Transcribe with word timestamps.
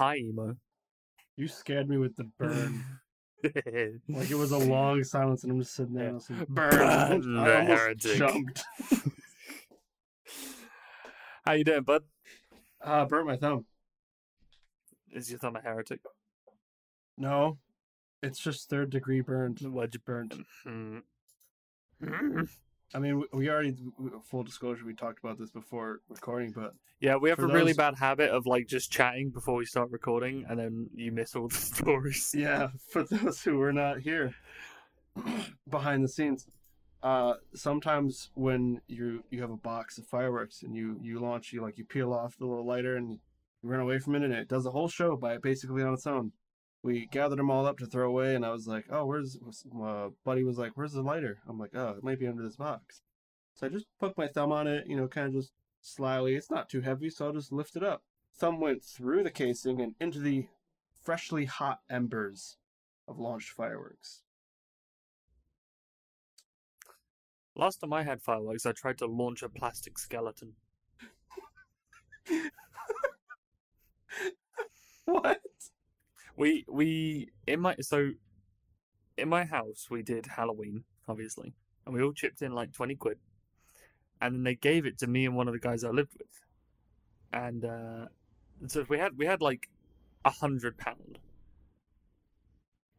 Hi, 0.00 0.16
emo. 0.16 0.56
You 1.36 1.46
scared 1.46 1.86
me 1.90 1.98
with 1.98 2.16
the 2.16 2.24
burn. 2.38 2.82
like 4.08 4.30
it 4.30 4.34
was 4.34 4.50
a 4.50 4.56
long 4.56 5.04
silence, 5.04 5.42
and 5.42 5.52
I'm 5.52 5.60
just 5.60 5.74
sitting 5.74 5.92
there 5.92 6.18
Yeah. 6.30 6.44
Burn 6.48 7.36
I 7.36 7.44
the 7.44 7.64
heretic. 7.64 8.16
jumped. 8.16 8.64
How 11.44 11.52
you 11.52 11.64
doing, 11.64 11.82
bud? 11.82 12.04
Uh, 12.82 13.04
burnt 13.04 13.26
my 13.26 13.36
thumb. 13.36 13.66
Is 15.12 15.28
your 15.28 15.38
thumb 15.38 15.56
a 15.56 15.60
heretic? 15.60 16.00
No, 17.18 17.58
it's 18.22 18.38
just 18.38 18.70
third 18.70 18.88
degree 18.88 19.20
burned. 19.20 19.58
Why'd 19.60 19.92
you 19.92 20.00
Burnt. 20.00 20.34
Mm. 20.66 21.02
I 22.94 22.98
mean, 22.98 23.22
we- 23.32 23.48
already 23.48 23.76
full 24.24 24.42
disclosure. 24.42 24.84
We 24.84 24.94
talked 24.94 25.20
about 25.22 25.38
this 25.38 25.50
before 25.50 26.00
recording, 26.08 26.50
but 26.52 26.74
Yeah, 27.00 27.16
we 27.16 27.30
have 27.30 27.38
a 27.38 27.46
really 27.46 27.72
bad 27.72 27.96
habit 27.96 28.30
of 28.30 28.46
like 28.46 28.66
just 28.66 28.90
chatting 28.90 29.30
before 29.30 29.54
we 29.56 29.64
start 29.64 29.90
recording, 29.90 30.44
and 30.48 30.58
then 30.58 30.90
you 30.94 31.12
miss 31.12 31.36
all 31.36 31.48
the 31.48 31.54
stories. 31.74 32.34
yeah, 32.36 32.68
for 32.90 33.04
those 33.04 33.42
who 33.42 33.58
were 33.58 33.72
not 33.72 34.00
here 34.00 34.34
behind 35.68 36.02
the 36.04 36.08
scenes, 36.08 36.46
uh, 37.02 37.34
sometimes 37.54 38.30
when 38.34 38.80
you 38.88 39.24
you 39.30 39.40
have 39.40 39.50
a 39.50 39.56
box 39.56 39.96
of 39.98 40.06
fireworks 40.06 40.62
and 40.62 40.74
you 40.74 40.98
you 41.00 41.18
launch, 41.20 41.52
you 41.52 41.62
like 41.62 41.78
you 41.78 41.84
peel 41.84 42.12
off 42.12 42.36
the 42.38 42.46
little 42.46 42.66
lighter 42.66 42.96
and 42.96 43.12
you 43.12 43.18
run 43.62 43.80
away 43.80 43.98
from 43.98 44.14
it, 44.16 44.22
and 44.22 44.32
it 44.32 44.48
does 44.48 44.66
a 44.66 44.70
whole 44.70 44.88
show 44.88 45.16
by 45.16 45.38
basically 45.38 45.82
on 45.82 45.94
its 45.94 46.06
own. 46.06 46.32
We 46.82 47.06
gathered 47.06 47.38
them 47.38 47.50
all 47.50 47.66
up 47.66 47.78
to 47.78 47.86
throw 47.86 48.08
away, 48.08 48.34
and 48.34 48.44
I 48.44 48.50
was 48.50 48.66
like, 48.66 48.86
"Oh, 48.90 49.04
where's?" 49.04 49.36
Uh, 49.36 50.10
buddy 50.24 50.44
was 50.44 50.58
like, 50.58 50.76
"Where's 50.76 50.92
the 50.92 51.02
lighter?" 51.02 51.40
I'm 51.46 51.58
like, 51.58 51.74
"Oh, 51.74 51.90
it 51.90 52.02
might 52.02 52.18
be 52.18 52.26
under 52.26 52.42
this 52.42 52.56
box." 52.56 53.02
So 53.54 53.66
I 53.66 53.70
just 53.70 53.86
poked 53.98 54.16
my 54.16 54.28
thumb 54.28 54.52
on 54.52 54.66
it, 54.66 54.86
you 54.86 54.96
know, 54.96 55.06
kind 55.08 55.26
of 55.28 55.34
just 55.34 55.52
slyly. 55.82 56.34
It's 56.36 56.50
not 56.50 56.68
too 56.70 56.80
heavy, 56.80 57.10
so 57.10 57.26
I'll 57.26 57.32
just 57.32 57.52
lift 57.52 57.76
it 57.76 57.82
up. 57.84 58.02
Thumb 58.34 58.60
went 58.60 58.82
through 58.82 59.24
the 59.24 59.30
casing 59.30 59.80
and 59.80 59.94
into 60.00 60.20
the 60.20 60.46
freshly 61.02 61.44
hot 61.44 61.80
embers 61.90 62.56
of 63.06 63.18
launched 63.18 63.50
fireworks. 63.50 64.22
Last 67.54 67.78
time 67.78 67.92
I 67.92 68.04
had 68.04 68.22
fireworks, 68.22 68.64
I 68.64 68.72
tried 68.72 68.98
to 68.98 69.06
launch 69.06 69.42
a 69.42 69.48
plastic 69.48 69.98
skeleton. 69.98 70.54
What? 75.04 75.40
We 76.40 76.64
we 76.70 77.28
in 77.46 77.60
my 77.60 77.76
so 77.82 78.12
in 79.18 79.28
my 79.28 79.44
house 79.44 79.88
we 79.90 80.02
did 80.02 80.24
Halloween 80.24 80.84
obviously, 81.06 81.52
and 81.84 81.94
we 81.94 82.02
all 82.02 82.14
chipped 82.14 82.40
in 82.40 82.52
like 82.52 82.72
twenty 82.72 82.94
quid, 82.94 83.18
and 84.22 84.34
then 84.34 84.44
they 84.44 84.54
gave 84.54 84.86
it 84.86 84.96
to 85.00 85.06
me 85.06 85.26
and 85.26 85.36
one 85.36 85.48
of 85.48 85.52
the 85.52 85.60
guys 85.60 85.84
I 85.84 85.90
lived 85.90 86.14
with, 86.18 86.40
and 87.30 87.62
uh, 87.62 88.06
so 88.68 88.86
we 88.88 88.98
had 88.98 89.18
we 89.18 89.26
had 89.26 89.42
like 89.42 89.68
a 90.24 90.30
hundred 90.30 90.78
pound. 90.78 91.18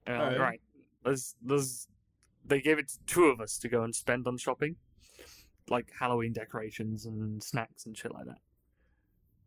Uh. 0.05 0.36
Right, 0.38 0.61
there's 1.03 1.33
there's 1.42 1.88
they 2.45 2.61
gave 2.61 2.78
it 2.78 2.89
to 2.89 3.00
two 3.08 3.26
of 3.26 3.42
us 3.42 3.58
to 3.58 3.67
go 3.67 3.82
and 3.82 3.95
spend 3.95 4.27
on 4.27 4.38
shopping, 4.38 4.76
like 5.67 5.88
Halloween 5.99 6.33
decorations 6.33 7.08
and 7.08 7.42
snacks 7.42 7.88
and 7.88 7.98
shit 7.98 8.14
like 8.14 8.26
that. 8.26 8.42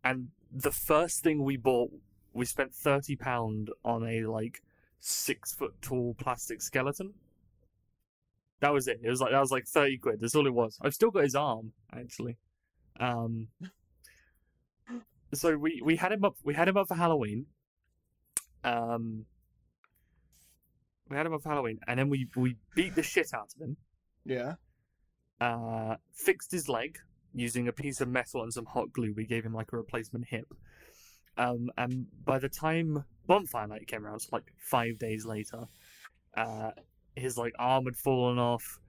And 0.03 0.31
the 0.51 0.71
first 0.73 1.23
thing 1.23 1.45
we 1.45 1.55
bought 1.55 1.91
we 2.35 2.45
spent 2.45 2.73
thirty 2.73 3.15
pound 3.15 3.71
on 3.83 4.07
a 4.07 4.25
like 4.25 4.61
six 4.99 5.53
foot 5.53 5.73
tall 5.81 6.15
plastic 6.19 6.61
skeleton. 6.61 7.13
That 8.59 8.73
was 8.73 8.87
it. 8.87 8.99
It 9.01 9.09
was 9.09 9.21
like 9.21 9.31
that 9.31 9.39
was 9.39 9.51
like 9.51 9.65
thirty 9.65 9.97
quid. 9.97 10.19
That's 10.19 10.35
all 10.35 10.45
it 10.45 10.53
was. 10.53 10.77
I've 10.81 10.93
still 10.93 11.11
got 11.11 11.23
his 11.23 11.35
arm 11.35 11.71
actually. 11.93 12.37
Um. 12.99 13.47
So 15.33 15.57
we 15.57 15.81
we 15.83 15.95
had 15.95 16.11
him 16.11 16.23
up. 16.23 16.35
We 16.43 16.53
had 16.53 16.67
him 16.67 16.77
up 16.77 16.87
for 16.87 16.95
Halloween. 16.95 17.47
Um. 18.63 19.25
We 21.09 21.17
had 21.17 21.25
him 21.25 21.33
up 21.33 21.43
for 21.43 21.49
Halloween, 21.49 21.79
and 21.87 21.99
then 21.99 22.09
we 22.09 22.27
we 22.35 22.57
beat 22.75 22.95
the 22.95 23.03
shit 23.03 23.33
out 23.33 23.53
of 23.55 23.61
him. 23.61 23.77
Yeah. 24.25 24.55
Uh, 25.39 25.95
fixed 26.13 26.51
his 26.51 26.67
leg 26.67 26.97
using 27.33 27.67
a 27.67 27.73
piece 27.73 28.01
of 28.01 28.07
metal 28.07 28.41
and 28.41 28.53
some 28.53 28.65
hot 28.65 28.91
glue. 28.91 29.13
We 29.15 29.25
gave 29.25 29.45
him 29.45 29.53
like 29.53 29.71
a 29.73 29.77
replacement 29.77 30.25
hip. 30.29 30.47
Um, 31.37 31.69
and 31.77 32.07
by 32.23 32.39
the 32.39 32.49
time 32.49 33.03
bonfire 33.27 33.67
night 33.67 33.87
came 33.87 34.05
around, 34.05 34.19
so 34.19 34.29
like 34.31 34.51
five 34.57 34.97
days 34.99 35.25
later, 35.25 35.65
uh, 36.35 36.71
his 37.15 37.37
like 37.37 37.53
arm 37.59 37.85
had 37.85 37.95
fallen 37.95 38.39
off, 38.39 38.79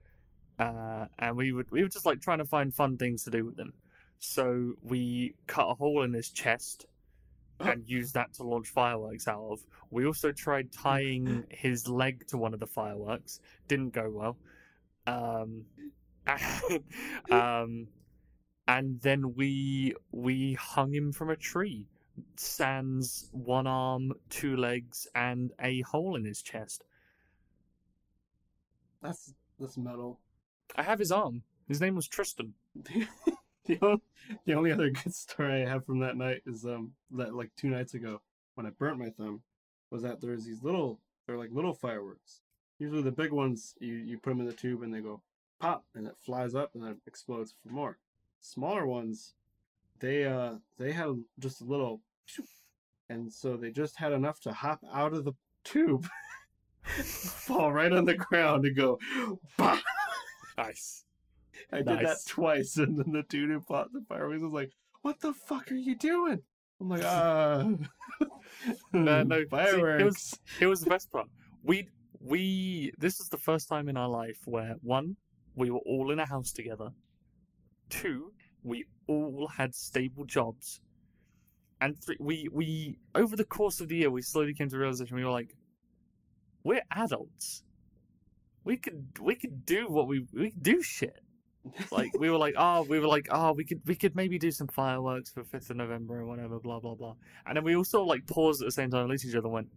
uh, 0.59 1.05
and 1.19 1.35
we 1.35 1.51
would 1.51 1.69
we 1.71 1.83
were 1.83 1.89
just 1.89 2.05
like 2.05 2.21
trying 2.21 2.39
to 2.39 2.45
find 2.45 2.73
fun 2.73 2.97
things 2.97 3.23
to 3.23 3.31
do 3.31 3.45
with 3.45 3.59
him. 3.59 3.73
So 4.19 4.73
we 4.81 5.35
cut 5.45 5.69
a 5.69 5.73
hole 5.75 6.03
in 6.03 6.13
his 6.13 6.29
chest 6.29 6.85
and 7.59 7.87
used 7.87 8.13
that 8.13 8.33
to 8.35 8.43
launch 8.43 8.69
fireworks 8.69 9.27
out 9.27 9.43
of. 9.51 9.59
We 9.91 10.05
also 10.05 10.31
tried 10.31 10.71
tying 10.71 11.45
his 11.49 11.87
leg 11.87 12.27
to 12.27 12.37
one 12.37 12.53
of 12.53 12.59
the 12.59 12.67
fireworks. 12.67 13.39
Didn't 13.67 13.93
go 13.93 14.09
well. 14.09 14.37
Um, 15.05 15.65
um, 17.31 17.87
and 18.67 19.01
then 19.01 19.33
we 19.35 19.95
we 20.11 20.53
hung 20.53 20.93
him 20.93 21.11
from 21.11 21.29
a 21.29 21.35
tree 21.35 21.85
sans 22.35 23.29
one 23.31 23.67
arm, 23.67 24.13
two 24.29 24.55
legs, 24.55 25.07
and 25.15 25.51
a 25.61 25.81
hole 25.81 26.15
in 26.15 26.25
his 26.25 26.41
chest. 26.41 26.83
That's 29.01 29.33
that's 29.59 29.77
metal. 29.77 30.19
I 30.75 30.83
have 30.83 30.99
his 30.99 31.11
arm. 31.11 31.43
His 31.67 31.81
name 31.81 31.95
was 31.95 32.07
Tristan. 32.07 32.53
the, 32.75 33.77
only, 33.81 34.01
the 34.45 34.53
only 34.53 34.71
other 34.71 34.89
good 34.89 35.13
story 35.13 35.63
I 35.63 35.69
have 35.69 35.85
from 35.85 35.99
that 35.99 36.17
night 36.17 36.41
is 36.45 36.65
um 36.65 36.93
that 37.11 37.35
like 37.35 37.51
two 37.55 37.69
nights 37.69 37.93
ago 37.93 38.21
when 38.55 38.65
I 38.65 38.69
burnt 38.71 38.99
my 38.99 39.09
thumb 39.09 39.41
was 39.91 40.03
that 40.03 40.21
there's 40.21 40.45
these 40.45 40.63
little 40.63 40.99
they're 41.25 41.37
like 41.37 41.51
little 41.51 41.73
fireworks. 41.73 42.41
Usually 42.79 43.01
the 43.01 43.11
big 43.11 43.31
ones 43.31 43.75
you 43.79 43.95
you 43.95 44.17
put 44.17 44.31
them 44.31 44.41
in 44.41 44.45
the 44.45 44.53
tube 44.53 44.83
and 44.83 44.93
they 44.93 44.99
go 45.01 45.21
pop 45.59 45.85
and 45.95 46.07
it 46.07 46.15
flies 46.17 46.55
up 46.55 46.71
and 46.75 46.83
then 46.83 46.97
explodes 47.07 47.53
for 47.63 47.73
more. 47.73 47.97
Smaller 48.39 48.85
ones, 48.85 49.33
they 49.99 50.25
uh 50.25 50.55
they 50.77 50.91
had 50.91 51.23
just 51.39 51.61
a 51.61 51.65
little, 51.65 52.01
and 53.09 53.31
so 53.31 53.57
they 53.57 53.71
just 53.71 53.95
had 53.97 54.11
enough 54.11 54.39
to 54.41 54.51
hop 54.53 54.79
out 54.93 55.13
of 55.13 55.25
the 55.25 55.33
tube, 55.63 56.07
fall 56.83 57.71
right 57.71 57.91
on 57.91 58.05
the 58.05 58.15
ground 58.15 58.65
and 58.65 58.75
go, 58.75 58.99
bah! 59.57 59.79
Nice. 60.57 61.03
I 61.71 61.77
did 61.77 61.87
that 61.99 62.17
twice, 62.27 62.77
and 62.77 62.97
then 62.97 63.11
the 63.11 63.23
dude 63.23 63.49
who 63.49 63.59
bought 63.59 63.91
the 63.91 64.01
fireworks 64.07 64.41
was 64.41 64.51
like, 64.53 64.71
"What 65.01 65.19
the 65.19 65.33
fuck 65.33 65.71
are 65.71 65.75
you 65.75 65.95
doing?" 65.95 66.39
I'm 66.79 66.89
like, 66.89 67.03
"Ah, 67.03 67.63
No, 68.93 69.23
no, 69.23 69.39
see, 69.41 69.45
fireworks." 69.45 70.01
it 70.01 70.05
was 70.05 70.39
it 70.61 70.67
was 70.67 70.81
the 70.81 70.89
best 70.89 71.11
part. 71.11 71.27
We 71.63 71.89
we 72.19 72.91
this 72.97 73.19
is 73.19 73.29
the 73.29 73.37
first 73.37 73.67
time 73.67 73.89
in 73.89 73.97
our 73.97 74.07
life 74.09 74.39
where 74.45 74.75
one 74.81 75.17
we 75.55 75.71
were 75.71 75.79
all 75.79 76.11
in 76.11 76.19
a 76.19 76.25
house 76.25 76.51
together. 76.51 76.89
Two, 77.89 78.31
we 78.63 78.85
all 79.07 79.47
had 79.47 79.73
stable 79.73 80.25
jobs. 80.25 80.79
And 81.79 81.97
three, 82.03 82.17
we 82.19 82.49
we 82.51 82.97
over 83.13 83.35
the 83.35 83.45
course 83.45 83.81
of 83.81 83.87
the 83.87 83.97
year 83.97 84.09
we 84.09 84.21
slowly 84.21 84.53
came 84.53 84.67
to 84.67 84.75
the 84.75 84.79
realization 84.79 85.15
we 85.15 85.23
were 85.23 85.31
like, 85.31 85.55
we're 86.63 86.81
adults. 86.91 87.63
We 88.63 88.77
could 88.77 89.05
we 89.21 89.35
could 89.35 89.65
do 89.65 89.87
what 89.87 90.07
we 90.07 90.25
we 90.33 90.51
could 90.51 90.63
do 90.63 90.81
shit. 90.81 91.21
Like 91.91 92.11
we 92.17 92.29
were 92.29 92.37
like, 92.37 92.55
oh, 92.57 92.83
we 92.83 92.99
were 92.99 93.07
like, 93.07 93.27
oh, 93.31 93.53
we 93.53 93.63
could 93.63 93.81
we 93.85 93.95
could 93.95 94.15
maybe 94.15 94.39
do 94.39 94.51
some 94.51 94.67
fireworks 94.67 95.29
for 95.29 95.43
fifth 95.43 95.69
of 95.69 95.77
November 95.77 96.19
or 96.19 96.25
whatever, 96.25 96.59
blah 96.59 96.79
blah 96.79 96.95
blah. 96.95 97.15
And 97.45 97.55
then 97.55 97.63
we 97.63 97.75
all 97.75 97.83
sort 97.83 98.01
of 98.03 98.07
like 98.07 98.25
paused 98.27 98.61
at 98.61 98.65
the 98.65 98.71
same 98.71 98.89
time, 98.89 99.01
and 99.01 99.09
looked 99.09 99.23
at 99.23 99.29
each 99.29 99.35
other, 99.35 99.47
and 99.47 99.53
went, 99.53 99.67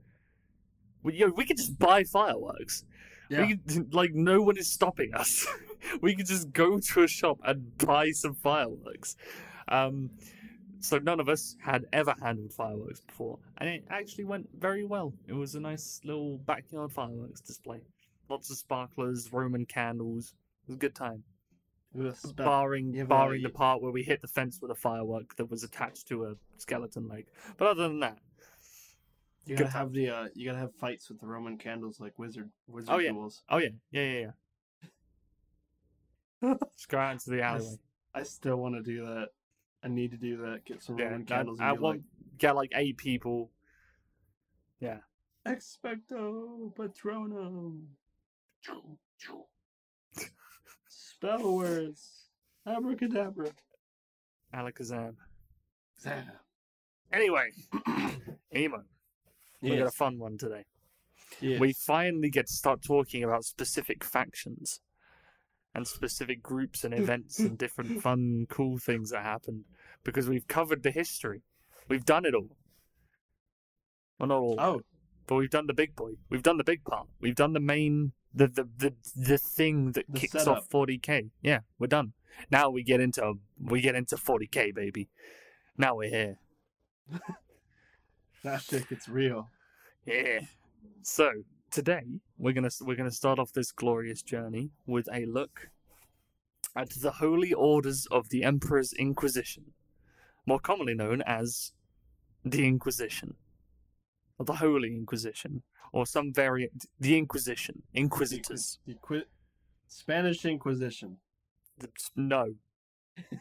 well, 1.03 1.15
yo, 1.15 1.29
we 1.29 1.45
could 1.45 1.57
just 1.57 1.79
buy 1.79 2.05
fireworks. 2.05 2.85
Yeah. 3.29 3.47
We 3.47 3.57
could, 3.57 3.95
like 3.95 4.13
no 4.13 4.43
one 4.43 4.57
is 4.57 4.73
stopping 4.73 5.15
us. 5.15 5.47
we 6.01 6.15
could 6.15 6.27
just 6.27 6.53
go 6.53 6.79
to 6.79 7.03
a 7.03 7.09
shop 7.09 7.39
and 7.45 7.77
buy 7.79 8.11
some 8.11 8.35
fireworks. 8.35 9.17
Um, 9.69 10.11
so 10.81 10.99
none 10.99 11.21
of 11.21 11.29
us 11.29 11.56
had 11.62 11.85
ever 11.93 12.15
handled 12.23 12.53
fireworks 12.53 13.00
before, 13.00 13.38
and 13.59 13.69
it 13.69 13.85
actually 13.91 14.25
went 14.25 14.49
very 14.59 14.85
well. 14.85 15.12
It 15.29 15.35
was 15.35 15.55
a 15.55 15.61
nice 15.61 16.00
little 16.05 16.38
backyard 16.38 16.93
fireworks 16.93 17.41
display. 17.41 17.81
Lots 18.29 18.50
of 18.50 18.56
sparklers, 18.56 19.32
Roman 19.32 19.67
candles. 19.67 20.35
It 20.65 20.69
was 20.73 20.77
a 20.77 20.79
good 20.79 20.94
time. 20.94 21.23
It 21.94 22.03
was 22.03 22.19
spe- 22.19 22.37
barring 22.37 22.94
yeah, 22.94 23.05
barring 23.05 23.43
the 23.43 23.49
part 23.50 23.82
where 23.82 23.91
we 23.93 24.03
hit 24.05 24.21
the 24.23 24.29
fence 24.29 24.61
with 24.62 24.71
a 24.71 24.75
firework 24.77 25.35
that 25.37 25.50
was 25.50 25.65
attached 25.65 26.06
to 26.09 26.25
a 26.27 26.35
skeleton 26.56 27.09
leg. 27.09 27.26
But 27.56 27.67
other 27.69 27.83
than 27.88 28.00
that, 28.00 28.19
you 29.47 29.56
gotta 29.56 29.71
have 29.71 29.93
the 29.93 30.09
uh, 30.11 30.29
you 30.35 30.47
gotta 30.47 30.59
have 30.61 30.75
fights 30.76 31.09
with 31.09 31.19
the 31.21 31.26
Roman 31.26 31.59
candles 31.59 31.99
like 31.99 32.19
wizard 32.19 32.50
wizard 32.69 32.94
Oh, 32.94 32.99
yeah. 32.99 33.11
duels. 33.11 33.43
oh 33.49 33.59
yeah, 33.59 33.71
yeah, 33.91 34.03
yeah, 34.03 34.31
yeah. 36.43 36.55
Just 36.76 36.88
go 36.88 36.99
out 36.99 37.12
into 37.12 37.31
the 37.31 37.43
I 37.43 37.49
alleyway. 37.56 37.76
I 38.15 38.23
still 38.23 38.56
want 38.56 38.76
to 38.76 38.83
do 38.83 39.05
that. 39.06 39.29
I 39.82 39.88
need 39.88 40.11
to 40.11 40.17
do 40.17 40.37
that. 40.38 40.65
Get 40.65 40.82
some 40.82 40.99
Yeah, 40.99 41.06
Roman 41.06 41.23
I, 41.23 41.25
candles. 41.25 41.61
I 41.61 41.71
and 41.71 41.79
be 41.79 41.82
want 41.82 42.03
get 42.38 42.56
like 42.56 42.73
eight 42.75 42.97
people. 42.97 43.50
Yeah, 44.81 44.99
Expecto 45.47 46.75
Patronum. 46.75 47.82
Spell 50.88 51.55
words. 51.56 52.27
Abracadabra. 52.67 53.50
Alakazam. 54.55 55.15
Zam. 56.00 56.25
Anyway, 57.12 57.50
emo. 58.56 58.85
We 59.61 59.76
got 59.76 59.87
a 59.88 59.91
fun 59.91 60.19
one 60.19 60.38
today. 60.38 60.65
Yes. 61.41 61.61
We 61.61 61.73
finally 61.73 62.31
get 62.31 62.47
to 62.47 62.53
start 62.53 62.83
talking 62.83 63.23
about 63.23 63.44
specific 63.44 64.03
factions 64.05 64.81
and 65.75 65.87
specific 65.87 66.43
groups 66.43 66.85
and 66.85 66.93
events 67.03 67.39
and 67.39 67.57
different 67.59 68.03
fun, 68.03 68.47
cool 68.49 68.79
things 68.79 69.11
that 69.11 69.23
happened 69.23 69.65
because 70.05 70.29
we've 70.29 70.49
covered 70.49 70.83
the 70.83 70.91
history. 70.91 71.43
We've 71.89 72.05
done 72.05 72.25
it 72.25 72.35
all. 72.35 72.57
Well, 74.19 74.29
not 74.29 74.39
all, 74.39 74.57
Oh, 74.59 74.81
but 75.27 75.37
we've 75.37 75.51
done 75.51 75.67
the 75.67 75.75
big 75.75 75.97
boy. 75.97 76.13
We've 76.29 76.43
done 76.43 76.57
the 76.59 76.65
big 76.65 76.85
part. 76.85 77.07
We've 77.21 77.35
done 77.35 77.53
the 77.53 77.61
main, 77.61 78.13
the 78.35 78.47
the 78.49 78.69
the, 78.77 78.95
the 79.17 79.39
thing 79.39 79.93
that 79.93 80.05
The 80.09 80.19
kicks 80.21 80.33
setup. 80.33 80.59
off 80.59 80.69
40k. 80.69 81.31
Yeah, 81.43 81.61
we're 81.79 81.87
done. 81.87 82.13
Now 82.51 82.71
we 82.71 82.83
get 82.83 83.01
into 83.01 83.35
we 83.61 83.81
get 83.81 83.95
into 83.95 84.17
40k, 84.17 84.75
baby. 84.75 85.09
Now 85.79 85.97
we're 85.97 86.11
here. 86.11 86.37
that 88.45 88.63
shit 88.63 88.89
gets 88.89 89.09
real. 89.09 89.49
Yeah. 90.07 90.41
So 91.03 91.31
today 91.71 92.03
we're 92.39 92.53
gonna 92.53 92.71
we're 92.83 92.97
gonna 92.97 93.11
start 93.11 93.39
off 93.39 93.53
this 93.53 93.73
glorious 93.73 94.23
journey 94.23 94.71
with 94.87 95.09
a 95.13 95.25
look 95.27 95.69
at 96.77 96.91
the 96.91 97.11
holy 97.13 97.53
orders 97.53 98.07
of 98.11 98.29
the 98.29 98.45
Emperor's 98.45 98.93
Inquisition, 98.93 99.73
more 100.47 100.61
commonly 100.61 100.95
known 100.95 101.23
as 101.23 101.73
the 102.45 102.67
Inquisition, 102.67 103.35
or 104.39 104.45
the 104.45 104.55
Holy 104.55 104.95
Inquisition, 104.95 105.63
or 105.93 106.07
some 106.07 106.33
variant, 106.33 106.87
the 107.01 107.17
Inquisition, 107.19 107.83
Inquisitors. 107.95 108.79
The 108.87 108.95
Inqui- 108.95 109.25
Spanish 109.89 110.45
Inquisition. 110.45 111.17
The- 111.79 111.89
No. 112.15 112.55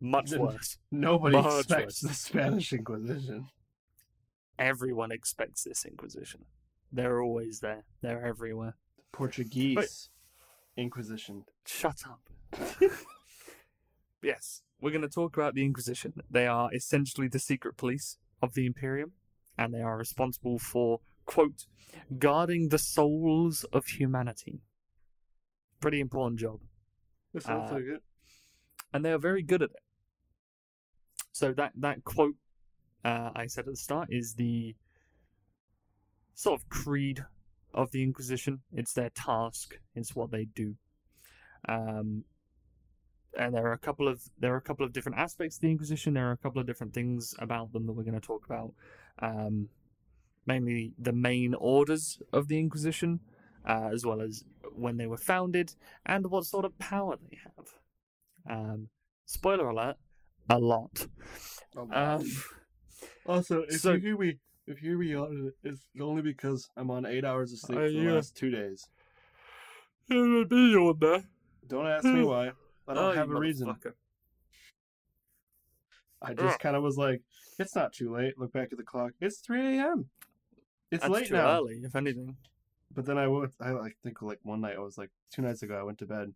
Much 0.00 0.30
worse. 0.32 0.78
Nobody 0.92 1.36
Much 1.36 1.60
expects 1.60 1.84
worse. 1.84 2.10
the 2.12 2.14
Spanish 2.14 2.72
Inquisition. 2.72 3.48
Everyone 4.58 5.10
expects 5.10 5.64
this 5.64 5.84
Inquisition. 5.84 6.44
They're 6.92 7.22
always 7.22 7.60
there. 7.60 7.84
They're 8.02 8.24
everywhere. 8.24 8.76
Portuguese 9.12 10.10
Inquisition. 10.76 11.44
Shut 11.66 12.02
up. 12.08 12.20
yes, 14.22 14.62
we're 14.80 14.90
going 14.90 15.02
to 15.02 15.08
talk 15.08 15.36
about 15.36 15.54
the 15.54 15.64
Inquisition. 15.64 16.14
They 16.30 16.46
are 16.46 16.72
essentially 16.72 17.28
the 17.28 17.38
secret 17.38 17.76
police 17.76 18.16
of 18.40 18.54
the 18.54 18.64
Imperium, 18.66 19.12
and 19.56 19.74
they 19.74 19.80
are 19.80 19.96
responsible 19.96 20.58
for, 20.58 21.00
quote, 21.26 21.66
guarding 22.18 22.68
the 22.68 22.78
souls 22.78 23.64
of 23.72 23.86
humanity. 23.86 24.60
Pretty 25.80 26.00
important 26.00 26.40
job. 26.40 26.60
That 27.34 27.42
sounds 27.42 27.70
Uh, 27.70 27.74
like 27.74 27.84
it. 27.84 28.02
And 28.92 29.04
they 29.04 29.12
are 29.12 29.18
very 29.18 29.42
good 29.42 29.62
at 29.62 29.70
it. 29.70 29.82
So 31.32 31.52
that, 31.52 31.72
that 31.76 32.04
quote 32.04 32.34
uh, 33.04 33.30
I 33.34 33.46
said 33.46 33.66
at 33.66 33.72
the 33.72 33.76
start 33.76 34.08
is 34.10 34.34
the 34.34 34.74
sort 36.38 36.60
of 36.60 36.68
creed 36.68 37.24
of 37.74 37.90
the 37.90 38.00
Inquisition. 38.04 38.60
It's 38.72 38.92
their 38.92 39.10
task. 39.10 39.76
It's 39.96 40.14
what 40.14 40.30
they 40.30 40.44
do. 40.44 40.76
Um, 41.68 42.22
and 43.36 43.52
there 43.54 43.66
are 43.66 43.72
a 43.72 43.78
couple 43.78 44.06
of 44.06 44.22
there 44.38 44.54
are 44.54 44.56
a 44.56 44.62
couple 44.62 44.86
of 44.86 44.92
different 44.92 45.18
aspects 45.18 45.56
of 45.56 45.62
the 45.62 45.70
Inquisition. 45.70 46.14
There 46.14 46.28
are 46.28 46.32
a 46.32 46.36
couple 46.36 46.60
of 46.60 46.66
different 46.66 46.94
things 46.94 47.34
about 47.40 47.72
them 47.72 47.86
that 47.86 47.92
we're 47.92 48.04
going 48.04 48.20
to 48.20 48.20
talk 48.20 48.46
about. 48.46 48.72
Um, 49.20 49.68
mainly 50.46 50.92
the 50.96 51.12
main 51.12 51.54
orders 51.54 52.22
of 52.32 52.46
the 52.46 52.60
Inquisition, 52.60 53.18
uh, 53.68 53.90
as 53.92 54.06
well 54.06 54.20
as 54.20 54.44
when 54.72 54.96
they 54.96 55.08
were 55.08 55.18
founded 55.18 55.74
and 56.06 56.30
what 56.30 56.44
sort 56.44 56.64
of 56.64 56.78
power 56.78 57.16
they 57.28 57.38
have. 57.44 57.66
Um, 58.48 58.88
spoiler 59.26 59.68
alert: 59.68 59.96
a 60.48 60.58
lot. 60.60 61.08
Um, 61.76 62.30
also, 63.26 63.62
if 63.62 63.80
so- 63.80 63.94
you 63.94 64.00
hear 64.00 64.16
me, 64.18 64.38
if 64.68 64.82
you 64.82 64.90
hear 64.90 64.98
me 64.98 65.14
on 65.16 65.52
it's 65.64 65.88
only 66.00 66.22
because 66.22 66.68
I'm 66.76 66.90
on 66.90 67.06
eight 67.06 67.24
hours 67.24 67.52
of 67.52 67.58
sleep 67.58 67.78
Uh, 67.78 67.82
for 67.82 67.90
the 67.90 68.10
last 68.12 68.36
two 68.36 68.50
days. 68.50 68.88
be 70.08 70.16
on 70.16 70.96
there. 71.00 71.24
Don't 71.66 71.86
ask 71.86 72.04
me 72.04 72.22
why. 72.22 72.52
I 72.86 72.94
don't 72.94 72.98
Oh, 72.98 73.12
have 73.12 73.30
a 73.30 73.38
reason. 73.38 73.74
I 76.20 76.34
just 76.34 76.58
kind 76.58 76.74
of 76.76 76.82
was 76.82 76.96
like, 76.96 77.22
it's 77.58 77.74
not 77.74 77.92
too 77.92 78.12
late. 78.12 78.38
Look 78.38 78.52
back 78.52 78.68
at 78.72 78.78
the 78.78 78.84
clock. 78.84 79.12
It's 79.20 79.38
3 79.38 79.78
a.m. 79.78 80.06
It's 80.90 81.02
That's 81.02 81.12
late 81.12 81.26
too 81.28 81.34
now. 81.34 81.58
early, 81.58 81.80
if 81.84 81.94
anything. 81.94 82.36
But 82.94 83.04
then 83.04 83.18
I 83.18 83.28
woke. 83.28 83.52
I 83.60 83.70
like 83.72 83.96
think 84.02 84.22
like 84.22 84.38
one 84.42 84.62
night 84.62 84.76
I 84.76 84.80
was 84.80 84.96
like 84.96 85.10
two 85.30 85.42
nights 85.42 85.62
ago. 85.62 85.78
I 85.78 85.82
went 85.82 85.98
to 85.98 86.06
bed, 86.06 86.32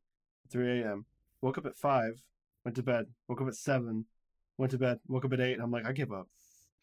3 0.50 0.82
a.m. 0.82 1.06
Woke 1.40 1.56
up 1.58 1.66
at 1.66 1.76
five. 1.76 2.20
Went 2.64 2.76
to 2.76 2.82
bed. 2.82 3.06
Woke 3.26 3.40
up 3.40 3.48
at 3.48 3.54
seven. 3.54 4.04
Went 4.58 4.70
to 4.72 4.78
bed. 4.78 5.00
Woke 5.08 5.24
up 5.24 5.32
at 5.32 5.40
eight. 5.40 5.54
And 5.54 5.62
I'm 5.62 5.70
like, 5.70 5.86
I 5.86 5.92
give 5.92 6.12
up. 6.12 6.28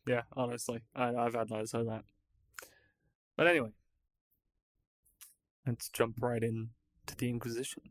Yeah, 0.08 0.24
honestly, 0.36 0.82
I, 0.96 1.14
I've 1.16 1.36
had 1.36 1.50
nights 1.50 1.74
like 1.74 1.86
that. 1.86 2.04
But 3.36 3.48
anyway, 3.48 3.70
let's 5.68 5.90
jump 5.90 6.16
right 6.20 6.44
in 6.44 6.70
to 7.06 7.16
the 7.16 7.30
Inquisition. 7.30 7.84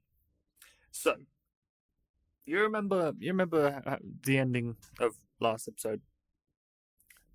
So, 0.91 1.15
you 2.45 2.61
remember 2.61 3.13
you 3.19 3.31
remember 3.31 3.83
uh, 3.87 3.97
the 4.25 4.39
ending 4.39 4.77
of 5.01 5.17
last 5.41 5.69
episode? 5.69 6.01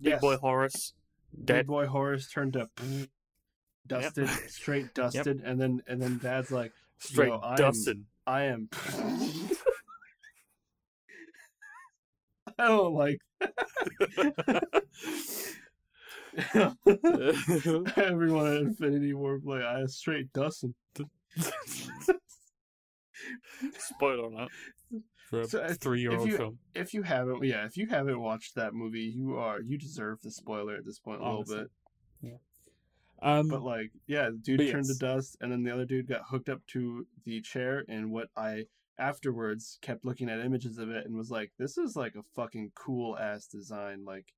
Big 0.01 0.19
boy 0.19 0.37
Horus 0.37 0.93
Dead 1.33 1.45
dead. 1.45 1.67
boy 1.67 1.87
Horus 1.87 2.29
turned 2.29 2.57
up, 2.57 2.69
dusted, 3.87 4.29
straight 4.47 4.93
dusted, 4.95 5.41
and 5.43 5.59
then 5.59 5.81
and 5.87 6.01
then 6.01 6.19
Dad's 6.21 6.51
like, 6.51 6.73
Straight 6.99 7.29
Yo, 7.29 7.39
I 7.41 8.43
am- 8.43 8.69
I 12.59 12.67
don't 12.67 12.93
like. 12.93 13.17
Everyone 17.97 18.47
at 18.47 18.61
Infinity 18.61 19.13
War 19.13 19.39
like 19.43 19.61
I 19.63 19.81
am 19.81 19.87
straight 19.87 20.31
dusting. 20.33 20.73
Spoiler 23.77 24.25
alert 24.25 24.49
for 25.29 25.41
a 25.41 25.47
So, 25.47 25.67
three-year-old 25.79 26.27
if 26.27 26.31
you- 26.31 26.37
film. 26.37 26.59
If 26.75 26.93
you 26.93 27.03
haven't, 27.03 27.43
yeah, 27.43 27.65
if 27.65 27.77
you 27.77 27.87
haven't 27.87 28.19
watched 28.19 28.55
that 28.55 28.73
movie, 28.73 29.11
you 29.15 29.37
are 29.37 29.61
you 29.61 29.77
deserve 29.77 30.21
the 30.21 30.31
spoiler 30.31 30.75
at 30.75 30.85
this 30.85 30.99
point 30.99 31.21
a 31.21 31.23
Honestly. 31.23 31.55
little 31.55 31.69
bit. 32.21 32.39
Um, 33.21 33.47
But 33.47 33.63
like, 33.63 33.91
yeah, 34.05 34.29
the 34.31 34.37
dude 34.37 34.59
turned 34.59 34.85
yes. 34.87 34.97
to 34.97 35.05
dust, 35.05 35.37
and 35.39 35.49
then 35.51 35.63
the 35.63 35.71
other 35.71 35.85
dude 35.85 36.07
got 36.09 36.23
hooked 36.29 36.49
up 36.49 36.59
to 36.73 37.07
the 37.23 37.39
chair. 37.39 37.85
And 37.87 38.11
what 38.11 38.27
I 38.35 38.65
afterwards 38.99 39.77
kept 39.81 40.05
looking 40.05 40.29
at 40.29 40.39
images 40.39 40.77
of 40.77 40.89
it 40.89 41.05
and 41.05 41.15
was 41.15 41.31
like, 41.31 41.51
this 41.57 41.77
is 41.77 41.95
like 41.95 42.15
a 42.15 42.23
fucking 42.35 42.71
cool 42.75 43.17
ass 43.17 43.47
design. 43.47 44.05
Like, 44.05 44.33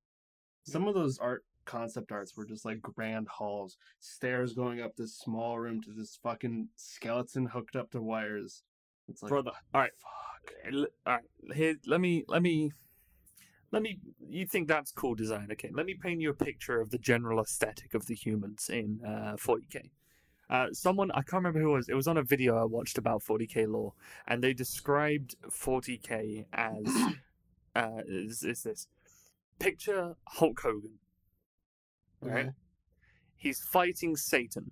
some 0.64 0.88
of 0.88 0.94
those 0.94 1.18
art 1.18 1.44
concept 1.64 2.12
arts 2.12 2.36
were 2.36 2.44
just 2.44 2.64
like 2.64 2.80
grand 2.80 3.28
halls, 3.28 3.76
stairs 4.00 4.52
going 4.52 4.80
up 4.80 4.96
this 4.96 5.18
small 5.18 5.58
room 5.58 5.80
to 5.82 5.90
this 5.90 6.18
fucking 6.22 6.68
skeleton 6.76 7.46
hooked 7.46 7.76
up 7.76 7.90
to 7.90 8.00
wires. 8.00 8.62
It's 9.08 9.22
like, 9.22 9.30
brother. 9.30 9.52
All 9.74 9.80
right, 9.80 9.92
fuck. 9.96 10.26
All 11.06 11.12
right 11.14 11.22
here 11.54 11.76
let 11.86 12.00
me 12.00 12.24
let 12.28 12.42
me 12.42 12.72
let 13.72 13.82
me 13.82 13.98
you 14.28 14.46
think 14.46 14.68
that's 14.68 14.92
cool 14.92 15.14
design 15.14 15.48
okay 15.50 15.70
let 15.72 15.86
me 15.86 15.94
paint 15.94 16.20
you 16.20 16.30
a 16.30 16.34
picture 16.34 16.80
of 16.80 16.90
the 16.90 16.98
general 16.98 17.40
aesthetic 17.40 17.94
of 17.94 18.06
the 18.06 18.14
humans 18.14 18.68
in 18.72 19.00
uh 19.06 19.36
40k 19.36 19.90
uh 20.50 20.66
someone 20.72 21.10
i 21.12 21.16
can't 21.22 21.34
remember 21.44 21.60
who 21.60 21.70
it 21.72 21.76
was 21.76 21.88
it 21.88 21.94
was 21.94 22.06
on 22.06 22.16
a 22.16 22.22
video 22.22 22.56
i 22.56 22.64
watched 22.64 22.98
about 22.98 23.22
40k 23.22 23.66
lore 23.68 23.92
and 24.26 24.42
they 24.42 24.52
described 24.52 25.34
40k 25.50 26.46
as 26.52 26.86
uh 27.76 28.00
is, 28.06 28.42
is 28.42 28.62
this 28.62 28.86
picture 29.58 30.14
hulk 30.28 30.60
hogan 30.60 30.98
right 32.20 32.46
Okay. 32.46 32.50
he's 33.36 33.60
fighting 33.60 34.16
satan 34.16 34.70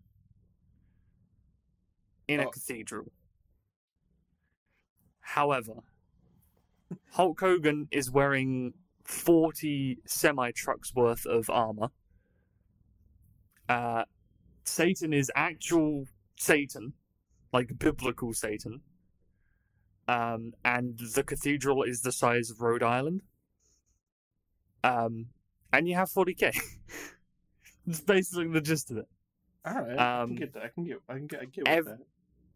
in 2.29 2.41
a 2.41 2.47
Oh. 2.47 2.51
cathedral 2.51 3.11
However, 5.27 5.83
Hulk 7.13 7.41
Hogan 7.41 7.89
is 7.91 8.11
wearing 8.11 8.75
40 9.03 9.99
semi 10.07 10.51
trucks 10.53 10.95
worth 10.95 11.25
of 11.27 11.49
armor. 11.49 11.89
Uh, 13.69 14.05
Satan 14.65 15.13
is 15.13 15.31
actual 15.35 16.07
Satan, 16.37 16.93
like 17.53 17.79
biblical 17.79 18.33
Satan. 18.33 18.81
Um, 20.09 20.53
and 20.65 20.99
the 20.99 21.23
cathedral 21.23 21.83
is 21.83 22.03
the 22.03 22.13
size 22.13 22.51
of 22.51 22.61
Rhode 22.61 22.83
Island. 22.83 23.23
Um, 24.83 25.27
and 25.73 25.89
you 25.89 25.95
have 25.95 26.11
40k. 26.11 26.55
It's 27.87 28.01
basically 28.07 28.49
the 28.49 28.61
gist 28.61 28.91
of 28.91 28.99
it. 28.99 29.09
All 29.65 29.75
right, 29.75 29.99
I 29.99 30.21
Um, 30.23 30.29
can 30.29 30.37
get 30.37 30.53
that. 30.55 30.63
I 30.65 30.69
can 30.69 30.85
get. 30.85 30.99
I 31.09 31.13
can 31.15 31.27
get. 31.27 31.41
I 31.41 31.45
get 31.47 31.67
ev- 31.69 31.87
with 31.87 31.99
that. 31.99 32.07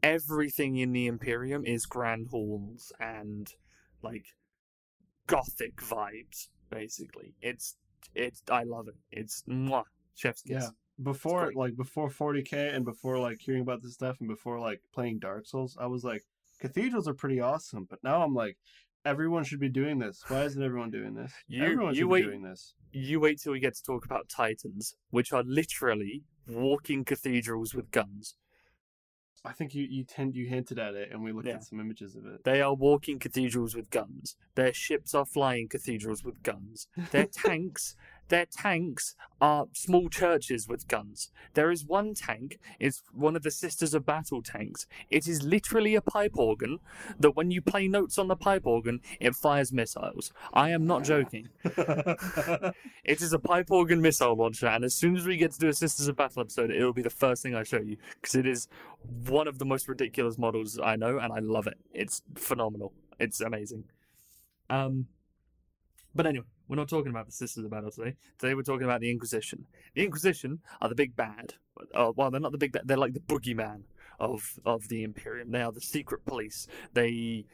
everything 0.02 0.76
in 0.76 0.92
the 0.92 1.06
Imperium 1.06 1.64
is 1.64 1.86
grand 1.86 2.28
halls 2.28 2.92
and 3.00 3.50
like 4.02 4.26
gothic 5.26 5.76
vibes. 5.76 6.48
Basically, 6.68 7.32
it's 7.40 7.76
it's 8.14 8.42
I 8.50 8.64
love 8.64 8.88
it. 8.88 8.96
It's 9.10 9.42
mwah, 9.48 9.84
chef's 10.14 10.42
kiss. 10.42 10.64
Yeah. 10.64 10.68
Before 11.02 11.52
like 11.54 11.76
before 11.76 12.08
40k 12.10 12.74
and 12.74 12.84
before 12.84 13.18
like 13.18 13.40
hearing 13.40 13.62
about 13.62 13.82
this 13.82 13.94
stuff 13.94 14.16
and 14.20 14.28
before 14.28 14.58
like 14.58 14.80
playing 14.92 15.20
Dark 15.20 15.46
Souls, 15.46 15.76
I 15.80 15.86
was 15.86 16.02
like, 16.04 16.24
cathedrals 16.60 17.06
are 17.06 17.14
pretty 17.14 17.40
awesome. 17.40 17.86
But 17.88 18.02
now 18.02 18.22
I'm 18.22 18.34
like, 18.34 18.56
Everyone 19.04 19.44
should 19.44 19.60
be 19.60 19.68
doing 19.68 20.00
this. 20.00 20.22
Why 20.26 20.42
isn't 20.42 20.62
everyone 20.62 20.90
doing 20.90 21.14
this? 21.14 21.32
You- 21.46 21.62
everyone 21.62 21.94
you 21.94 22.00
should 22.00 22.08
wait- 22.08 22.22
be 22.22 22.26
doing 22.30 22.42
this. 22.42 22.74
You 22.92 23.20
wait 23.20 23.40
till 23.40 23.52
we 23.52 23.60
get 23.60 23.74
to 23.76 23.82
talk 23.82 24.04
about 24.04 24.28
Titans, 24.28 24.96
which 25.10 25.32
are 25.32 25.44
literally 25.44 26.24
walking 26.48 27.04
cathedrals 27.04 27.74
with 27.74 27.90
guns. 27.92 28.34
I 29.44 29.52
think 29.52 29.72
you 29.74 29.84
you 29.84 30.02
tend 30.04 30.34
you 30.34 30.46
hinted 30.46 30.80
at 30.80 30.94
it, 30.94 31.10
and 31.12 31.22
we 31.22 31.30
looked 31.32 31.46
Yeah. 31.46 31.54
at 31.54 31.64
some 31.64 31.78
images 31.80 32.16
of 32.16 32.26
it. 32.26 32.42
They 32.44 32.60
are 32.60 32.74
walking 32.74 33.20
cathedrals 33.20 33.74
with 33.76 33.88
guns. 33.88 34.36
Their 34.56 34.74
ships 34.74 35.14
are 35.14 35.24
flying 35.24 35.68
cathedrals 35.68 36.24
with 36.24 36.42
guns. 36.42 36.88
Their 37.12 37.26
tanks, 37.32 37.94
their 38.28 38.47
tanks 38.47 39.14
are 39.40 39.66
small 39.73 40.08
churches 40.08 40.68
with 40.68 40.88
guns. 40.88 41.30
There 41.54 41.70
is 41.70 41.85
one 41.85 42.14
tank, 42.14 42.58
it's 42.78 43.02
one 43.12 43.37
of 43.37 43.42
the 43.42 43.50
Sisters 43.50 43.94
of 43.94 44.04
Battle 44.04 44.42
tanks. 44.42 44.87
It 45.11 45.26
is 45.28 45.42
literally 45.42 45.94
a 45.94 46.00
pipe 46.00 46.37
organ 46.37 46.78
that 47.18 47.37
when 47.37 47.50
you 47.50 47.62
play 47.62 47.88
notes 47.88 48.18
on 48.18 48.28
the 48.28 48.37
pipe 48.37 48.66
organ, 48.66 49.00
it 49.20 49.35
fires 49.35 49.73
missiles. 49.73 50.32
I 50.52 50.70
am 50.70 50.87
not 50.87 51.04
joking. 51.04 51.49
It 53.04 53.23
is 53.23 53.32
a 53.32 53.38
pipe 53.38 53.70
organ 53.70 54.02
missile 54.02 54.37
launcher, 54.37 54.66
and 54.66 54.85
as 54.85 54.94
soon 54.94 55.16
as 55.16 55.25
we 55.25 55.38
get 55.38 55.52
to 55.52 55.58
do 55.58 55.68
a 55.68 55.73
Sisters 55.73 56.08
of 56.08 56.16
Battle 56.16 56.42
episode, 56.42 56.70
it'll 56.70 56.92
be 56.92 57.00
the 57.00 57.08
first 57.08 57.42
thing 57.42 57.54
I 57.54 57.62
show 57.62 57.80
you 57.80 57.97
because 58.20 58.35
it 58.35 58.47
is 58.47 58.68
one 59.26 59.49
of 59.49 59.58
the 59.58 59.64
most 59.64 59.88
ridiculous 59.88 60.37
models 60.37 60.78
I 60.78 60.97
know, 60.97 61.18
and 61.18 61.32
I 61.32 61.38
love 61.38 61.66
it. 61.66 61.78
It's 61.94 62.23
phenomenal. 62.35 62.92
It's 63.18 63.40
amazing. 63.40 63.85
Um, 64.68 65.06
but 66.18 66.26
anyway, 66.26 66.46
we're 66.66 66.75
not 66.75 66.88
talking 66.88 67.10
about 67.10 67.26
the 67.26 67.32
Sisters 67.32 67.64
of 67.64 67.70
Battle 67.70 67.92
today. 67.92 68.16
Today 68.40 68.52
we're 68.52 68.62
talking 68.62 68.82
about 68.82 69.00
the 69.00 69.08
Inquisition. 69.08 69.66
The 69.94 70.02
Inquisition 70.02 70.58
are 70.80 70.88
the 70.88 70.96
big 70.96 71.14
bad. 71.14 71.54
Uh, 71.94 72.10
well, 72.16 72.28
they're 72.28 72.40
not 72.40 72.50
the 72.50 72.58
big 72.58 72.72
bad. 72.72 72.88
They're 72.88 72.96
like 72.96 73.12
the 73.14 73.20
boogeyman 73.20 73.82
of 74.18 74.58
of 74.66 74.88
the 74.88 75.04
Imperium. 75.04 75.52
They 75.52 75.62
are 75.62 75.70
the 75.70 75.80
secret 75.80 76.26
police. 76.26 76.66
They 76.92 77.44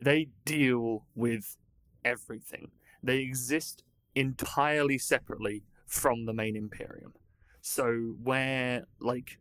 they 0.00 0.28
deal 0.46 1.04
with 1.14 1.58
everything. 2.02 2.70
They 3.02 3.18
exist 3.18 3.84
entirely 4.14 4.96
separately 4.96 5.62
from 5.86 6.24
the 6.24 6.32
main 6.32 6.56
Imperium. 6.56 7.12
So 7.60 8.14
where 8.22 8.86
like 9.00 9.38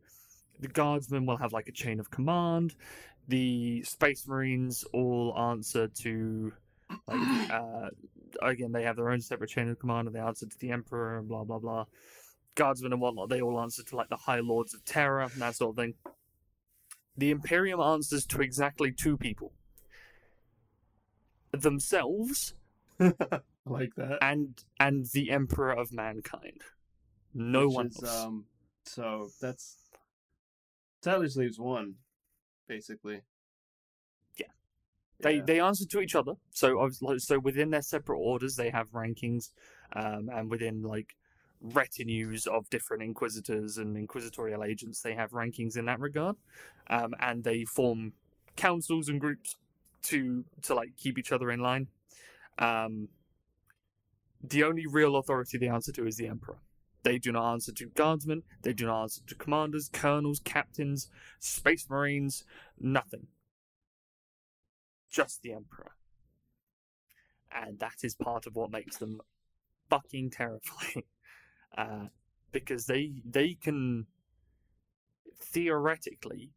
the 0.60 0.68
guardsmen 0.68 1.26
will 1.26 1.38
have 1.38 1.54
like 1.54 1.70
a 1.70 1.72
chain 1.72 2.02
of 2.02 2.12
command, 2.12 2.76
the 3.30 3.82
space 3.84 4.28
marines 4.28 4.84
all 4.92 5.34
answer 5.38 5.88
to 5.88 6.52
like 7.08 7.52
uh 7.54 7.90
again 8.42 8.72
they 8.72 8.84
have 8.84 8.96
their 8.96 9.10
own 9.10 9.22
separate 9.22 9.50
chain 9.50 9.70
of 9.70 9.80
command 9.80 10.08
and 10.08 10.16
they 10.16 10.20
answer 10.20 10.46
to 10.46 10.60
the 10.60 10.72
Emperor 10.72 11.18
and 11.18 11.28
blah 11.28 11.44
blah 11.44 11.60
blah. 11.60 11.86
Guardsmen 12.56 12.92
and 12.92 13.02
whatnot, 13.02 13.30
they 13.30 13.42
all 13.42 13.60
answer 13.62 13.84
to 13.84 13.96
like 13.96 14.10
the 14.10 14.18
High 14.18 14.42
Lords 14.42 14.74
of 14.74 14.84
Terra 14.84 15.30
and 15.32 15.42
that 15.42 15.56
sort 15.56 15.72
of 15.72 15.76
thing. 15.78 15.94
The 17.18 17.32
Imperium 17.32 17.80
answers 17.80 18.26
to 18.28 18.42
exactly 18.42 18.92
two 18.92 19.18
people. 19.18 19.54
Themselves 21.52 22.54
like 23.00 23.96
that. 23.96 24.18
and 24.22 24.64
and 24.80 25.06
the 25.14 25.32
Emperor 25.32 25.72
of 25.72 25.92
Mankind. 25.92 26.62
No 27.34 27.68
Which 27.68 27.76
one 27.76 27.88
is, 27.88 28.04
else. 28.04 28.24
Um, 28.24 28.46
so 28.86 29.30
that's 29.42 29.78
that 31.04 31.16
at 31.16 31.22
least 31.22 31.38
leaves 31.38 31.60
one, 31.60 31.96
basically. 32.68 33.22
They 35.22 35.38
Yeah. 35.38 35.44
they 35.46 35.60
answer 35.60 35.86
to 35.86 36.02
each 36.02 36.16
other. 36.16 36.34
So 36.52 36.90
so 37.18 37.40
within 37.40 37.70
their 37.70 37.82
separate 37.82 38.18
orders, 38.18 38.56
they 38.56 38.70
have 38.70 38.92
rankings, 38.92 39.52
um, 39.94 40.30
and 40.30 40.50
within 40.50 40.82
like 40.82 41.16
retinues 41.62 42.48
of 42.48 42.70
different 42.70 43.04
inquisitors 43.04 43.78
and 43.78 43.96
inquisitorial 43.96 44.64
agents, 44.64 45.02
they 45.02 45.14
have 45.14 45.32
rankings 45.32 45.78
in 45.78 45.86
that 45.86 46.00
regard, 46.00 46.38
um, 46.88 47.14
and 47.20 47.44
they 47.44 47.66
form 47.66 48.14
councils 48.56 49.10
and 49.10 49.20
groups 49.20 49.58
to 50.04 50.46
to 50.64 50.74
like 50.74 50.98
keep 50.98 51.18
each 51.18 51.32
other 51.32 51.52
in 51.52 51.60
line. 51.60 51.88
Um, 52.58 53.10
the 54.44 54.64
only 54.64 54.88
real 54.88 55.16
authority 55.18 55.58
they 55.58 55.70
answer 55.70 55.92
to 55.92 56.08
is 56.08 56.18
the 56.18 56.28
emperor. 56.28 56.58
They 57.04 57.18
do 57.20 57.32
not 57.32 57.52
answer 57.54 57.72
to 57.74 57.88
guardsmen. 57.88 58.44
They 58.62 58.74
do 58.74 58.86
not 58.86 59.04
answer 59.04 59.22
to 59.26 59.36
commanders, 59.36 59.90
colonels, 59.90 60.40
captains, 60.40 61.10
space 61.40 61.90
marines, 61.90 62.44
nothing 62.80 63.28
just 65.12 65.42
the 65.42 65.54
Emperor. 65.54 65.92
And 67.54 67.80
that 67.80 67.98
is 68.04 68.16
part 68.16 68.48
of 68.48 68.56
what 68.56 68.72
makes 68.72 68.98
them 68.98 69.22
fucking 69.90 70.32
terrifying. 70.32 71.04
Uh, 71.78 72.08
because 72.52 72.86
they 72.86 73.14
they 73.24 73.54
can 73.54 74.06
theoretically 75.40 76.52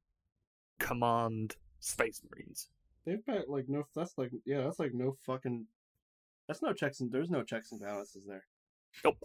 command 0.80 1.54
space 1.78 2.20
marines. 2.28 2.68
They've 3.06 3.24
got 3.24 3.48
like 3.48 3.66
no. 3.68 3.84
That's 3.94 4.18
like 4.18 4.32
yeah. 4.44 4.62
That's 4.62 4.80
like 4.80 4.92
no 4.92 5.16
fucking. 5.24 5.66
That's 6.48 6.62
no 6.62 6.72
checks 6.72 6.98
and 6.98 7.12
there's 7.12 7.30
no 7.30 7.44
checks 7.44 7.70
and 7.70 7.80
balances 7.80 8.24
there. 8.26 8.42
Nope. 9.04 9.24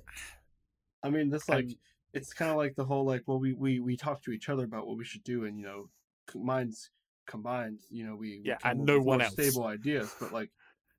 I 1.01 1.09
mean, 1.09 1.31
that's 1.31 1.49
like 1.49 1.71
it's 2.13 2.33
kind 2.33 2.51
of 2.51 2.57
like 2.57 2.75
the 2.75 2.85
whole 2.85 3.05
like 3.05 3.23
well 3.25 3.39
we 3.39 3.53
we 3.53 3.79
we 3.79 3.97
talk 3.97 4.21
to 4.23 4.31
each 4.31 4.49
other 4.49 4.63
about 4.63 4.87
what 4.87 4.97
we 4.97 5.05
should 5.05 5.23
do 5.23 5.45
and 5.45 5.57
you 5.57 5.65
know 5.65 5.89
minds 6.35 6.91
combined 7.29 7.79
you 7.89 8.05
know 8.05 8.15
we, 8.15 8.39
we 8.39 8.41
Yeah, 8.45 8.57
and 8.63 8.85
no 8.85 8.99
one 8.99 9.21
else. 9.21 9.33
stable 9.33 9.65
ideas 9.65 10.13
but 10.19 10.33
like 10.33 10.49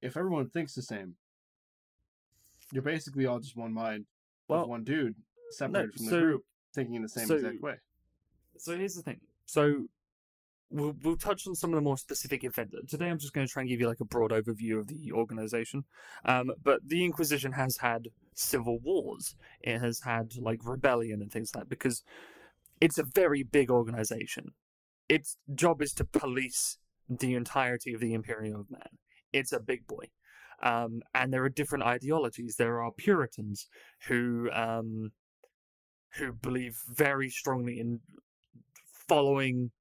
if 0.01 0.17
everyone 0.17 0.49
thinks 0.49 0.75
the 0.75 0.83
same 0.83 1.15
you're 2.73 2.83
basically 2.83 3.27
all 3.27 3.41
just 3.41 3.57
one 3.57 3.73
mind 3.73 4.07
Well, 4.49 4.61
with 4.61 4.69
one 4.71 4.85
dude 4.85 5.15
separated 5.51 5.95
from 5.95 6.05
the 6.07 6.11
so- 6.11 6.21
group 6.21 6.43
thinking 6.75 6.95
in 6.95 7.03
the 7.03 7.09
same 7.09 7.27
so- 7.27 7.35
exact 7.37 7.61
way 7.63 7.77
So 8.59 8.77
here's 8.77 8.95
the 8.95 9.03
thing. 9.03 9.21
So 9.47 9.87
we'll 10.71 10.95
we'll 11.03 11.17
touch 11.17 11.47
on 11.49 11.55
some 11.57 11.71
of 11.73 11.77
the 11.77 11.81
more 11.81 11.97
specific 11.99 12.45
events. 12.45 12.77
Today 12.89 13.09
I'm 13.11 13.19
just 13.19 13.33
going 13.33 13.47
to 13.47 13.53
try 13.53 13.63
and 13.63 13.69
give 13.69 13.81
you 13.81 13.89
like 13.89 14.01
a 14.01 14.05
broad 14.05 14.31
overview 14.31 14.79
of 14.79 14.87
the 14.87 15.11
organization. 15.13 15.85
Um, 16.25 16.53
but 16.63 16.79
the 16.87 17.05
Inquisition 17.05 17.53
has 17.53 17.79
had 17.79 18.09
civil 18.35 18.79
wars. 18.79 19.35
It 19.63 19.79
has 19.81 20.01
had 20.01 20.37
like 20.37 20.61
rebellion 20.65 21.21
and 21.23 21.33
things 21.33 21.53
like 21.55 21.65
that 21.65 21.69
because 21.71 22.05
it's 22.81 22.99
a 22.99 23.03
very 23.03 23.43
big 23.43 23.71
organization. 23.71 24.53
Its 25.11 25.37
job 25.52 25.83
is 25.83 25.93
to 25.93 26.05
police 26.05 26.79
the 27.09 27.35
entirety 27.35 27.93
of 27.93 28.00
the 28.00 28.14
Imperium 28.14 28.61
of 28.61 28.71
Man. 28.71 28.99
It's 29.33 29.52
a 29.52 29.59
big 29.59 29.85
boy. 29.88 30.05
Um, 30.62 31.02
and 31.12 31.33
there 31.33 31.43
are 31.43 31.49
different 31.49 31.83
ideologies. 31.85 32.55
There 32.55 32.81
are 32.81 32.93
Puritans 32.93 33.67
who 34.07 34.49
um, 34.52 35.11
who 36.14 36.33
believe 36.33 36.76
very 36.88 37.29
strongly 37.29 37.81
in 37.81 37.99
following 39.09 39.73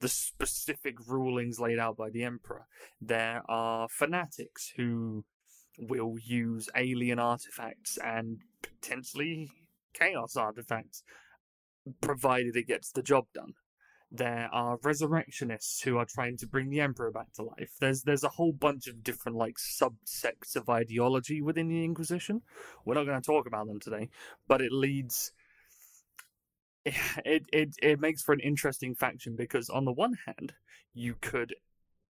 the 0.00 0.08
specific 0.08 0.96
rulings 1.06 1.58
laid 1.58 1.78
out 1.78 1.96
by 1.96 2.10
the 2.10 2.22
emperor. 2.22 2.66
There 3.00 3.40
are 3.48 3.88
fanatics 3.88 4.74
who 4.76 5.24
will 5.78 6.16
use 6.22 6.68
alien 6.76 7.18
artifacts 7.18 7.96
and 8.04 8.42
potentially 8.60 9.50
chaos 9.94 10.36
artifacts, 10.36 11.02
provided 12.02 12.54
it 12.54 12.68
gets 12.68 12.92
the 12.92 13.02
job 13.02 13.24
done. 13.32 13.54
There 14.16 14.48
are 14.52 14.78
resurrectionists 14.84 15.82
who 15.82 15.98
are 15.98 16.04
trying 16.04 16.36
to 16.36 16.46
bring 16.46 16.70
the 16.70 16.80
emperor 16.80 17.10
back 17.10 17.32
to 17.32 17.42
life. 17.42 17.72
There's 17.80 18.02
there's 18.02 18.22
a 18.22 18.28
whole 18.28 18.52
bunch 18.52 18.86
of 18.86 19.02
different 19.02 19.36
like 19.36 19.56
subsects 19.56 20.54
of 20.54 20.68
ideology 20.68 21.42
within 21.42 21.66
the 21.66 21.82
Inquisition. 21.82 22.42
We're 22.84 22.94
not 22.94 23.06
going 23.06 23.20
to 23.20 23.26
talk 23.26 23.48
about 23.48 23.66
them 23.66 23.80
today, 23.80 24.10
but 24.46 24.60
it 24.60 24.70
leads 24.70 25.32
it, 26.84 27.42
it 27.52 27.74
it 27.82 27.98
makes 27.98 28.22
for 28.22 28.32
an 28.32 28.40
interesting 28.40 28.94
faction 28.94 29.34
because 29.34 29.68
on 29.68 29.84
the 29.84 29.92
one 29.92 30.16
hand 30.26 30.52
you 30.92 31.16
could 31.20 31.56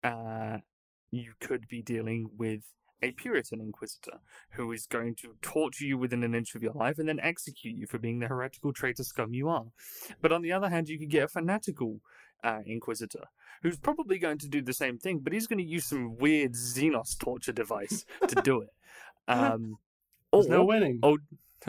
uh 0.03 0.60
you 1.12 1.34
could 1.41 1.68
be 1.68 1.82
dealing 1.82 2.29
with 2.38 2.62
a 3.01 3.12
Puritan 3.12 3.62
Inquisitor 3.62 4.20
who 4.51 4.72
is 4.72 4.86
going 4.86 5.15
to 5.15 5.36
torture 5.41 5.86
you 5.86 5.98
within 5.98 6.24
an 6.24 6.36
inch 6.36 6.56
of 6.56 6.63
your 6.63 6.74
life 6.74 7.00
and 7.00 7.08
then 7.08 7.20
execute 7.22 7.75
you 7.75 7.88
for 7.88 7.98
being 7.98 8.20
the 8.20 8.27
heretical 8.27 8.74
traitor 8.74 9.03
scum 9.03 9.34
you 9.34 9.48
are. 9.50 9.65
But 10.22 10.32
on 10.32 10.41
the 10.41 10.51
other 10.51 10.70
hand, 10.70 10.89
you 10.89 11.00
could 11.00 11.10
get 11.10 11.24
a 11.24 11.27
fanatical 11.27 12.00
uh, 12.44 12.60
Inquisitor 12.65 13.25
who's 13.62 13.77
probably 13.77 14.18
going 14.18 14.38
to 14.39 14.48
do 14.48 14.62
the 14.62 14.74
same 14.74 14.98
thing, 14.98 15.20
but 15.20 15.34
he's 15.34 15.48
going 15.48 15.60
to 15.60 15.65
use 15.65 15.86
some 15.86 16.18
weird 16.18 16.53
Xenos 16.53 17.18
torture 17.18 17.51
device 17.51 18.06
to 18.27 18.36
do 18.36 18.62
it. 18.62 18.70
Um, 19.27 19.77
there's 20.34 20.48
or- 20.48 20.50
no 20.50 20.65
winning 20.65 21.01
Oh, 21.03 21.20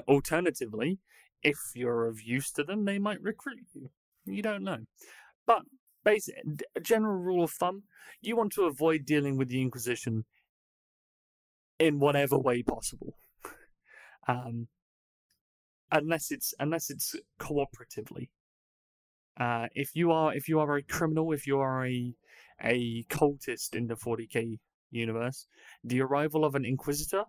alternatively, 0.09 0.99
if 1.43 1.59
you're 1.75 2.07
of 2.07 2.23
use 2.23 2.51
to 2.53 2.65
them, 2.65 2.87
they 2.87 2.99
might 2.99 3.21
recruit 3.21 3.67
you. 3.75 3.91
You 4.25 4.41
don't 4.41 4.65
know. 4.65 4.79
But 5.47 5.63
basic 6.03 6.37
a 6.75 6.81
general 6.81 7.19
rule 7.19 7.45
of 7.45 7.51
thumb, 7.51 7.83
you 8.23 8.35
want 8.35 8.53
to 8.53 8.65
avoid 8.65 9.05
dealing 9.05 9.37
with 9.37 9.49
the 9.49 9.61
Inquisition 9.61 10.25
in 11.81 11.99
whatever 11.99 12.39
way 12.39 12.63
possible. 12.63 13.17
Um, 14.29 14.69
unless 15.91 16.31
it's 16.31 16.55
unless 16.61 16.91
it's 16.91 17.17
cooperatively. 17.41 18.29
Uh, 19.41 19.67
if 19.75 19.97
you 19.97 20.13
are 20.13 20.35
if 20.35 20.49
you 20.49 20.61
are 20.61 20.77
a 20.77 20.83
criminal, 20.83 21.33
if 21.33 21.47
you 21.47 21.59
are 21.59 21.87
a 21.87 22.15
a 22.63 23.05
cultist 23.09 23.75
in 23.75 23.87
the 23.87 23.95
40k 23.95 24.59
universe, 24.91 25.47
the 25.83 26.03
arrival 26.03 26.45
of 26.45 26.55
an 26.55 26.65
Inquisitor 26.65 27.25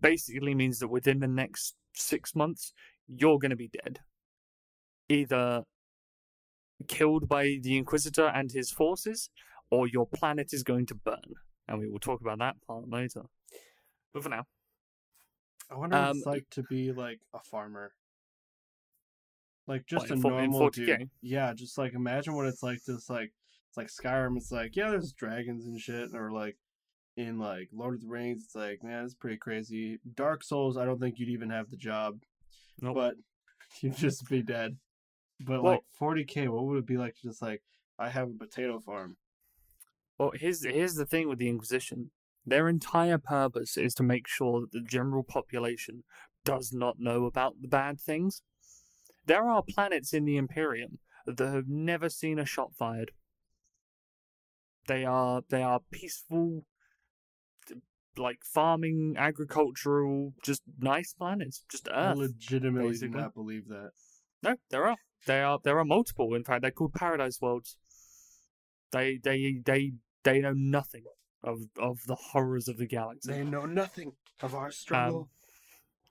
basically 0.00 0.54
means 0.54 0.78
that 0.78 0.88
within 0.88 1.18
the 1.18 1.28
next 1.28 1.74
six 1.94 2.34
months, 2.34 2.72
you're 3.08 3.38
going 3.38 3.50
to 3.50 3.56
be 3.56 3.70
dead. 3.82 4.00
Either 5.08 5.64
killed 6.88 7.28
by 7.28 7.58
the 7.62 7.76
Inquisitor 7.76 8.26
and 8.26 8.52
his 8.52 8.70
forces, 8.70 9.30
or 9.70 9.88
your 9.88 10.06
planet 10.06 10.52
is 10.52 10.62
going 10.62 10.86
to 10.86 10.94
burn. 10.94 11.34
and 11.68 11.80
we 11.80 11.88
will 11.88 11.98
talk 11.98 12.20
about 12.20 12.38
that 12.38 12.54
part 12.66 12.88
later. 12.88 13.22
But 14.16 14.22
for 14.22 14.30
now, 14.30 14.46
I 15.70 15.76
wonder 15.76 15.94
what 15.94 16.08
Um, 16.08 16.16
it's 16.16 16.24
like 16.24 16.48
to 16.52 16.62
be 16.62 16.90
like 16.90 17.20
a 17.34 17.38
farmer. 17.38 17.92
Like 19.66 19.84
just 19.86 20.08
a 20.08 20.14
in 20.14 20.22
fo- 20.22 20.38
in 20.38 20.50
normal 20.50 20.70
40K? 20.70 20.86
dude. 21.00 21.10
Yeah, 21.20 21.52
just 21.52 21.76
like 21.76 21.92
imagine 21.92 22.34
what 22.34 22.46
it's 22.46 22.62
like 22.62 22.82
to 22.84 22.94
just 22.94 23.10
like 23.10 23.30
it's 23.68 23.76
like 23.76 23.88
Skyrim. 23.88 24.38
It's 24.38 24.50
like 24.50 24.74
yeah, 24.74 24.88
there's 24.88 25.12
dragons 25.12 25.66
and 25.66 25.78
shit, 25.78 26.14
or 26.14 26.30
like 26.32 26.56
in 27.18 27.38
like 27.38 27.68
Lord 27.74 27.96
of 27.96 28.00
the 28.00 28.06
Rings. 28.08 28.44
It's 28.44 28.54
like 28.54 28.82
man, 28.82 29.04
it's 29.04 29.12
pretty 29.12 29.36
crazy. 29.36 29.98
Dark 30.14 30.42
Souls. 30.42 30.78
I 30.78 30.86
don't 30.86 30.98
think 30.98 31.18
you'd 31.18 31.28
even 31.28 31.50
have 31.50 31.68
the 31.68 31.76
job, 31.76 32.22
Nope. 32.80 32.94
but 32.94 33.14
you'd 33.82 33.96
just 33.98 34.26
be 34.30 34.40
dead. 34.42 34.78
But 35.40 35.62
Well- 35.62 35.72
like 35.74 35.82
40k, 36.00 36.48
what 36.48 36.64
would 36.64 36.78
it 36.78 36.86
be 36.86 36.96
like 36.96 37.16
to 37.16 37.22
just 37.22 37.42
like 37.42 37.62
I 37.98 38.08
have 38.08 38.30
a 38.30 38.32
potato 38.32 38.80
farm? 38.80 39.18
Well, 40.16 40.32
here's 40.34 40.64
here's 40.64 40.94
the 40.94 41.04
thing 41.04 41.28
with 41.28 41.38
the 41.38 41.50
Inquisition. 41.50 42.12
Their 42.46 42.68
entire 42.68 43.18
purpose 43.18 43.76
is 43.76 43.94
to 43.94 44.04
make 44.04 44.28
sure 44.28 44.60
that 44.60 44.72
the 44.72 44.80
general 44.80 45.24
population 45.24 46.04
does 46.44 46.72
not 46.72 47.00
know 47.00 47.24
about 47.24 47.54
the 47.60 47.68
bad 47.68 48.00
things. 48.00 48.42
There 49.26 49.48
are 49.48 49.62
planets 49.62 50.12
in 50.12 50.24
the 50.24 50.36
Imperium 50.36 50.98
that 51.26 51.40
have 51.40 51.68
never 51.68 52.08
seen 52.08 52.38
a 52.38 52.44
shot 52.46 52.70
fired. 52.78 53.10
They 54.86 55.04
are 55.04 55.42
they 55.48 55.64
are 55.64 55.80
peaceful, 55.90 56.64
like 58.16 58.44
farming, 58.44 59.16
agricultural, 59.18 60.34
just 60.44 60.62
nice 60.78 61.12
planets, 61.12 61.64
just 61.68 61.88
Earth. 61.88 62.16
I 62.16 62.20
legitimately 62.20 62.90
basically. 62.90 63.08
do 63.08 63.18
not 63.18 63.34
believe 63.34 63.66
that. 63.66 63.90
No, 64.44 64.54
there 64.70 64.86
are. 64.86 64.96
There 65.26 65.44
are 65.44 65.58
there 65.64 65.80
are 65.80 65.84
multiple. 65.84 66.34
In 66.34 66.44
fact, 66.44 66.62
they're 66.62 66.70
called 66.70 66.94
paradise 66.94 67.40
worlds. 67.40 67.76
They 68.92 69.18
they 69.20 69.60
they 69.64 69.94
they 70.22 70.38
know 70.38 70.52
nothing 70.54 71.02
of 71.42 71.60
of 71.78 72.00
the 72.06 72.14
horrors 72.14 72.68
of 72.68 72.78
the 72.78 72.86
galaxy. 72.86 73.32
They 73.32 73.44
know 73.44 73.66
nothing 73.66 74.12
of 74.42 74.54
our 74.54 74.70
struggle. 74.70 75.20
Um, 75.20 75.28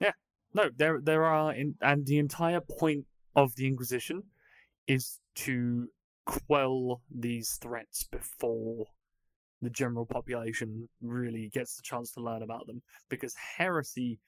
yeah. 0.00 0.12
No, 0.54 0.70
there 0.74 1.00
there 1.00 1.24
are 1.24 1.52
in 1.52 1.74
and 1.80 2.06
the 2.06 2.18
entire 2.18 2.60
point 2.60 3.06
of 3.34 3.54
the 3.56 3.66
Inquisition 3.66 4.22
is 4.86 5.20
to 5.34 5.88
quell 6.24 7.02
these 7.10 7.58
threats 7.60 8.04
before 8.04 8.86
the 9.62 9.70
general 9.70 10.06
population 10.06 10.88
really 11.00 11.48
gets 11.52 11.76
the 11.76 11.82
chance 11.82 12.12
to 12.12 12.20
learn 12.20 12.42
about 12.42 12.66
them 12.66 12.82
because 13.08 13.34
heresy 13.56 14.18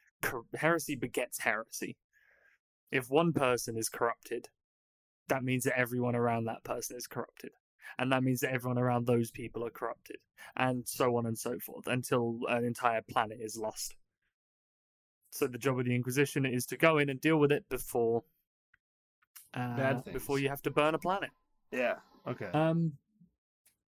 heresy 0.54 0.96
begets 0.96 1.40
heresy. 1.40 1.96
If 2.90 3.10
one 3.10 3.32
person 3.32 3.76
is 3.76 3.88
corrupted, 3.88 4.48
that 5.28 5.44
means 5.44 5.64
that 5.64 5.78
everyone 5.78 6.16
around 6.16 6.44
that 6.44 6.64
person 6.64 6.96
is 6.96 7.06
corrupted. 7.06 7.50
And 7.98 8.12
that 8.12 8.22
means 8.22 8.40
that 8.40 8.52
everyone 8.52 8.78
around 8.78 9.06
those 9.06 9.30
people 9.30 9.64
are 9.64 9.70
corrupted. 9.70 10.16
And 10.56 10.86
so 10.88 11.16
on 11.16 11.26
and 11.26 11.38
so 11.38 11.58
forth 11.58 11.86
until 11.86 12.40
an 12.48 12.64
entire 12.64 13.02
planet 13.02 13.38
is 13.40 13.56
lost. 13.56 13.94
So 15.30 15.46
the 15.46 15.58
job 15.58 15.78
of 15.78 15.84
the 15.84 15.94
Inquisition 15.94 16.46
is 16.46 16.64
to 16.66 16.76
go 16.76 16.98
in 16.98 17.08
and 17.10 17.20
deal 17.20 17.36
with 17.36 17.52
it 17.52 17.68
before 17.68 18.24
uh, 19.54 19.76
Bad 19.76 20.04
before 20.12 20.38
you 20.38 20.48
have 20.48 20.62
to 20.62 20.70
burn 20.70 20.94
a 20.94 20.98
planet. 20.98 21.30
yeah. 21.70 21.96
Okay. 22.26 22.46
Um, 22.46 22.92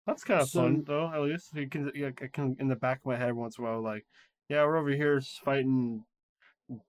That's 0.06 0.24
kind 0.24 0.40
of 0.40 0.48
So- 0.48 0.62
fun, 0.62 0.84
though. 0.84 1.12
At 1.12 1.20
least 1.20 1.54
you 1.54 1.68
can, 1.68 1.92
yeah, 1.94 2.08
I 2.20 2.26
can 2.28 2.56
in 2.58 2.68
the 2.68 2.76
back 2.76 3.00
of 3.00 3.06
my 3.06 3.16
head 3.16 3.34
once 3.34 3.58
in 3.58 3.64
a 3.64 3.68
while, 3.68 3.82
like, 3.82 4.06
yeah, 4.48 4.64
we're 4.64 4.76
over 4.78 4.90
here 4.90 5.20
fighting 5.44 6.04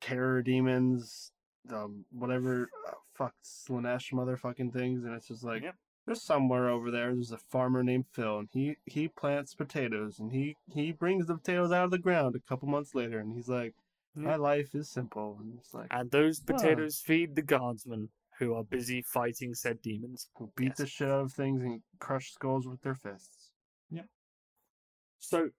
terror 0.01 0.41
demons, 0.41 1.31
um, 1.69 2.05
whatever, 2.11 2.69
uh, 2.87 2.93
fuck, 3.13 3.35
Slaanesh 3.43 4.13
motherfucking 4.13 4.71
things, 4.73 5.03
and 5.03 5.13
it's 5.13 5.27
just 5.27 5.43
like, 5.43 5.63
Yep. 5.63 5.75
There's 6.05 6.21
somewhere 6.21 6.69
over 6.69 6.91
there. 6.91 7.13
There's 7.13 7.31
a 7.31 7.37
farmer 7.37 7.83
named 7.83 8.05
Phil, 8.11 8.39
and 8.39 8.49
he 8.51 8.77
he 8.85 9.07
plants 9.07 9.55
potatoes, 9.55 10.19
and 10.19 10.31
he 10.31 10.57
he 10.67 10.91
brings 10.91 11.27
the 11.27 11.35
potatoes 11.35 11.71
out 11.71 11.85
of 11.85 11.91
the 11.91 11.97
ground 11.97 12.35
a 12.35 12.39
couple 12.49 12.67
months 12.67 12.93
later, 12.93 13.19
and 13.19 13.33
he's 13.33 13.47
like, 13.47 13.73
my 14.15 14.35
life 14.35 14.75
is 14.75 14.89
simple, 14.89 15.37
and 15.39 15.57
it's 15.57 15.73
like, 15.73 15.87
and 15.91 16.11
those 16.11 16.39
potatoes 16.39 16.99
feed 16.99 17.35
the 17.35 17.41
guardsmen 17.41 18.09
who 18.39 18.53
are 18.53 18.63
busy 18.63 19.01
fighting 19.01 19.53
said 19.53 19.81
demons. 19.81 20.27
who 20.35 20.51
beat 20.55 20.69
yes. 20.69 20.77
the 20.77 20.87
shit 20.87 21.07
out 21.07 21.21
of 21.21 21.33
things 21.33 21.61
and 21.61 21.81
crush 21.99 22.31
skulls 22.31 22.67
with 22.67 22.81
their 22.81 22.95
fists. 22.95 23.51
Yeah. 23.89 24.03
So 25.19 25.49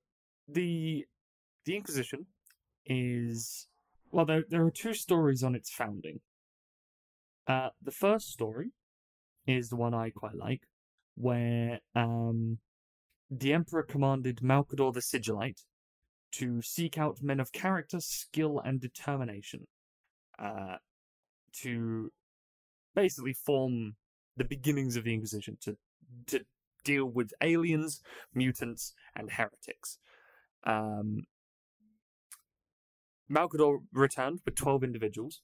the 0.49 1.07
the 1.65 1.77
Inquisition 1.77 2.27
is 2.85 3.67
well 4.11 4.27
there 4.27 4.45
there 4.49 4.65
are 4.65 4.71
two 4.71 4.95
stories 4.95 5.43
on 5.43 5.55
its 5.55 5.71
founding. 5.71 6.21
Uh 7.47 7.71
the 7.83 7.93
first 7.93 8.31
story 8.31 8.73
is 9.47 9.69
the 9.69 9.77
one 9.77 9.95
I 9.95 10.11
quite 10.11 10.35
like, 10.35 10.63
where 11.17 11.81
um 11.95 12.59
the 13.31 13.53
Emperor 13.53 13.83
commanded 13.83 14.39
Malcador 14.43 14.93
the 14.93 15.01
Sigillite 15.01 15.63
to 16.33 16.61
seek 16.63 16.99
out 16.99 17.23
men 17.23 17.41
of 17.41 17.53
character, 17.53 18.01
skill, 18.01 18.61
and 18.65 18.81
determination, 18.81 19.67
uh, 20.39 20.77
to 21.63 22.11
basically 22.95 23.33
form 23.33 23.95
the 24.37 24.45
beginnings 24.45 24.97
of 24.97 25.05
the 25.05 25.15
Inquisition 25.15 25.57
to 25.63 25.77
to 26.27 26.45
deal 26.85 27.07
with 27.07 27.33
aliens, 27.41 28.01
mutants, 28.35 28.93
and 29.17 29.33
heretics. 29.33 29.99
Um, 30.65 31.25
Malcador 33.31 33.79
returned 33.93 34.41
with 34.45 34.55
12 34.55 34.85
individuals, 34.85 35.41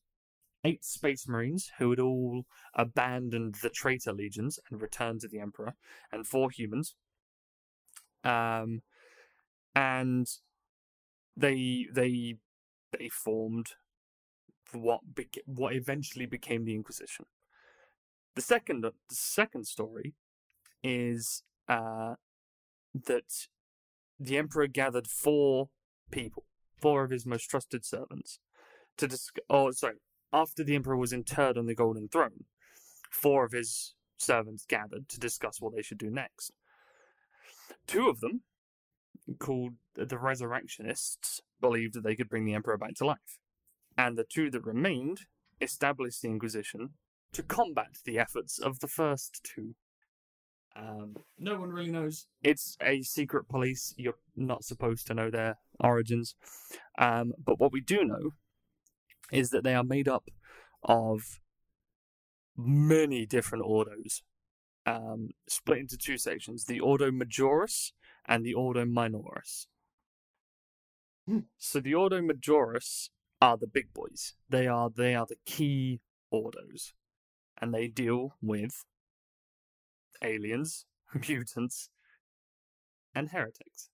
eight 0.65 0.85
space 0.85 1.27
marines 1.27 1.71
who 1.79 1.91
had 1.91 2.01
all 2.01 2.45
abandoned 2.75 3.57
the 3.63 3.71
traitor 3.71 4.13
legions 4.13 4.59
and 4.71 4.81
returned 4.81 5.21
to 5.21 5.29
the 5.29 5.41
Emperor, 5.41 5.75
and 6.13 6.27
four 6.27 6.51
humans. 6.51 6.95
Um, 8.25 8.83
and 9.75 10.27
they 11.37 11.87
they 11.93 12.37
they 12.97 13.09
formed 13.09 13.69
what 14.73 15.01
beca- 15.15 15.47
what 15.47 15.75
eventually 15.75 16.27
became 16.27 16.65
the 16.65 16.75
Inquisition. 16.75 17.27
The 18.35 18.43
second 18.43 18.83
the 18.83 18.93
second 19.11 19.67
story 19.67 20.15
is 20.83 21.43
uh, 21.69 22.15
that 22.95 23.49
the 24.19 24.37
emperor 24.37 24.67
gathered 24.67 25.07
four 25.07 25.71
people, 26.11 26.45
four 26.81 27.05
of 27.05 27.11
his 27.11 27.27
most 27.27 27.45
trusted 27.45 27.85
servants, 27.85 28.39
to 28.97 29.09
discuss. 29.09 29.45
Oh, 29.49 29.71
sorry. 29.71 29.97
After 30.33 30.63
the 30.63 30.75
emperor 30.75 30.97
was 30.97 31.13
interred 31.13 31.59
on 31.59 31.67
the 31.67 31.75
golden 31.75 32.09
throne, 32.09 32.45
four 33.11 33.45
of 33.45 33.53
his 33.53 33.95
servants 34.17 34.65
gathered 34.65 35.09
to 35.09 35.19
discuss 35.19 35.61
what 35.61 35.75
they 35.75 35.83
should 35.83 35.99
do 35.99 36.11
next. 36.11 36.53
Two 37.87 38.09
of 38.09 38.21
them, 38.21 38.43
called 39.39 39.75
the 39.95 40.19
Resurrectionists, 40.19 41.41
believed 41.61 41.95
that 41.95 42.05
they 42.05 42.17
could 42.17 42.29
bring 42.29 42.45
the 42.45 42.55
emperor 42.55 42.79
back 42.79 42.95
to 42.97 43.07
life, 43.07 43.39
and 43.97 44.17
the 44.17 44.25
two 44.25 44.51
that 44.51 44.65
remained 44.65 45.23
established 45.61 46.23
the 46.23 46.29
Inquisition 46.29 46.91
to 47.33 47.43
combat 47.43 47.99
the 48.05 48.19
efforts 48.19 48.59
of 48.59 48.81
the 48.81 48.89
first 48.89 49.41
two. 49.45 49.75
Um, 50.77 51.17
no 51.39 51.59
one 51.59 51.71
really 51.71 51.91
knows. 51.91 52.27
It's 52.43 52.77
a 52.81 53.03
secret 53.03 53.49
police. 53.49 53.93
You're 53.97 54.15
not 54.37 54.65
supposed 54.65 55.07
to 55.09 55.15
know 55.15 55.31
their 55.31 55.59
origins. 55.81 56.35
Um, 56.99 57.33
but 57.45 57.59
what 57.59 57.73
we 57.73 57.81
do 57.81 58.05
know 58.05 58.31
is 59.33 59.51
that 59.51 59.65
they 59.65 59.75
are 59.75 59.85
made 59.85 60.09
up 60.09 60.29
of 60.83 61.41
many 62.57 63.27
different 63.27 63.65
ordos, 63.65 64.23
um, 64.87 65.31
split 65.49 65.79
into 65.79 65.97
two 65.97 66.19
sections 66.19 66.65
the 66.65 66.81
Ordo 66.81 67.11
Majoris 67.11 67.93
and 68.27 68.45
the 68.45 68.55
Ordo 68.55 68.85
Minoris. 68.85 69.67
Hmm. 71.27 71.41
So 71.59 71.81
the 71.81 71.95
Ordo 71.95 72.21
Majoris 72.21 73.11
are 73.41 73.57
the 73.57 73.67
big 73.67 73.93
boys. 73.93 74.35
They 74.49 74.67
are 74.67 74.91
they 74.95 75.15
are 75.15 75.27
the 75.27 75.37
key 75.47 76.01
ordos, 76.33 76.93
and 77.61 77.75
they 77.75 77.89
deal 77.89 78.37
with 78.43 78.85
aliens, 80.23 80.87
mutants, 81.29 81.91
and 83.15 83.31
heretics. 83.31 83.91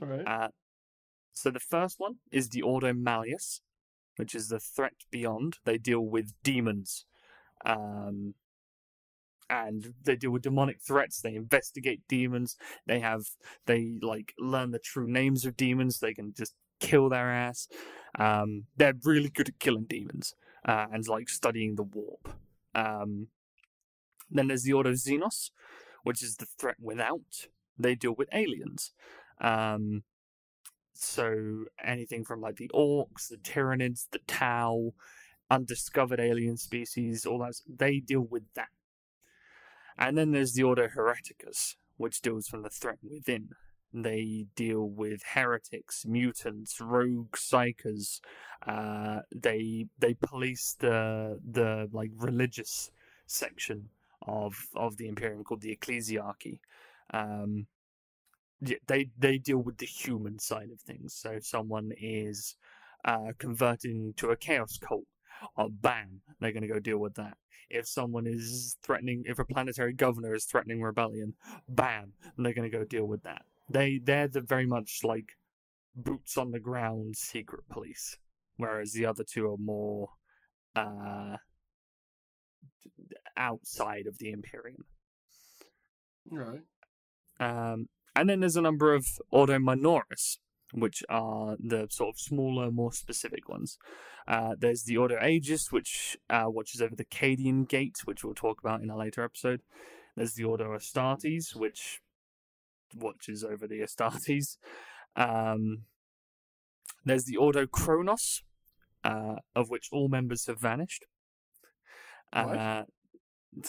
All 0.00 0.08
right. 0.08 0.26
Uh, 0.26 0.48
so 1.32 1.50
the 1.50 1.60
first 1.60 1.96
one 1.98 2.16
is 2.32 2.48
the 2.48 2.62
Ordo 2.62 2.92
Malleus, 2.92 3.60
which 4.18 4.34
is 4.34 4.48
the 4.48 4.58
threat 4.58 5.04
beyond. 5.10 5.58
They 5.64 5.78
deal 5.78 6.00
with 6.00 6.34
demons, 6.42 7.04
um, 7.64 8.34
and 9.48 9.94
they 10.04 10.16
deal 10.16 10.32
with 10.32 10.42
demonic 10.42 10.80
threats. 10.80 11.20
They 11.20 11.34
investigate 11.34 12.02
demons. 12.08 12.56
They 12.86 13.00
have 13.00 13.26
they 13.66 13.98
like 14.02 14.34
learn 14.38 14.72
the 14.72 14.78
true 14.78 15.08
names 15.08 15.46
of 15.46 15.56
demons. 15.56 16.00
They 16.00 16.14
can 16.14 16.34
just 16.36 16.54
kill 16.80 17.08
their 17.08 17.32
ass. 17.32 17.68
Um, 18.18 18.64
they're 18.76 18.94
really 19.04 19.28
good 19.28 19.48
at 19.48 19.58
killing 19.58 19.84
demons 19.84 20.34
uh, 20.64 20.86
and 20.92 21.06
like 21.06 21.28
studying 21.28 21.76
the 21.76 21.82
warp. 21.84 22.28
Um, 22.74 23.28
then 24.30 24.48
there's 24.48 24.64
the 24.64 24.72
Ordo 24.72 24.92
Xenos, 24.92 25.50
which 26.02 26.22
is 26.22 26.36
the 26.36 26.46
threat 26.46 26.76
without. 26.80 27.46
They 27.78 27.94
deal 27.94 28.14
with 28.16 28.28
aliens. 28.32 28.92
Um, 29.40 30.02
so 31.00 31.64
anything 31.82 32.24
from 32.24 32.40
like 32.40 32.56
the 32.56 32.70
Orks, 32.74 33.28
the 33.28 33.36
Tyranids, 33.36 34.06
the 34.10 34.18
Tau, 34.26 34.94
undiscovered 35.48 36.18
alien 36.18 36.56
species, 36.56 37.24
all 37.24 37.38
that, 37.38 37.54
they 37.68 38.00
deal 38.00 38.22
with 38.22 38.42
that. 38.54 38.68
And 39.96 40.18
then 40.18 40.32
there's 40.32 40.54
the 40.54 40.64
Ordo 40.64 40.88
Hereticus, 40.88 41.76
which 41.96 42.20
deals 42.20 42.48
from 42.48 42.62
the 42.62 42.70
threat 42.70 42.98
within. 43.02 43.50
They 43.92 44.46
deal 44.54 44.88
with 44.88 45.22
heretics, 45.34 46.04
mutants, 46.04 46.80
rogue 46.80 47.32
psykers. 47.32 48.20
Uh, 48.66 49.20
they 49.34 49.86
they 49.98 50.14
police 50.14 50.76
the 50.78 51.38
the 51.48 51.88
like 51.90 52.10
religious 52.16 52.90
section 53.26 53.88
of 54.26 54.54
of 54.74 54.98
the 54.98 55.08
Imperium 55.08 55.42
called 55.42 55.62
the 55.62 55.74
Ecclesiarchy. 55.74 56.58
Um, 57.14 57.66
they 58.60 59.10
they 59.18 59.38
deal 59.38 59.58
with 59.58 59.78
the 59.78 59.86
human 59.86 60.38
side 60.38 60.70
of 60.72 60.80
things. 60.80 61.14
So 61.14 61.30
if 61.30 61.46
someone 61.46 61.92
is 62.00 62.56
uh, 63.04 63.32
converting 63.38 64.14
to 64.16 64.30
a 64.30 64.36
chaos 64.36 64.78
cult, 64.78 65.04
oh, 65.56 65.68
bam, 65.68 66.20
they're 66.40 66.52
going 66.52 66.62
to 66.62 66.68
go 66.68 66.80
deal 66.80 66.98
with 66.98 67.14
that. 67.14 67.36
If 67.70 67.86
someone 67.86 68.26
is 68.26 68.76
threatening, 68.82 69.24
if 69.26 69.38
a 69.38 69.44
planetary 69.44 69.92
governor 69.92 70.34
is 70.34 70.44
threatening 70.44 70.80
rebellion, 70.82 71.34
bam, 71.68 72.12
they're 72.36 72.54
going 72.54 72.70
to 72.70 72.76
go 72.76 72.84
deal 72.84 73.06
with 73.06 73.22
that. 73.24 73.42
They 73.70 74.00
they're 74.02 74.28
the 74.28 74.40
very 74.40 74.66
much 74.66 75.00
like 75.04 75.36
boots 75.94 76.38
on 76.38 76.50
the 76.50 76.60
ground 76.60 77.16
secret 77.16 77.64
police, 77.70 78.16
whereas 78.56 78.92
the 78.92 79.06
other 79.06 79.24
two 79.24 79.52
are 79.52 79.58
more 79.58 80.08
uh, 80.74 81.36
outside 83.36 84.06
of 84.06 84.18
the 84.18 84.30
Imperium. 84.30 84.84
Right. 86.30 86.62
Um, 87.40 87.88
and 88.18 88.28
then 88.28 88.40
there's 88.40 88.56
a 88.56 88.62
number 88.62 88.94
of 88.94 89.06
Ordo 89.30 89.58
Minoris, 89.58 90.38
which 90.72 91.04
are 91.08 91.56
the 91.58 91.86
sort 91.90 92.16
of 92.16 92.20
smaller, 92.20 92.70
more 92.70 92.92
specific 92.92 93.48
ones. 93.48 93.78
Uh, 94.26 94.54
there's 94.58 94.82
the 94.82 94.96
Ordo 94.96 95.16
Aegis, 95.24 95.70
which 95.70 96.18
uh, 96.28 96.46
watches 96.46 96.82
over 96.82 96.96
the 96.96 97.04
Cadian 97.04 97.66
Gate, 97.68 97.98
which 98.04 98.24
we'll 98.24 98.34
talk 98.34 98.60
about 98.60 98.82
in 98.82 98.90
a 98.90 98.96
later 98.96 99.22
episode. 99.22 99.62
There's 100.16 100.34
the 100.34 100.44
Ordo 100.44 100.76
Astartes, 100.76 101.54
which 101.54 102.00
watches 102.94 103.44
over 103.44 103.66
the 103.66 103.80
Astartes. 103.80 104.56
Um, 105.16 105.84
there's 107.04 107.24
the 107.24 107.36
Ordo 107.36 107.66
Chronos, 107.66 108.42
uh, 109.04 109.36
of 109.54 109.70
which 109.70 109.88
all 109.92 110.08
members 110.08 110.46
have 110.46 110.60
vanished. 110.60 111.04
What? 112.32 112.56
Uh, 112.56 112.84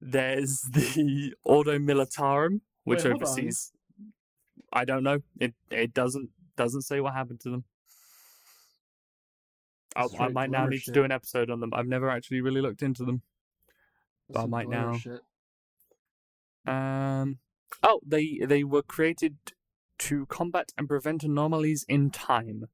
there's 0.00 0.60
the 0.72 1.34
Ordo 1.44 1.78
Militarum, 1.78 2.60
which 2.86 3.04
Wait, 3.04 3.14
oversees. 3.14 3.72
I 4.72 4.84
don't 4.84 5.02
know. 5.02 5.18
It 5.40 5.54
it 5.70 5.92
doesn't 5.92 6.30
doesn't 6.56 6.82
say 6.82 7.00
what 7.00 7.14
happened 7.14 7.40
to 7.40 7.50
them. 7.50 7.64
I, 9.96 10.06
I 10.20 10.28
might 10.28 10.50
now 10.50 10.66
need 10.66 10.84
to 10.84 10.92
do 10.92 11.04
an 11.04 11.10
episode 11.10 11.50
on 11.50 11.60
them. 11.60 11.70
I've 11.74 11.88
never 11.88 12.08
actually 12.08 12.42
really 12.42 12.60
looked 12.60 12.82
into 12.82 13.04
them. 13.04 13.22
That's 14.28 14.44
I 14.44 14.46
might 14.46 14.68
now. 14.68 14.96
Shit. 14.96 15.20
Um. 16.66 17.38
Oh, 17.82 18.00
they 18.06 18.40
they 18.46 18.62
were 18.62 18.82
created 18.82 19.36
to 19.98 20.26
combat 20.26 20.72
and 20.78 20.86
prevent 20.86 21.24
anomalies 21.24 21.84
in 21.88 22.10
time. 22.10 22.66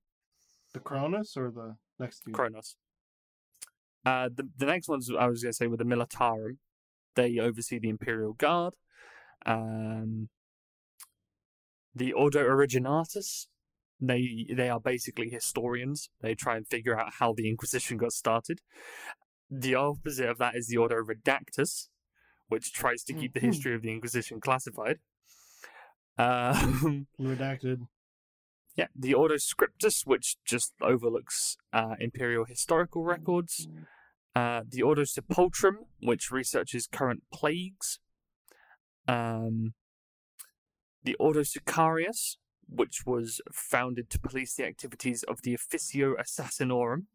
The 0.75 0.81
Chronos 0.81 1.37
or 1.37 1.51
the 1.51 1.77
next 1.99 2.21
two? 2.21 2.33
Chronos. 2.33 2.77
Uh, 4.05 4.29
the 4.35 4.47
the 4.59 4.67
next 4.67 4.89
ones 4.89 5.11
I 5.11 5.27
was 5.27 5.43
going 5.43 5.53
to 5.53 5.57
say 5.57 5.69
were 5.69 5.79
the 5.79 5.85
Militarum. 5.85 6.59
They 7.15 7.39
oversee 7.39 7.79
the 7.79 7.89
Imperial 7.89 8.35
Guard. 8.35 8.75
Um, 9.47 10.29
the 11.95 12.13
Ordo 12.13 12.43
Originatus. 12.43 13.47
They 14.01 14.47
they 14.53 14.69
are 14.69 14.81
basically 14.81 15.29
historians. 15.31 16.11
They 16.21 16.35
try 16.35 16.57
and 16.57 16.67
figure 16.67 16.99
out 16.99 17.15
how 17.21 17.33
the 17.35 17.49
Inquisition 17.49 17.99
got 17.99 18.13
started. 18.13 18.61
The 19.51 19.75
opposite 19.77 20.29
of 20.29 20.39
that 20.39 20.57
is 20.57 20.67
the 20.69 20.79
Ordo 20.79 20.97
Redactus, 20.97 21.89
which 22.49 22.73
tries 22.73 23.05
to 23.05 23.13
keep 23.13 23.35
the 23.35 23.41
Mhm. 23.41 23.45
history 23.45 23.75
of 23.75 23.83
the 23.83 23.93
Inquisition 23.93 24.41
classified. 24.41 24.99
Um, 26.19 27.07
Redacted. 27.21 27.87
yeah, 28.77 28.89
the 28.95 29.15
Ordo 29.15 29.37
Scriptus, 29.37 30.05
which 30.05 30.37
just 30.45 30.73
overlooks 30.81 31.57
uh, 31.73 31.95
imperial 32.01 32.45
historical 32.45 33.05
records. 33.05 33.69
Uh, 34.35 34.63
the 34.67 34.83
Ordo 34.83 35.03
Sepulturum, 35.03 35.87
which 36.01 36.31
researches 36.31 36.87
current 36.87 37.23
plagues. 37.33 38.01
Um, 39.09 39.75
the 41.03 41.15
Ordo 41.15 41.41
Sicarius, 41.41 42.37
which 42.69 43.05
was 43.05 43.41
founded 43.53 44.09
to 44.11 44.19
police 44.19 44.55
the 44.55 44.65
activities 44.65 45.23
of 45.25 45.43
the 45.43 45.55
Officio 45.55 46.15
Assassinorum. 46.17 47.07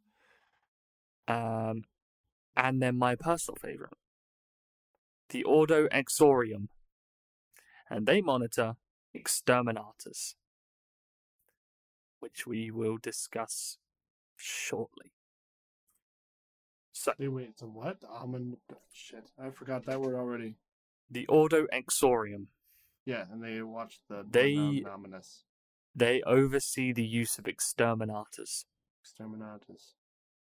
Um, 1.28 1.84
and 2.56 2.82
then 2.82 2.98
my 2.98 3.16
personal 3.16 3.58
favourite, 3.62 3.94
the 5.30 5.44
Ordo 5.44 5.88
Excorium. 5.90 6.70
And 7.90 8.06
they 8.06 8.22
monitor 8.22 8.76
Exterminatus, 9.16 10.36
which 12.20 12.46
we 12.46 12.70
will 12.70 12.98
discuss 12.98 13.78
shortly. 14.36 15.14
So, 16.92 17.14
wait. 17.20 17.60
Some 17.60 17.74
what? 17.76 17.98
Almond. 18.10 18.58
Shit. 18.92 19.30
I 19.40 19.52
forgot 19.52 19.86
that 19.86 20.02
word 20.02 20.16
already. 20.16 20.56
The 21.10 21.26
Ordo 21.28 21.68
Excorium. 21.72 22.48
Yeah, 23.06 23.24
and 23.32 23.42
they 23.44 23.62
watch 23.62 24.00
the. 24.10 24.26
They-. 24.30 24.84
They 25.96 26.22
oversee 26.24 26.94
the 26.94 27.06
use 27.06 27.40
of 27.40 27.46
exterminatus. 27.46 28.66
Exterminatus. 29.02 29.94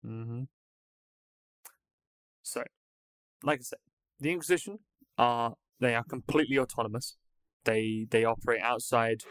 Mm-hmm. 0.05 0.43
So, 2.43 2.63
like 3.43 3.59
I 3.59 3.63
said, 3.63 3.79
the 4.19 4.31
Inquisition 4.31 4.79
are 5.17 5.55
they 5.79 5.95
are 5.95 6.03
completely 6.03 6.57
autonomous. 6.57 7.17
They 7.65 8.07
they 8.09 8.23
operate 8.23 8.61
outside 8.61 9.21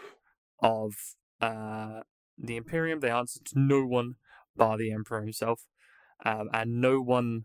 of 0.61 0.93
uh, 1.41 2.01
the 2.37 2.57
Imperium. 2.57 3.01
They 3.01 3.11
answer 3.11 3.41
to 3.47 3.59
no 3.59 3.85
one 3.85 4.15
bar 4.57 4.77
the 4.77 4.93
Emperor 4.93 5.23
himself, 5.23 5.63
um, 6.25 6.51
and 6.53 6.81
no 6.81 7.01
one 7.01 7.45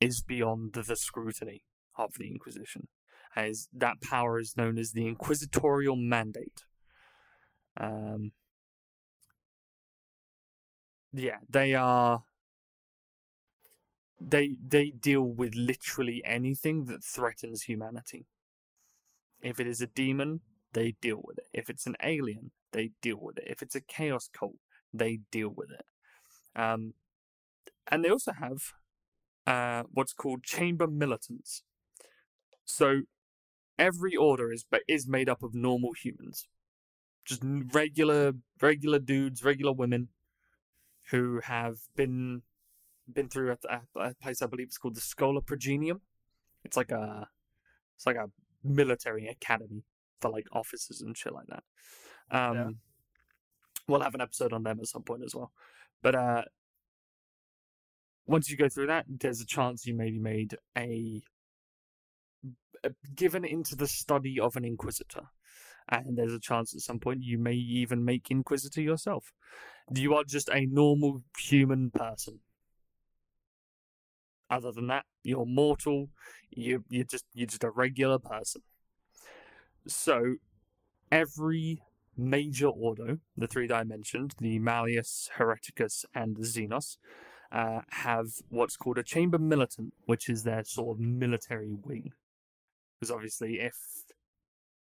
is 0.00 0.22
beyond 0.22 0.74
the, 0.74 0.82
the 0.82 0.96
scrutiny 0.96 1.62
of 1.98 2.14
the 2.18 2.28
Inquisition. 2.28 2.88
As 3.34 3.68
that 3.72 4.00
power 4.00 4.38
is 4.38 4.56
known 4.56 4.78
as 4.78 4.92
the 4.92 5.06
Inquisitorial 5.06 5.96
Mandate. 5.96 6.64
Um, 7.78 8.32
yeah, 11.12 11.38
they 11.48 11.74
are. 11.74 12.24
They 14.18 14.56
they 14.66 14.90
deal 14.90 15.22
with 15.22 15.54
literally 15.54 16.22
anything 16.24 16.86
that 16.86 17.04
threatens 17.04 17.62
humanity. 17.64 18.26
If 19.42 19.60
it 19.60 19.66
is 19.66 19.82
a 19.82 19.86
demon, 19.86 20.40
they 20.72 20.94
deal 21.00 21.20
with 21.22 21.38
it. 21.38 21.48
If 21.52 21.68
it's 21.68 21.86
an 21.86 21.96
alien, 22.02 22.52
they 22.72 22.92
deal 23.02 23.18
with 23.20 23.38
it. 23.38 23.44
If 23.46 23.62
it's 23.62 23.74
a 23.74 23.80
chaos 23.80 24.28
cult, 24.32 24.56
they 24.92 25.20
deal 25.30 25.52
with 25.54 25.70
it. 25.70 25.84
Um, 26.58 26.94
and 27.88 28.04
they 28.04 28.08
also 28.08 28.32
have 28.32 28.72
uh, 29.46 29.84
what's 29.92 30.12
called 30.12 30.42
chamber 30.42 30.86
militants. 30.86 31.62
So 32.66 33.02
every 33.78 34.14
order 34.14 34.52
is 34.52 34.66
is 34.86 35.08
made 35.08 35.28
up 35.28 35.42
of 35.42 35.54
normal 35.54 35.92
humans, 35.92 36.46
just 37.24 37.42
regular 37.44 38.32
regular 38.60 38.98
dudes, 38.98 39.42
regular 39.42 39.72
women, 39.72 40.08
who 41.10 41.40
have 41.44 41.76
been 41.94 42.42
been 43.10 43.28
through 43.28 43.52
a, 43.52 43.80
a, 43.96 44.14
place 44.20 44.42
I 44.42 44.46
believe 44.46 44.66
it's 44.66 44.78
called 44.78 44.96
the 44.96 45.00
Schola 45.00 45.40
Progenium. 45.40 46.00
It's 46.64 46.76
like 46.76 46.90
a 46.90 47.28
it's 47.96 48.04
like 48.04 48.16
a 48.16 48.30
military 48.64 49.28
academy 49.28 49.84
for 50.20 50.30
like 50.30 50.46
officers 50.52 51.00
and 51.00 51.16
shit 51.16 51.32
like 51.32 51.46
that. 51.46 51.64
Um, 52.30 52.56
Yeah. 52.56 52.70
We'll 53.88 54.00
have 54.00 54.16
an 54.16 54.20
episode 54.20 54.52
on 54.52 54.64
them 54.64 54.80
at 54.80 54.88
some 54.88 55.04
point 55.04 55.22
as 55.22 55.32
well. 55.32 55.52
But 56.02 56.16
uh, 56.16 56.42
once 58.26 58.50
you 58.50 58.56
go 58.56 58.68
through 58.68 58.88
that, 58.88 59.06
there's 59.08 59.40
a 59.40 59.46
chance 59.46 59.86
you 59.86 59.94
may 59.94 60.10
be 60.10 60.18
made 60.18 60.56
a 60.76 61.22
given 63.14 63.44
into 63.44 63.76
the 63.76 63.86
study 63.86 64.38
of 64.40 64.56
an 64.56 64.64
inquisitor, 64.64 65.28
and 65.88 66.16
there's 66.16 66.32
a 66.32 66.40
chance 66.40 66.74
at 66.74 66.80
some 66.80 66.98
point 66.98 67.22
you 67.22 67.38
may 67.38 67.54
even 67.54 68.04
make 68.04 68.30
inquisitor 68.30 68.80
yourself. 68.80 69.32
You 69.94 70.14
are 70.14 70.24
just 70.24 70.48
a 70.48 70.66
normal 70.66 71.22
human 71.38 71.90
person. 71.90 72.40
Other 74.50 74.72
than 74.72 74.86
that, 74.88 75.04
you're 75.22 75.46
mortal. 75.46 76.10
You 76.50 76.84
you're 76.88 77.04
just 77.04 77.24
you're 77.34 77.46
just 77.46 77.64
a 77.64 77.70
regular 77.70 78.18
person. 78.18 78.62
So 79.86 80.36
every 81.10 81.82
major 82.16 82.68
ordo, 82.68 83.18
the 83.36 83.46
three 83.46 83.66
that 83.66 83.76
I 83.76 83.84
mentioned, 83.84 84.34
the 84.38 84.58
Malleus, 84.58 85.28
Hereticus, 85.36 86.04
and 86.14 86.36
the 86.36 86.42
Xenos, 86.42 86.96
uh, 87.52 87.80
have 87.90 88.26
what's 88.48 88.76
called 88.76 88.98
a 88.98 89.02
chamber 89.02 89.38
militant, 89.38 89.94
which 90.06 90.28
is 90.28 90.42
their 90.42 90.64
sort 90.64 90.96
of 90.96 91.00
military 91.00 91.72
wing. 91.72 92.12
Because 92.98 93.10
obviously, 93.10 93.60
if 93.60 93.76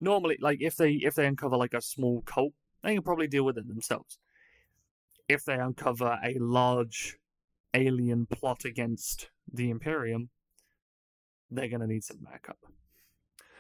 normally, 0.01 0.37
like 0.41 0.61
if 0.61 0.75
they 0.75 0.93
if 0.93 1.15
they 1.15 1.25
uncover 1.25 1.57
like 1.57 1.73
a 1.73 1.81
small 1.81 2.21
cult, 2.21 2.53
they 2.81 2.93
can 2.93 3.03
probably 3.03 3.27
deal 3.27 3.43
with 3.43 3.57
it 3.57 3.67
themselves. 3.67 4.17
If 5.27 5.45
they 5.45 5.55
uncover 5.55 6.17
a 6.23 6.35
large 6.39 7.17
alien 7.73 8.25
plot 8.25 8.65
against 8.65 9.29
the 9.51 9.69
Imperium, 9.69 10.29
they're 11.51 11.69
going 11.69 11.81
to 11.81 11.87
need 11.87 12.03
some 12.03 12.17
backup. 12.23 12.57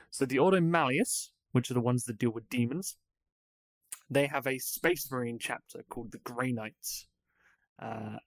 So 0.09 0.25
the 0.25 0.39
Ordo 0.39 0.61
Malleus 0.61 1.31
which 1.51 1.71
are 1.71 1.75
the 1.75 1.81
ones 1.81 2.03
that 2.05 2.17
deal 2.17 2.31
with 2.31 2.49
demons. 2.49 2.97
They 4.09 4.27
have 4.27 4.47
a 4.47 4.59
Space 4.59 5.09
Marine 5.11 5.39
chapter 5.39 5.83
called 5.89 6.11
the 6.11 6.19
Grey 6.19 6.51
Knights, 6.51 7.07
uh, 7.81 8.17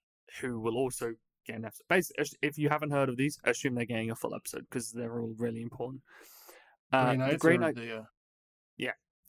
who 0.41 0.59
will 0.59 0.77
also 0.77 1.13
get 1.45 1.57
an 1.57 1.65
episode. 1.65 1.83
Basically, 1.89 2.25
if 2.41 2.57
you 2.57 2.69
haven't 2.69 2.91
heard 2.91 3.09
of 3.09 3.17
these, 3.17 3.39
assume 3.43 3.75
they're 3.75 3.85
getting 3.85 4.11
a 4.11 4.15
full 4.15 4.35
episode 4.35 4.65
because 4.69 4.91
they're 4.91 5.19
all 5.19 5.33
really 5.37 5.61
important. 5.61 6.01
Uh, 6.91 7.11
the 7.11 7.17
Knights 7.17 7.37
Grey 7.37 7.55
or 7.55 7.59
Knight, 7.59 7.75
the, 7.75 7.97
uh, 7.97 8.03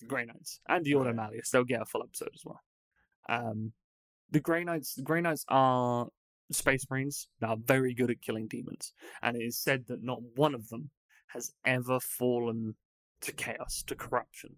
the 0.00 0.06
Grey 0.06 0.24
Knights, 0.24 0.60
and 0.68 0.84
the 0.84 0.94
Ordo 0.94 1.10
Okay. 1.10 1.16
Malleus, 1.16 1.50
they'll 1.50 1.64
get 1.64 1.82
a 1.82 1.86
full 1.86 2.02
episode 2.02 2.30
as 2.34 2.42
well. 2.44 2.60
Um, 3.28 3.72
the 4.30 4.40
Grey 4.40 4.64
Knights, 4.64 4.94
the 4.94 5.02
Grey 5.02 5.20
Knights 5.20 5.44
are 5.48 6.08
Space 6.50 6.86
Marines 6.90 7.28
that 7.40 7.48
are 7.48 7.56
very 7.56 7.94
good 7.94 8.10
at 8.10 8.20
killing 8.20 8.48
demons, 8.48 8.92
and 9.22 9.36
it 9.36 9.44
is 9.44 9.58
said 9.58 9.86
that 9.88 10.02
not 10.02 10.20
one 10.34 10.54
of 10.54 10.68
them 10.68 10.90
has 11.28 11.52
ever 11.64 12.00
fallen 12.00 12.74
to 13.22 13.32
chaos, 13.32 13.82
to 13.86 13.94
corruption. 13.94 14.56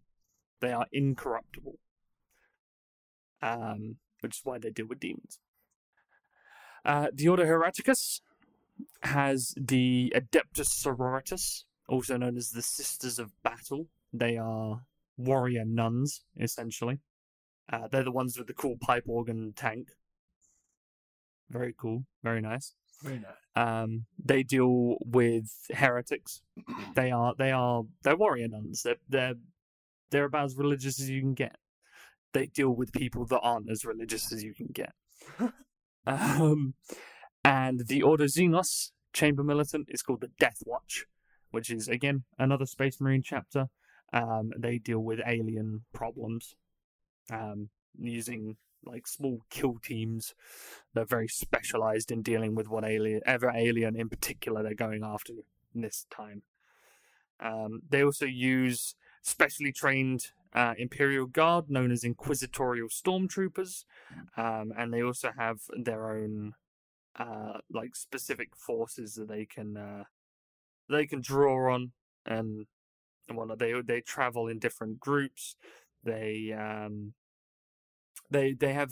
They 0.61 0.73
are 0.73 0.87
incorruptible, 0.93 1.79
um, 3.43 3.97
which 4.21 4.39
is 4.39 4.41
why 4.43 4.59
they 4.59 4.71
deal 4.71 4.87
with 4.87 5.01
demons. 5.01 5.39
Uh, 6.87 7.09
the 7.13 7.27
Ordo 7.27 7.45
Hereticus 7.45 8.21
has 9.03 9.53
the 9.57 10.13
Adeptus 10.15 10.69
Sororitas, 10.69 11.65
also 11.89 12.17
known 12.17 12.37
as 12.37 12.51
the 12.51 12.63
Sisters 12.63 13.19
of 13.19 13.33
Battle. 13.43 13.89
They 14.13 14.39
are 14.39 14.83
warrior 15.19 15.65
nuns, 15.65 16.23
essentially. 16.39 17.01
Uh, 17.71 17.89
they're 17.91 18.05
the 18.05 18.13
ones 18.13 18.39
with 18.39 18.47
the 18.47 18.55
cool 18.55 18.77
pipe 18.81 19.03
organ 19.09 19.53
tank. 19.57 19.89
Very 21.51 21.75
cool, 21.77 22.05
very 22.23 22.41
nice. 22.41 22.75
very 23.03 23.19
nice. 23.19 23.33
Um, 23.57 24.05
they 24.25 24.45
deal 24.45 24.97
with 25.05 25.51
heretics. 25.75 26.43
They 26.95 27.11
are 27.11 27.35
they 27.37 27.51
are 27.51 27.83
they're 28.05 28.17
warrior 28.17 28.47
nuns. 28.47 28.83
They're 28.83 28.97
they're 29.09 29.35
they're 30.11 30.25
about 30.25 30.45
as 30.45 30.57
religious 30.57 31.01
as 31.01 31.11
you 31.11 31.21
can 31.21 31.35
get. 31.35 31.57
They 32.33 32.47
deal 32.47 32.71
with 32.71 32.93
people 32.93 33.25
that 33.27 33.41
aren't 33.41 33.71
as 33.71 33.85
religious 33.85 34.33
as 34.33 34.45
you 34.45 34.55
can 34.55 34.69
get. 34.73 34.93
um, 36.07 36.75
and 37.45 37.87
the 37.87 38.03
Ordo 38.03 38.25
Xenos 38.25 38.91
Chamber 39.13 39.43
Militant 39.43 39.89
is 39.91 40.03
called 40.03 40.21
the 40.21 40.31
Death 40.39 40.63
Watch, 40.65 41.07
which 41.51 41.71
is 41.71 41.89
again 41.89 42.25
another 42.39 42.67
Space 42.67 43.01
Marine 43.01 43.23
chapter. 43.23 43.69
Um, 44.13 44.53
they 44.57 44.79
deal 44.79 45.01
with 45.01 45.21
alien 45.27 45.85
problems, 45.93 46.55
um, 47.31 47.71
using 47.99 48.57
like 48.85 49.07
small 49.07 49.41
kill 49.51 49.79
teams 49.83 50.35
they're 50.95 51.05
very 51.05 51.29
specialized 51.29 52.11
in 52.11 52.23
dealing 52.23 52.55
with 52.55 52.69
what 52.69 52.85
alien, 52.85 53.21
ever 53.27 53.51
alien 53.55 53.97
in 53.97 54.09
particular 54.09 54.63
they're 54.63 54.75
going 54.75 55.03
after 55.05 55.33
this 55.75 56.07
time. 56.11 56.43
Um, 57.41 57.83
they 57.89 58.03
also 58.03 58.25
use 58.25 58.95
specially 59.23 59.73
trained 59.73 60.29
uh, 60.55 60.75
Imperial 60.79 61.27
Guard 61.27 61.71
known 61.71 61.91
as 61.91 62.05
Inquisitorial 62.05 62.89
Stormtroopers, 62.89 63.85
um, 64.37 64.73
and 64.77 64.93
they 64.93 65.03
also 65.03 65.31
have 65.37 65.59
their 65.77 66.11
own 66.11 66.53
uh, 67.19 67.59
like 67.71 67.97
specific 67.97 68.57
forces 68.57 69.15
that 69.15 69.29
they 69.29 69.45
can 69.47 69.77
uh, 69.77 70.05
they 70.89 71.07
can 71.07 71.21
draw 71.21 71.73
on 71.75 71.93
and 72.25 72.67
whatnot. 73.31 73.59
They 73.59 73.75
they 73.85 74.01
travel 74.01 74.49
in 74.49 74.59
different 74.59 75.01
groups. 75.01 75.57
They 76.05 76.53
um, 76.53 77.15
they 78.31 78.53
they 78.53 78.73
have 78.73 78.91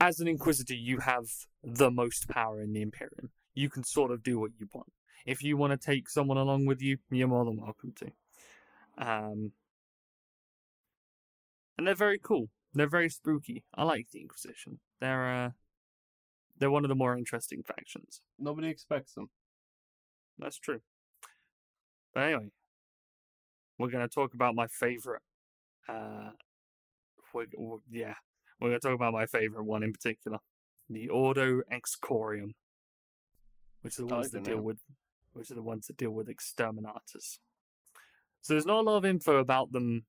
as 0.00 0.20
an 0.20 0.28
inquisitor, 0.28 0.74
you 0.74 0.98
have 0.98 1.26
the 1.62 1.90
most 1.90 2.28
power 2.28 2.60
in 2.60 2.72
the 2.72 2.82
Imperium. 2.82 3.30
You 3.54 3.70
can 3.70 3.84
sort 3.84 4.10
of 4.10 4.22
do 4.22 4.38
what 4.38 4.50
you 4.58 4.68
want. 4.72 4.92
If 5.24 5.42
you 5.42 5.56
want 5.56 5.72
to 5.72 5.84
take 5.84 6.08
someone 6.08 6.36
along 6.36 6.66
with 6.66 6.82
you, 6.82 6.98
you're 7.10 7.28
more 7.28 7.44
than 7.44 7.60
welcome 7.60 7.94
to. 7.96 8.12
Um, 8.98 9.52
and 11.76 11.86
they're 11.86 11.94
very 11.94 12.18
cool. 12.22 12.48
They're 12.74 12.88
very 12.88 13.08
spooky. 13.08 13.64
I 13.74 13.84
like 13.84 14.08
the 14.12 14.20
Inquisition. 14.20 14.80
They're 15.00 15.44
uh, 15.44 15.50
they're 16.58 16.70
one 16.70 16.84
of 16.84 16.88
the 16.88 16.94
more 16.94 17.16
interesting 17.16 17.62
factions. 17.62 18.20
Nobody 18.38 18.68
expects 18.68 19.14
them. 19.14 19.30
That's 20.38 20.58
true. 20.58 20.80
But 22.14 22.24
anyway, 22.24 22.50
we're 23.78 23.90
going 23.90 24.06
to 24.06 24.14
talk 24.14 24.34
about 24.34 24.54
my 24.54 24.66
favorite. 24.66 25.22
Uh, 25.88 26.30
we're, 27.32 27.46
we 27.58 28.00
yeah, 28.00 28.14
we're 28.60 28.70
going 28.70 28.80
to 28.80 28.86
talk 28.86 28.94
about 28.94 29.12
my 29.12 29.26
favorite 29.26 29.64
one 29.64 29.82
in 29.82 29.92
particular, 29.92 30.38
the 30.88 31.08
Ordo 31.08 31.60
Excorium, 31.70 32.54
which 33.82 33.98
are 33.98 34.02
the 34.02 34.14
ones 34.14 34.30
that 34.30 34.44
deal 34.44 34.60
with, 34.60 34.78
which 35.34 35.50
are 35.50 35.54
the 35.54 35.62
ones 35.62 35.86
that 35.86 35.96
deal 35.98 36.10
with 36.10 36.28
exterminatus. 36.28 37.38
So 38.40 38.54
there's 38.54 38.66
not 38.66 38.80
a 38.80 38.82
lot 38.82 38.96
of 38.96 39.04
info 39.04 39.36
about 39.36 39.72
them, 39.72 40.04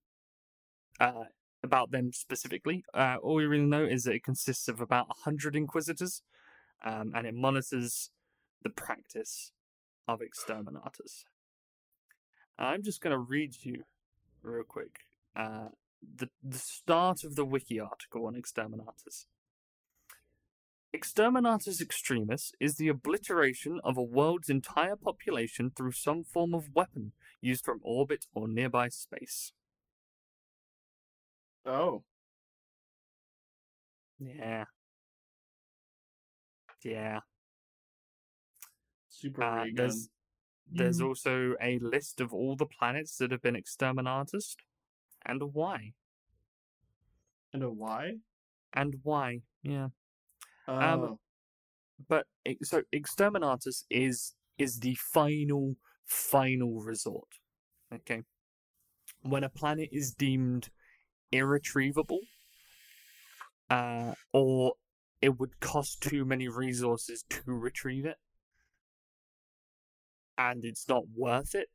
uh, 1.00 1.26
about 1.68 1.92
them 1.92 2.12
specifically. 2.14 2.84
Uh, 2.94 3.18
all 3.22 3.36
we 3.36 3.46
really 3.46 3.66
know 3.76 3.86
is 3.86 4.04
that 4.04 4.16
it 4.16 4.24
consists 4.24 4.68
of 4.68 4.82
about 4.82 5.08
hundred 5.24 5.56
inquisitors, 5.56 6.24
um, 6.84 7.12
and 7.14 7.28
it 7.28 7.36
monitors 7.36 8.10
the 8.64 8.72
practice 8.72 9.52
of 10.08 10.22
exterminatus. 10.22 11.26
I'm 12.58 12.82
just 12.82 13.02
going 13.02 13.12
to 13.12 13.20
read 13.20 13.54
you 13.62 13.84
real 14.42 14.64
quick 14.64 15.02
uh, 15.36 15.70
the 16.02 16.30
the 16.44 16.58
start 16.58 17.24
of 17.24 17.36
the 17.36 17.46
wiki 17.46 17.80
article 17.80 18.26
on 18.26 18.36
exterminators. 18.36 19.28
Exterminatus 20.96 21.82
extremis 21.82 22.54
is 22.60 22.76
the 22.76 22.88
obliteration 22.88 23.80
of 23.84 23.98
a 23.98 24.02
world's 24.02 24.50
entire 24.50 24.96
population 24.96 25.70
through 25.70 25.92
some 25.92 26.24
form 26.24 26.54
of 26.54 26.74
weapon 26.74 27.12
used 27.42 27.66
from 27.66 27.80
orbit 27.84 28.26
or 28.34 28.48
nearby 28.48 28.88
space. 28.90 29.52
Oh, 31.68 32.04
Yeah. 34.20 34.66
Yeah. 36.84 37.22
super 39.10 39.42
Uh, 39.42 39.66
there's 39.74 40.10
there's 40.72 41.00
Mm. 41.00 41.08
also 41.08 41.56
a 41.62 41.80
list 41.80 42.22
of 42.22 42.34
all 42.34 42.56
the 42.56 42.66
planets 42.66 43.18
that 43.18 43.32
have 43.32 43.42
been 43.42 43.56
exterminatus 43.56 44.56
and 45.26 45.42
why. 45.54 45.94
And 47.54 47.64
a 47.64 47.70
why? 47.72 48.20
And 48.74 48.96
why. 49.04 49.42
Yeah. 49.64 49.90
Oh, 50.68 51.14
Um, 51.14 51.20
but 52.08 52.28
so 52.64 52.84
exterminatus 52.94 53.86
is 53.90 54.36
is 54.58 54.80
the 54.80 54.96
final 54.96 55.76
final 56.06 56.82
resort 56.82 57.30
okay 57.94 58.24
when 59.22 59.44
a 59.44 59.50
planet 59.50 59.90
is 59.92 60.14
deemed 60.14 60.70
irretrievable 61.32 62.20
uh 63.70 64.14
or 64.32 64.74
it 65.22 65.40
would 65.40 65.60
cost 65.60 66.02
too 66.02 66.26
many 66.26 66.48
resources 66.48 67.24
to 67.30 67.42
retrieve 67.48 68.06
it. 68.06 68.18
And 70.38 70.64
it's 70.64 70.88
not 70.88 71.04
worth 71.16 71.56
it. 71.56 71.70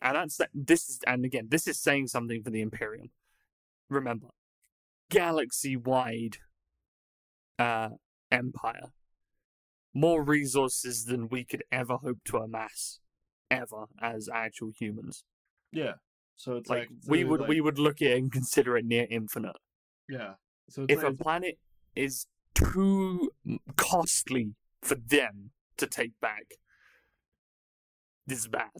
And 0.00 0.16
that's 0.16 0.40
this 0.52 0.88
is 0.88 1.00
and 1.06 1.24
again 1.24 1.48
this 1.50 1.66
is 1.66 1.78
saying 1.78 2.08
something 2.08 2.42
for 2.42 2.50
the 2.50 2.60
imperium. 2.60 3.10
Remember 3.88 4.28
galaxy 5.10 5.76
wide 5.76 6.38
uh 7.58 7.90
empire. 8.30 8.92
More 9.92 10.22
resources 10.22 11.04
than 11.04 11.28
we 11.28 11.44
could 11.44 11.64
ever 11.70 11.96
hope 11.96 12.18
to 12.26 12.38
amass 12.38 13.00
ever 13.50 13.86
as 14.00 14.28
actual 14.32 14.72
humans. 14.76 15.24
Yeah. 15.72 15.94
So 16.36 16.56
it's 16.56 16.68
like, 16.68 16.80
like, 16.80 16.90
we 17.06 17.24
would 17.24 17.40
like- 17.40 17.48
we 17.48 17.60
would 17.60 17.78
look 17.78 18.02
at 18.02 18.08
it 18.08 18.18
and 18.18 18.30
consider 18.32 18.76
it 18.76 18.84
near 18.84 19.06
infinite 19.10 19.56
yeah. 20.08 20.34
So 20.68 20.82
it's 20.82 20.92
if 20.92 21.02
like, 21.02 21.12
a 21.14 21.16
planet 21.16 21.58
is 21.96 22.26
too 22.54 23.30
costly 23.76 24.54
for 24.82 24.94
them 24.96 25.50
to 25.76 25.86
take 25.86 26.12
back 26.20 26.46
this 28.26 28.38
is 28.40 28.48
bad 28.48 28.70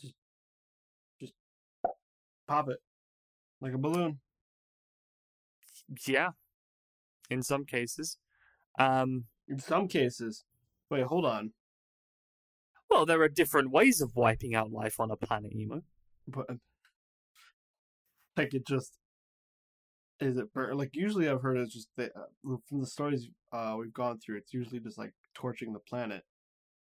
just, 0.00 0.14
just 1.20 1.32
pop 2.48 2.68
it 2.68 2.78
like 3.60 3.72
a 3.72 3.78
balloon. 3.78 4.20
yeah 6.06 6.30
in 7.30 7.42
some 7.42 7.64
cases 7.64 8.18
um 8.78 9.24
In 9.48 9.58
some 9.58 9.88
cases. 9.88 10.44
Wait, 10.90 11.04
hold 11.04 11.24
on. 11.26 11.52
Well 12.94 13.04
there 13.06 13.20
are 13.22 13.28
different 13.28 13.70
ways 13.70 14.00
of 14.00 14.14
wiping 14.14 14.54
out 14.54 14.70
life 14.70 15.00
on 15.00 15.10
a 15.10 15.16
planet 15.16 15.52
emo 15.54 15.82
But 16.28 16.46
like 18.36 18.54
it 18.54 18.66
just 18.66 18.98
is 20.20 20.36
it 20.38 20.52
burn? 20.54 20.76
Like 20.78 20.90
usually 20.94 21.28
I've 21.28 21.42
heard 21.42 21.56
it's 21.58 21.74
just 21.74 21.88
that 21.96 22.12
uh, 22.16 22.56
from 22.68 22.80
the 22.80 22.86
stories 22.86 23.28
uh 23.52 23.74
we've 23.78 23.92
gone 23.92 24.18
through. 24.20 24.36
It's 24.38 24.54
usually 24.54 24.78
just 24.80 24.96
like 24.96 25.12
torching 25.34 25.72
the 25.72 25.80
planet. 25.80 26.22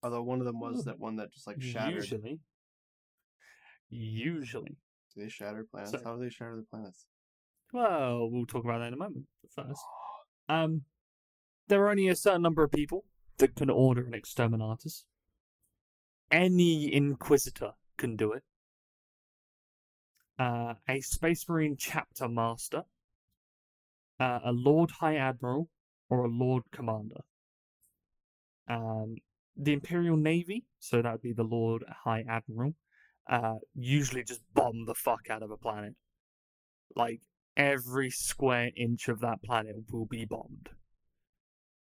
Although 0.03 0.23
one 0.23 0.41
of 0.41 0.47
them 0.47 0.59
was 0.59 0.81
Oh. 0.81 0.83
that 0.85 0.99
one 0.99 1.17
that 1.17 1.33
just 1.33 1.47
like 1.47 1.61
shattered. 1.61 1.95
usually 1.97 2.41
usually 3.91 4.77
Do 5.15 5.23
they 5.23 5.29
shatter 5.29 5.67
planets? 5.71 5.93
So- 5.93 6.01
How 6.05 6.17
do 6.17 6.23
they 6.23 6.31
shatter 6.31 6.57
the 6.57 6.67
planets? 6.71 7.07
Well, 7.73 8.29
we'll 8.31 8.47
talk 8.47 8.65
about 8.65 8.79
that 8.79 8.89
in 8.89 8.95
a 8.95 8.97
moment. 8.97 9.27
But 9.43 9.65
first, 9.67 9.81
um, 10.49 10.83
there 11.69 11.83
are 11.85 11.91
only 11.91 12.09
a 12.09 12.17
certain 12.17 12.43
number 12.43 12.65
of 12.65 12.73
people 12.73 13.05
that 13.39 13.55
can 13.55 13.71
order 13.71 14.03
an 14.05 14.13
exterminatus. 14.13 15.05
Any 16.31 16.93
inquisitor 16.95 17.73
can 17.97 18.17
do 18.17 18.33
it. 18.33 18.43
Uh, 20.39 20.75
a 20.89 21.01
Space 21.01 21.47
Marine 21.49 21.77
Chapter 21.79 22.29
Master, 22.29 22.83
uh, 24.19 24.39
a 24.45 24.53
Lord 24.53 24.91
High 25.01 25.17
Admiral, 25.17 25.69
or 26.09 26.25
a 26.25 26.29
Lord 26.29 26.63
Commander. 26.73 27.21
Um, 28.69 29.17
the 29.57 29.73
Imperial 29.73 30.17
Navy, 30.17 30.65
so 30.79 31.03
that 31.03 31.13
would 31.13 31.23
be 31.23 31.33
the 31.33 31.43
Lord 31.43 31.85
High 32.05 32.25
Admiral, 32.29 32.75
uh, 33.29 33.57
usually 33.75 34.25
just 34.25 34.41
bomb 34.55 34.87
the 34.87 34.95
fuck 34.95 35.29
out 35.29 35.43
of 35.43 35.51
a 35.51 35.57
planet. 35.57 35.95
Like 36.97 37.21
every 37.57 38.11
square 38.11 38.71
inch 38.77 39.09
of 39.09 39.21
that 39.21 39.43
planet 39.43 39.77
will 39.91 40.07
be 40.07 40.25
bombed. 40.25 40.71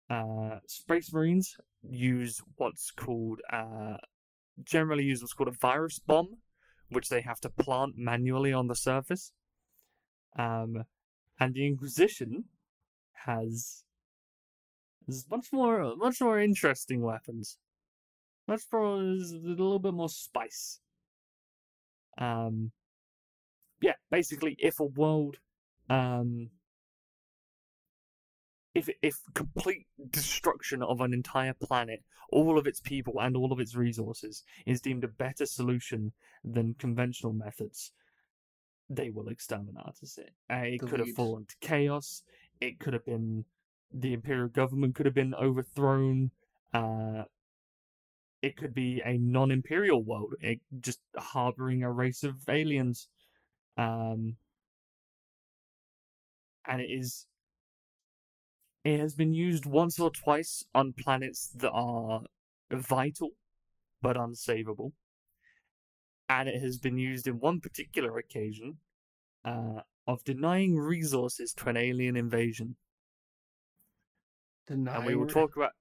Uh, 0.09 0.59
Space 0.67 1.13
Marines 1.13 1.55
use 1.81 2.41
what's 2.57 2.91
called, 2.91 3.39
uh, 3.53 3.97
generally 4.63 5.03
use 5.03 5.21
what's 5.21 5.33
called 5.33 5.49
a 5.49 5.51
virus 5.51 5.99
bomb, 5.99 6.37
which 6.89 7.09
they 7.09 7.21
have 7.21 7.39
to 7.41 7.49
plant 7.49 7.93
manually 7.97 8.53
on 8.53 8.67
the 8.67 8.75
surface. 8.75 9.31
Um, 10.37 10.85
and 11.39 11.53
the 11.53 11.65
Inquisition 11.65 12.45
has, 13.25 13.83
much 15.29 15.47
more, 15.51 15.95
much 15.95 16.21
more 16.21 16.39
interesting 16.39 17.01
weapons. 17.01 17.57
Much 18.47 18.63
more, 18.71 18.95
a 18.95 18.99
little 18.99 19.79
bit 19.79 19.93
more 19.93 20.09
spice. 20.09 20.79
Um, 22.17 22.71
yeah, 23.81 23.93
basically, 24.11 24.55
if 24.59 24.79
a 24.79 24.85
world, 24.85 25.37
um, 25.89 26.49
if 28.79 28.89
if 29.01 29.15
complete 29.33 29.87
destruction 30.09 30.81
of 30.81 31.01
an 31.01 31.13
entire 31.13 31.53
planet, 31.53 32.03
all 32.31 32.57
of 32.57 32.67
its 32.67 32.79
people 32.79 33.19
and 33.19 33.35
all 33.35 33.51
of 33.51 33.59
its 33.59 33.75
resources 33.75 34.43
is 34.65 34.81
deemed 34.81 35.03
a 35.03 35.07
better 35.07 35.45
solution 35.45 36.13
than 36.43 36.75
conventional 36.75 37.33
methods, 37.33 37.91
they 38.89 39.09
will 39.09 39.27
exterminate 39.27 39.99
it. 40.01 40.33
Uh, 40.49 40.55
it 40.55 40.79
could 40.81 40.99
have 40.99 41.15
fallen 41.15 41.45
to 41.45 41.55
chaos. 41.61 42.23
It 42.61 42.79
could 42.79 42.93
have 42.93 43.05
been 43.05 43.45
the 43.91 44.13
imperial 44.13 44.47
government 44.47 44.95
could 44.95 45.05
have 45.05 45.15
been 45.15 45.35
overthrown. 45.35 46.31
Uh, 46.73 47.23
it 48.41 48.55
could 48.55 48.73
be 48.73 49.01
a 49.03 49.17
non-imperial 49.17 50.01
world, 50.01 50.33
it 50.39 50.61
just 50.79 51.01
harboring 51.17 51.83
a 51.83 51.91
race 51.91 52.23
of 52.23 52.35
aliens. 52.47 53.09
Um, 53.77 54.37
and 56.65 56.81
it 56.81 56.89
is 56.89 57.25
it 58.83 58.99
has 58.99 59.13
been 59.15 59.33
used 59.33 59.65
once 59.65 59.99
or 59.99 60.09
twice 60.09 60.63
on 60.73 60.93
planets 60.93 61.49
that 61.55 61.71
are 61.71 62.21
vital 62.71 63.31
but 64.01 64.15
unsavable. 64.15 64.93
And 66.29 66.47
it 66.47 66.61
has 66.61 66.77
been 66.77 66.97
used 66.97 67.27
in 67.27 67.39
one 67.39 67.59
particular 67.59 68.17
occasion 68.17 68.77
uh, 69.43 69.81
of 70.07 70.23
denying 70.23 70.77
resources 70.77 71.53
to 71.55 71.69
an 71.69 71.77
alien 71.77 72.15
invasion. 72.15 72.75
Deny 74.67 74.95
and 74.95 75.05
we 75.05 75.15
will 75.15 75.27
talk 75.27 75.55
about 75.55 75.71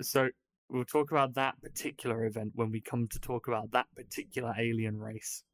so 0.00 0.28
we'll 0.68 0.84
talk 0.84 1.12
about 1.12 1.34
that 1.34 1.60
particular 1.62 2.24
event 2.24 2.52
when 2.54 2.70
we 2.70 2.80
come 2.80 3.06
to 3.08 3.20
talk 3.20 3.46
about 3.46 3.70
that 3.70 3.86
particular 3.94 4.52
alien 4.58 4.98
race 4.98 5.44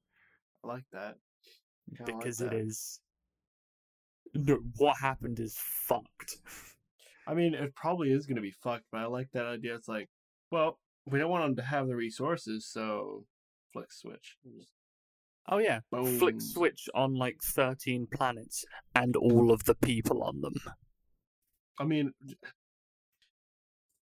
I 0.65 0.69
like 0.69 0.85
that. 0.93 1.17
Kinda 1.97 2.13
like 2.13 2.21
because 2.21 2.39
that. 2.39 2.55
it 2.55 2.61
is 2.61 3.01
no 4.35 4.59
what 4.77 4.97
happened 4.99 5.39
is 5.39 5.57
fucked 5.59 6.39
I 7.29 7.35
mean, 7.35 7.55
it 7.55 7.75
probably 7.75 8.11
is 8.11 8.27
going 8.27 8.37
to 8.37 8.43
be 8.43 8.55
fucked, 8.63 8.87
but 8.91 9.03
I 9.03 9.07
like 9.07 9.29
that 9.33 9.47
idea. 9.47 9.75
It's 9.75 9.89
like, 9.89 10.09
well, 10.51 10.79
we 11.07 11.19
don't 11.19 11.31
want 11.31 11.45
them 11.45 11.57
to 11.57 11.63
have 11.63 11.87
the 11.87 11.97
resources, 11.97 12.67
so 12.67 13.25
flick 13.73 13.93
switch. 13.93 14.37
Mm. 14.47 14.65
oh 15.51 15.59
yeah 15.59 15.81
Boom. 15.93 16.19
flick 16.19 16.41
switch 16.41 16.89
on 16.95 17.15
like 17.15 17.37
13 17.43 18.07
planets 18.11 18.65
and 18.95 19.15
all 19.15 19.51
of 19.51 19.65
the 19.65 19.75
people 19.75 20.23
on 20.23 20.41
them 20.41 20.55
I 21.81 21.85
mean, 21.85 22.13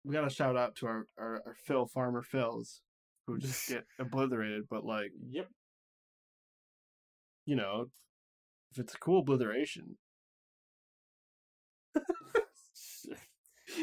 we 0.05 0.13
got 0.13 0.21
to 0.21 0.29
shout 0.29 0.55
out 0.55 0.75
to 0.77 0.85
our, 0.85 1.07
our, 1.17 1.41
our 1.45 1.55
Phil 1.65 1.85
Farmer 1.85 2.23
Phils 2.23 2.79
who 3.25 3.37
just 3.39 3.67
get 3.67 3.83
obliterated, 3.99 4.65
but 4.69 4.85
like, 4.85 5.11
yep 5.29 5.49
you 7.47 7.55
know, 7.55 7.87
if 8.71 8.77
it's 8.77 8.93
a 8.93 8.99
cool 8.99 9.21
obliteration. 9.21 9.97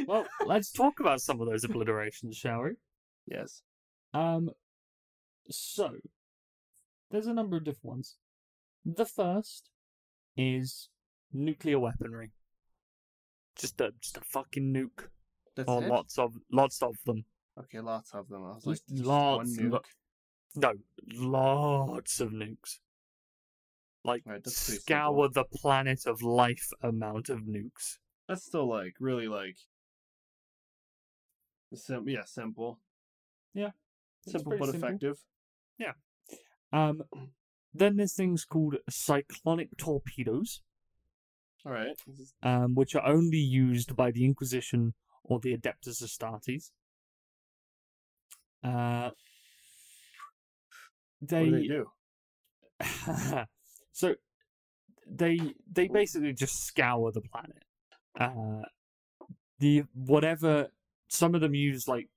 Well 0.07 0.27
let's 0.47 0.73
talk 0.73 1.01
about 1.01 1.21
some 1.21 1.41
of 1.41 1.49
those 1.49 1.65
obliterations 1.65 2.35
shall 2.37 2.63
we 2.63 2.71
Yes. 3.27 3.63
Um, 4.13 4.51
so 5.49 5.93
there's 7.11 7.27
a 7.27 7.35
number 7.35 7.57
of 7.57 7.65
different 7.65 7.85
ones. 7.85 8.17
The 8.85 9.07
first 9.07 9.71
is 10.37 10.89
nuclear 11.33 11.79
weaponry. 11.79 12.33
Just 13.57 13.81
a 13.81 13.93
just 14.01 14.17
a 14.19 14.21
fucking 14.21 14.75
nuke, 14.75 15.07
That's 15.57 15.69
or 15.69 15.83
it? 15.83 15.89
lots 15.89 16.19
of 16.19 16.35
lots 16.53 16.83
of 16.83 16.97
them. 17.07 17.25
Okay, 17.59 17.81
lots 17.81 18.13
of 18.15 18.29
them. 18.29 18.45
I 18.45 18.55
was 18.55 18.67
like, 18.67 18.79
lots, 18.91 19.57
one 19.59 19.71
lo- 19.71 19.79
nuke. 19.79 19.85
No, 20.57 20.73
lots 21.17 22.21
of 22.21 22.31
nukes. 22.31 22.79
Like 24.05 24.23
Right, 24.27 24.47
scour 24.47 25.29
the 25.31 25.45
planet 25.45 26.05
of 26.07 26.21
life 26.23 26.69
amount 26.83 27.31
of 27.31 27.41
nukes. 27.41 27.99
That's 28.29 28.45
still 28.45 28.69
like 28.69 28.95
really 29.01 29.29
like, 29.29 29.57
sim- 31.77 32.09
yeah, 32.09 32.25
simple, 32.25 32.79
Yeah. 33.53 33.71
simple 34.27 34.53
but 34.59 34.71
simple. 34.71 34.89
effective. 34.89 35.19
Yeah. 35.79 35.93
Um, 36.73 37.03
then 37.73 37.97
there's 37.97 38.15
things 38.15 38.45
called 38.45 38.77
cyclonic 38.89 39.77
torpedoes. 39.77 40.63
All 41.67 41.73
right. 41.73 41.97
um, 42.43 42.75
which 42.75 42.95
are 42.95 43.07
only 43.07 43.39
used 43.39 43.97
by 43.97 44.11
the 44.11 44.27
Inquisition 44.27 44.93
or 45.23 45.41
the 45.41 45.57
Adeptus 45.57 46.03
Astartes. 46.03 46.73
Uh, 48.63 49.11
What 51.21 51.29
they, 51.31 51.45
do 51.47 51.51
they 51.53 51.67
do? 53.39 53.47
so 53.93 54.15
they 55.07 55.39
they 55.71 55.89
basically 55.89 56.33
just 56.35 56.65
scour 56.67 57.11
the 57.13 57.23
planet. 57.23 57.65
Uh, 58.19 58.63
the 59.59 59.85
whatever 59.95 60.69
some 61.15 61.35
of 61.35 61.41
them 61.41 61.55
use 61.55 61.87
like 61.89 62.09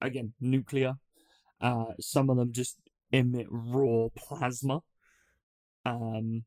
again 0.00 0.32
nuclear. 0.40 0.94
Uh, 1.60 1.92
some 2.00 2.30
of 2.30 2.36
them 2.36 2.52
just 2.52 2.76
emit 3.12 3.46
raw 3.50 4.08
plasma. 4.16 4.80
Um, 5.84 6.44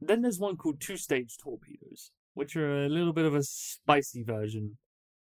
then 0.00 0.22
there's 0.22 0.38
one 0.38 0.56
called 0.56 0.80
two 0.80 0.96
stage 0.96 1.36
torpedoes, 1.38 2.10
which 2.34 2.56
are 2.56 2.84
a 2.84 2.88
little 2.88 3.12
bit 3.12 3.24
of 3.26 3.34
a 3.34 3.42
spicy 3.42 4.22
version 4.22 4.78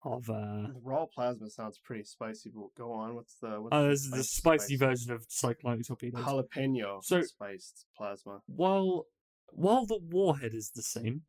of 0.03 0.31
uh 0.31 0.68
raw 0.83 1.05
plasma 1.14 1.51
sounds 1.51 1.79
pretty 1.79 2.05
spicy, 2.05 2.51
but 2.55 2.68
go 2.77 2.90
on. 2.92 3.14
What's 3.14 3.37
the 3.40 3.61
what's 3.61 3.75
oh, 3.77 3.83
the 3.83 3.88
this 3.90 4.01
is 4.05 4.11
the 4.11 4.25
spice- 4.25 4.63
spicy 4.63 4.77
version 4.77 5.13
of 5.13 5.25
cyclonic 5.29 5.87
torpedoes. 5.87 6.25
jalapeno 6.25 7.04
So- 7.04 7.21
spiced 7.23 7.87
plasma? 7.96 8.40
While 8.46 9.06
while 9.48 9.85
the 9.85 9.98
warhead 9.98 10.54
is 10.54 10.71
the 10.75 10.83
same, 10.83 11.23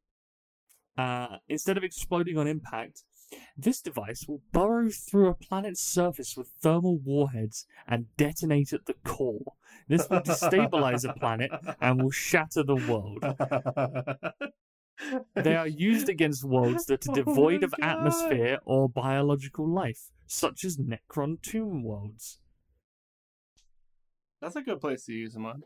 uh, 0.97 1.37
instead 1.49 1.75
of 1.77 1.83
exploding 1.83 2.37
on 2.37 2.47
impact, 2.47 3.03
this 3.57 3.81
device 3.81 4.25
will 4.27 4.41
burrow 4.51 4.89
through 4.89 5.29
a 5.29 5.33
planet's 5.35 5.81
surface 5.81 6.35
with 6.35 6.49
thermal 6.61 6.97
warheads 6.97 7.65
and 7.87 8.15
detonate 8.17 8.73
at 8.73 8.85
the 8.85 8.95
core. 9.03 9.53
This 9.87 10.09
will 10.09 10.21
destabilize 10.21 11.07
a 11.07 11.13
planet 11.13 11.51
and 11.79 12.01
will 12.01 12.11
shatter 12.11 12.63
the 12.63 12.75
world. 12.75 13.23
They 15.35 15.55
are 15.55 15.67
used 15.67 16.09
against 16.09 16.43
worlds 16.43 16.85
that 16.85 17.07
are 17.07 17.11
Oh 17.11 17.15
devoid 17.15 17.61
my 17.61 17.65
of 17.65 17.71
God. 17.71 17.89
atmosphere 17.89 18.59
or 18.65 18.87
biological 18.87 19.67
life, 19.67 20.11
such 20.27 20.63
as 20.63 20.77
Necron 20.77 21.41
tomb 21.41 21.83
worlds. 21.83 22.39
That's 24.41 24.55
a 24.55 24.61
good 24.61 24.79
place 24.81 25.05
to 25.05 25.13
use 25.13 25.33
them 25.33 25.45
on. 25.45 25.63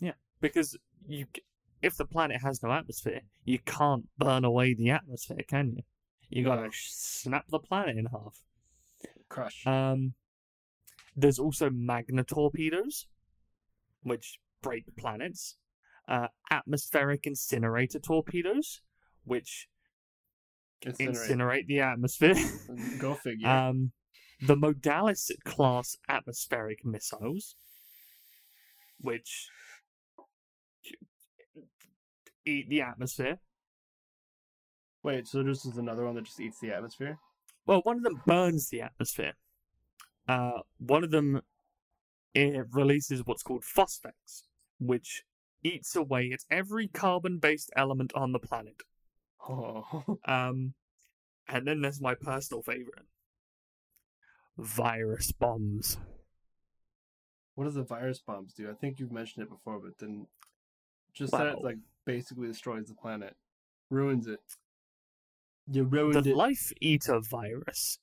Yeah, 0.00 0.12
because 0.40 0.76
you, 1.06 1.26
if 1.82 1.96
the 1.96 2.04
planet 2.04 2.42
has 2.42 2.62
no 2.62 2.72
atmosphere, 2.72 3.22
you 3.44 3.58
can't 3.58 4.06
burn 4.18 4.44
away 4.44 4.74
the 4.74 4.90
atmosphere, 4.90 5.44
can 5.46 5.76
you? 5.76 5.82
You 6.28 6.44
gotta 6.44 6.62
No. 6.62 6.70
sh- 6.70 6.90
snap 6.90 7.46
the 7.48 7.58
planet 7.58 7.96
in 7.96 8.06
half. 8.06 8.42
Crush. 9.28 9.66
Um, 9.66 10.14
there's 11.16 11.38
also 11.38 11.70
magna 11.70 12.24
torpedoes, 12.24 13.06
which 14.02 14.38
break 14.62 14.94
planets. 14.96 15.56
Uh, 16.06 16.28
atmospheric 16.50 17.26
incinerator 17.26 17.98
torpedoes, 17.98 18.80
which 19.24 19.68
Incinerate. 20.82 21.08
incinerate 21.08 21.66
the 21.66 21.80
atmosphere. 21.80 22.34
Go 22.98 23.14
figure. 23.14 23.48
Um, 23.48 23.92
the 24.40 24.54
Modalis 24.56 25.30
class 25.44 25.96
atmospheric 26.08 26.84
missiles, 26.84 27.56
which 29.00 29.48
eat 32.46 32.68
the 32.70 32.80
atmosphere. 32.80 33.38
Wait, 35.02 35.26
so 35.26 35.42
this 35.42 35.64
is 35.64 35.76
another 35.76 36.04
one 36.04 36.14
that 36.14 36.24
just 36.24 36.40
eats 36.40 36.58
the 36.60 36.72
atmosphere? 36.72 37.18
Well, 37.66 37.80
one 37.84 37.98
of 37.98 38.02
them 38.02 38.22
burns 38.26 38.68
the 38.68 38.82
atmosphere. 38.82 39.34
Uh, 40.26 40.60
one 40.78 41.04
of 41.04 41.10
them 41.10 41.42
it 42.34 42.66
releases 42.72 43.24
what's 43.24 43.42
called 43.42 43.62
phosphex, 43.62 44.42
which 44.78 45.24
eats 45.64 45.96
away 45.96 46.30
at 46.32 46.40
every 46.50 46.88
carbon-based 46.88 47.70
element 47.76 48.12
on 48.14 48.32
the 48.32 48.38
planet. 48.38 48.82
Oh. 49.48 50.18
Um, 50.24 50.74
and 51.48 51.66
then 51.66 51.80
there's 51.80 52.00
my 52.00 52.14
personal 52.14 52.62
favorite: 52.62 53.06
virus 54.58 55.32
bombs. 55.32 55.96
What 57.54 57.64
does 57.64 57.74
the 57.74 57.82
virus 57.82 58.18
bombs 58.18 58.52
do? 58.52 58.70
I 58.70 58.74
think 58.74 59.00
you've 59.00 59.10
mentioned 59.10 59.44
it 59.44 59.50
before, 59.50 59.80
but 59.80 59.98
then 59.98 60.26
just 61.14 61.32
that 61.32 61.46
it 61.46 61.62
like 61.62 61.78
basically 62.04 62.48
destroys 62.48 62.88
the 62.88 62.94
planet, 62.94 63.34
ruins 63.90 64.26
it. 64.26 64.40
You 65.70 65.84
ruined 65.84 66.24
The 66.24 66.30
it. 66.30 66.36
Life 66.36 66.72
Eater 66.80 67.20
virus, 67.20 67.98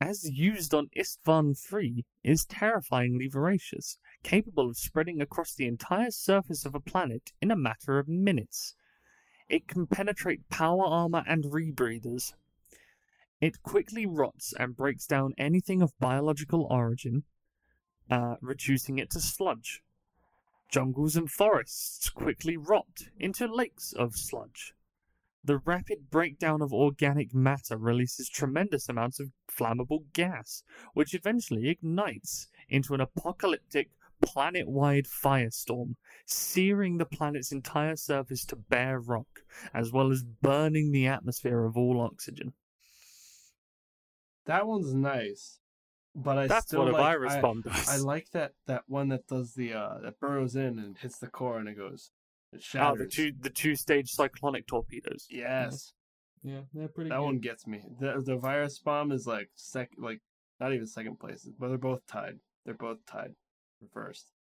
as 0.00 0.30
used 0.30 0.72
on 0.72 0.88
Istvan 0.96 1.58
3, 1.58 2.04
is 2.22 2.44
terrifyingly 2.44 3.26
voracious, 3.26 3.98
capable 4.22 4.70
of 4.70 4.76
spreading 4.76 5.20
across 5.20 5.52
the 5.52 5.66
entire 5.66 6.12
surface 6.12 6.64
of 6.64 6.76
a 6.76 6.80
planet 6.80 7.32
in 7.42 7.50
a 7.50 7.56
matter 7.56 7.98
of 7.98 8.06
minutes. 8.06 8.76
It 9.48 9.66
can 9.66 9.88
penetrate 9.88 10.48
power 10.48 10.84
armor 10.84 11.24
and 11.26 11.46
rebreathers. 11.46 12.34
It 13.40 13.64
quickly 13.64 14.06
rots 14.06 14.54
and 14.56 14.76
breaks 14.76 15.04
down 15.04 15.34
anything 15.36 15.82
of 15.82 15.98
biological 15.98 16.68
origin, 16.70 17.24
uh, 18.08 18.36
reducing 18.40 18.98
it 18.98 19.10
to 19.10 19.20
sludge. 19.20 19.82
Jungles 20.68 21.16
and 21.16 21.28
forests 21.28 22.10
quickly 22.10 22.56
rot 22.56 23.08
into 23.18 23.52
lakes 23.52 23.92
of 23.92 24.14
sludge. 24.16 24.72
The 25.48 25.62
rapid 25.64 26.10
breakdown 26.10 26.60
of 26.60 26.74
organic 26.74 27.32
matter 27.32 27.78
releases 27.78 28.28
tremendous 28.28 28.86
amounts 28.86 29.18
of 29.18 29.32
flammable 29.50 30.12
gas, 30.12 30.62
which 30.92 31.14
eventually 31.14 31.70
ignites 31.70 32.48
into 32.68 32.92
an 32.92 33.00
apocalyptic 33.00 33.88
planet 34.20 34.68
wide 34.68 35.06
firestorm, 35.06 35.94
searing 36.26 36.98
the 36.98 37.06
planet's 37.06 37.50
entire 37.50 37.96
surface 37.96 38.44
to 38.44 38.56
bare 38.56 39.00
rock, 39.00 39.40
as 39.72 39.90
well 39.90 40.12
as 40.12 40.22
burning 40.22 40.92
the 40.92 41.06
atmosphere 41.06 41.64
of 41.64 41.78
all 41.78 41.98
oxygen. 41.98 42.52
That 44.44 44.66
one's 44.66 44.92
nice, 44.92 45.60
but 46.14 46.36
I 46.36 46.46
That's 46.46 46.66
still 46.66 46.80
what 46.80 46.88
a 46.88 46.92
like, 46.92 47.00
virus 47.00 47.32
I, 47.32 47.40
bomb 47.40 47.62
does. 47.62 47.88
I 47.88 47.96
like 47.96 48.32
that 48.32 48.52
that 48.66 48.82
one 48.86 49.08
that 49.08 49.26
does 49.26 49.54
the 49.54 49.72
uh 49.72 50.00
that 50.02 50.20
burrows 50.20 50.56
in 50.56 50.78
and 50.78 50.98
hits 50.98 51.18
the 51.18 51.26
core 51.26 51.58
and 51.58 51.70
it 51.70 51.78
goes 51.78 52.10
oh, 52.76 52.96
the 52.96 53.06
two 53.06 53.32
the 53.40 53.50
two 53.50 53.76
stage 53.76 54.10
cyclonic 54.10 54.66
torpedoes. 54.66 55.26
Yes, 55.30 55.92
Yeah, 56.42 56.60
they're 56.72 56.88
pretty 56.88 57.10
that 57.10 57.22
one 57.22 57.38
gets 57.38 57.66
me. 57.66 57.82
The 58.00 58.22
the 58.24 58.36
virus 58.36 58.78
bomb 58.78 59.12
is 59.12 59.26
like 59.26 59.50
sec 59.54 59.90
like 59.98 60.20
not 60.60 60.72
even 60.72 60.86
second 60.86 61.18
place, 61.20 61.48
but 61.58 61.68
they're 61.68 61.78
both 61.78 62.06
tied. 62.06 62.38
They're 62.64 62.74
both 62.74 62.98
tied 63.06 63.34
for 63.78 63.88
first. 63.92 64.32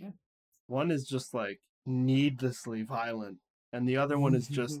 Yeah. 0.00 0.10
One 0.66 0.90
is 0.90 1.06
just 1.06 1.34
like 1.34 1.60
needlessly 1.84 2.82
violent, 2.82 3.38
and 3.72 3.88
the 3.88 3.96
other 3.96 4.18
one 4.18 4.34
is 4.34 4.48
just 4.48 4.80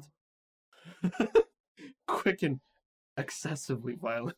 quick 2.06 2.42
and 2.42 2.60
excessively 3.16 3.94
violent, 3.94 4.36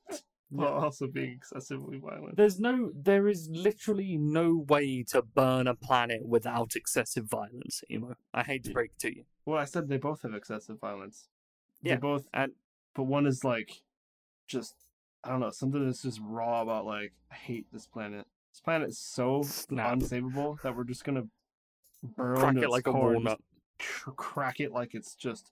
while 0.51 0.73
also 0.75 1.07
being 1.07 1.33
excessively 1.33 1.99
violent. 1.99 2.37
There's 2.37 2.59
no, 2.59 2.91
there 2.95 3.29
is 3.29 3.49
literally 3.51 4.17
no 4.17 4.65
way 4.69 5.03
to 5.09 5.23
burn 5.23 5.67
a 5.67 5.75
planet 5.75 6.27
without 6.27 6.75
excessive 6.77 7.25
violence, 7.27 7.83
Emo. 7.91 8.17
I 8.33 8.43
hate 8.43 8.65
to 8.65 8.73
break 8.73 8.93
it 8.93 8.99
to 9.01 9.15
you. 9.17 9.25
Well, 9.45 9.59
I 9.59 9.65
said 9.65 9.89
they 9.89 9.97
both 9.99 10.23
have 10.23 10.35
excessive 10.35 10.79
violence. 10.81 11.29
Yeah, 11.83 11.95
They 11.97 12.01
both, 12.01 12.27
and- 12.33 12.53
but 12.95 13.05
one 13.05 13.27
is 13.27 13.45
like, 13.45 13.83
just 14.47 14.75
I 15.25 15.31
don't 15.31 15.41
know, 15.41 15.51
something 15.51 15.85
that's 15.85 16.03
just 16.03 16.21
raw 16.23 16.63
about 16.63 16.87
like 16.87 17.13
I 17.31 17.35
hate 17.35 17.67
this 17.73 17.87
planet. 17.87 18.27
This 18.53 18.61
planet 18.61 18.89
is 18.89 18.99
so 18.99 19.43
Snap. 19.43 19.99
unsavable 19.99 20.61
that 20.63 20.75
we're 20.77 20.85
just 20.85 21.05
gonna 21.05 21.25
burn 22.17 22.37
Crack 22.37 22.57
it 22.57 22.71
like 22.71 22.87
a 22.87 22.93
core 22.93 23.15
and 23.15 23.25
walnut. 23.25 23.41
crack 24.17 24.61
it 24.61 24.73
like 24.73 24.95
it's 24.95 25.15
just 25.15 25.51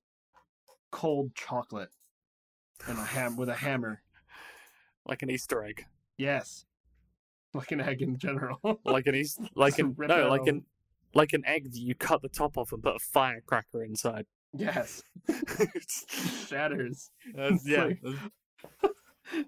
cold 0.90 1.34
chocolate 1.34 1.90
and 2.88 2.98
a 2.98 3.04
ham 3.04 3.36
with 3.36 3.48
a 3.48 3.54
hammer. 3.54 4.02
Like 5.06 5.22
an 5.22 5.30
Easter 5.30 5.62
egg. 5.64 5.86
Yes, 6.18 6.64
like 7.54 7.70
an 7.72 7.80
egg 7.80 8.02
in 8.02 8.18
general. 8.18 8.80
Like 8.84 9.06
an 9.06 9.14
Easter, 9.14 9.44
like 9.54 9.78
an, 9.78 9.94
no, 9.98 10.28
like 10.28 10.46
an, 10.46 10.64
like 11.14 11.32
an 11.32 11.44
egg 11.46 11.70
that 11.72 11.78
you 11.78 11.94
cut 11.94 12.22
the 12.22 12.28
top 12.28 12.58
off 12.58 12.72
and 12.72 12.82
put 12.82 12.96
a 12.96 12.98
firecracker 12.98 13.82
inside. 13.84 14.26
yes, 14.52 15.02
It 15.28 15.90
shatters. 16.48 17.10
That's- 17.34 17.66
yeah. 17.66 17.90
like- 18.02 18.94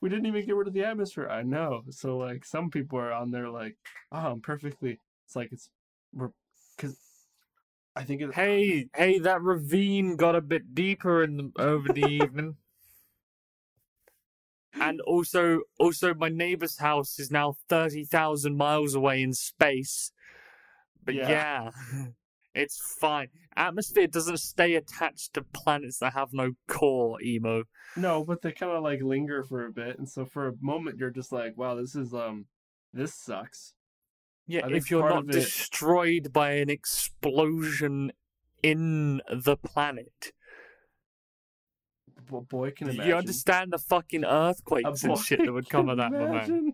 we 0.00 0.08
didn't 0.08 0.26
even 0.26 0.44
get 0.46 0.54
rid 0.54 0.68
of 0.68 0.74
the 0.74 0.84
atmosphere. 0.84 1.28
I 1.28 1.42
know. 1.42 1.82
So 1.90 2.16
like 2.18 2.44
some 2.44 2.70
people 2.70 2.98
are 2.98 3.12
on 3.12 3.30
there 3.30 3.48
like, 3.48 3.76
oh, 4.12 4.32
I'm 4.32 4.40
perfectly. 4.40 4.98
It's 5.26 5.36
like 5.36 5.50
it's 5.52 5.68
we're 6.12 6.30
because 6.76 6.98
I 7.96 8.04
think 8.04 8.20
it. 8.22 8.34
Hey, 8.34 8.88
hey, 8.94 9.18
that 9.20 9.42
ravine 9.42 10.16
got 10.16 10.36
a 10.36 10.40
bit 10.40 10.74
deeper 10.74 11.22
in 11.22 11.36
the, 11.36 11.52
over 11.58 11.92
the 11.92 12.06
evening. 12.06 12.56
And 14.80 15.00
also, 15.02 15.60
also, 15.78 16.14
my 16.14 16.28
neighbor's 16.28 16.78
house 16.78 17.18
is 17.18 17.30
now 17.30 17.56
thirty 17.68 18.04
thousand 18.04 18.56
miles 18.56 18.94
away 18.94 19.22
in 19.22 19.32
space. 19.32 20.10
But 21.04 21.14
Yeah. 21.14 21.28
yeah. 21.28 22.04
it's 22.54 22.78
fine. 23.00 23.28
Atmosphere 23.56 24.06
doesn't 24.08 24.38
stay 24.38 24.74
attached 24.74 25.34
to 25.34 25.42
planets 25.42 25.98
that 25.98 26.14
have 26.14 26.32
no 26.32 26.52
core. 26.66 27.20
Emo. 27.22 27.64
No, 27.96 28.24
but 28.24 28.42
they 28.42 28.52
kind 28.52 28.72
of 28.72 28.82
like 28.82 29.00
linger 29.02 29.44
for 29.44 29.64
a 29.66 29.70
bit, 29.70 29.98
and 29.98 30.08
so 30.08 30.24
for 30.24 30.48
a 30.48 30.52
moment 30.60 30.98
you're 30.98 31.10
just 31.10 31.30
like, 31.30 31.56
wow, 31.56 31.74
this 31.76 31.94
is 31.94 32.12
um, 32.14 32.46
this 32.92 33.14
sucks. 33.14 33.74
Yeah, 34.46 34.66
if 34.68 34.90
you're 34.90 35.08
not 35.08 35.24
it- 35.26 35.32
destroyed 35.32 36.32
by 36.32 36.52
an 36.52 36.68
explosion 36.68 38.12
in 38.62 39.20
the 39.32 39.56
planet, 39.56 40.32
Well, 42.30 42.42
boy 42.42 42.70
can 42.70 42.88
imagine. 42.88 43.06
you 43.08 43.14
understand 43.16 43.72
the 43.72 43.78
fucking 43.78 44.24
earthquakes 44.24 45.04
and 45.04 45.18
shit 45.18 45.40
that 45.44 45.52
would 45.52 45.68
come 45.68 45.88
of 45.88 45.98
that, 45.98 46.12
my 46.12 46.18
man? 46.18 46.72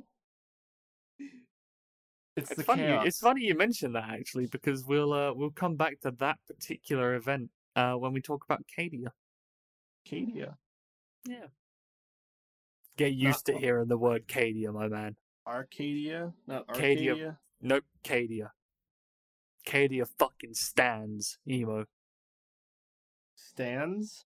It's, 2.37 2.51
It's 2.53 2.63
funny. 2.63 2.83
chaos. 2.83 3.07
It's 3.07 3.19
funny 3.19 3.43
you 3.45 3.55
mentioned 3.55 3.95
that 3.97 4.09
actually 4.09 4.47
because 4.47 4.87
we'll 4.87 5.13
uh, 5.13 5.33
we'll 5.35 5.51
come 5.51 5.77
back 5.77 6.01
to 6.01 6.11
that 6.13 6.39
particular 6.47 7.15
event 7.15 7.51
uh, 7.77 7.95
when 7.95 8.13
we 8.13 8.21
talk 8.21 8.45
about 8.45 8.63
Cadia. 8.79 9.09
Cadia. 10.09 10.55
Yeah. 11.27 11.47
Get 12.97 13.13
used 13.13 13.47
Not- 13.49 13.55
to 13.55 13.59
hearing 13.61 13.89
the 13.89 13.99
word 13.99 14.27
Cadia, 14.29 14.73
my 14.73 14.89
man. 14.89 15.17
Arcadia, 15.47 16.33
not 16.47 16.69
Cadia. 16.69 17.11
Arcadia. 17.11 17.39
Nope, 17.61 17.85
Cadia. 18.05 18.51
Cadia 19.67 20.07
fucking 20.19 20.55
stands, 20.55 21.39
emo. 21.49 21.85
Stands. 23.35 24.25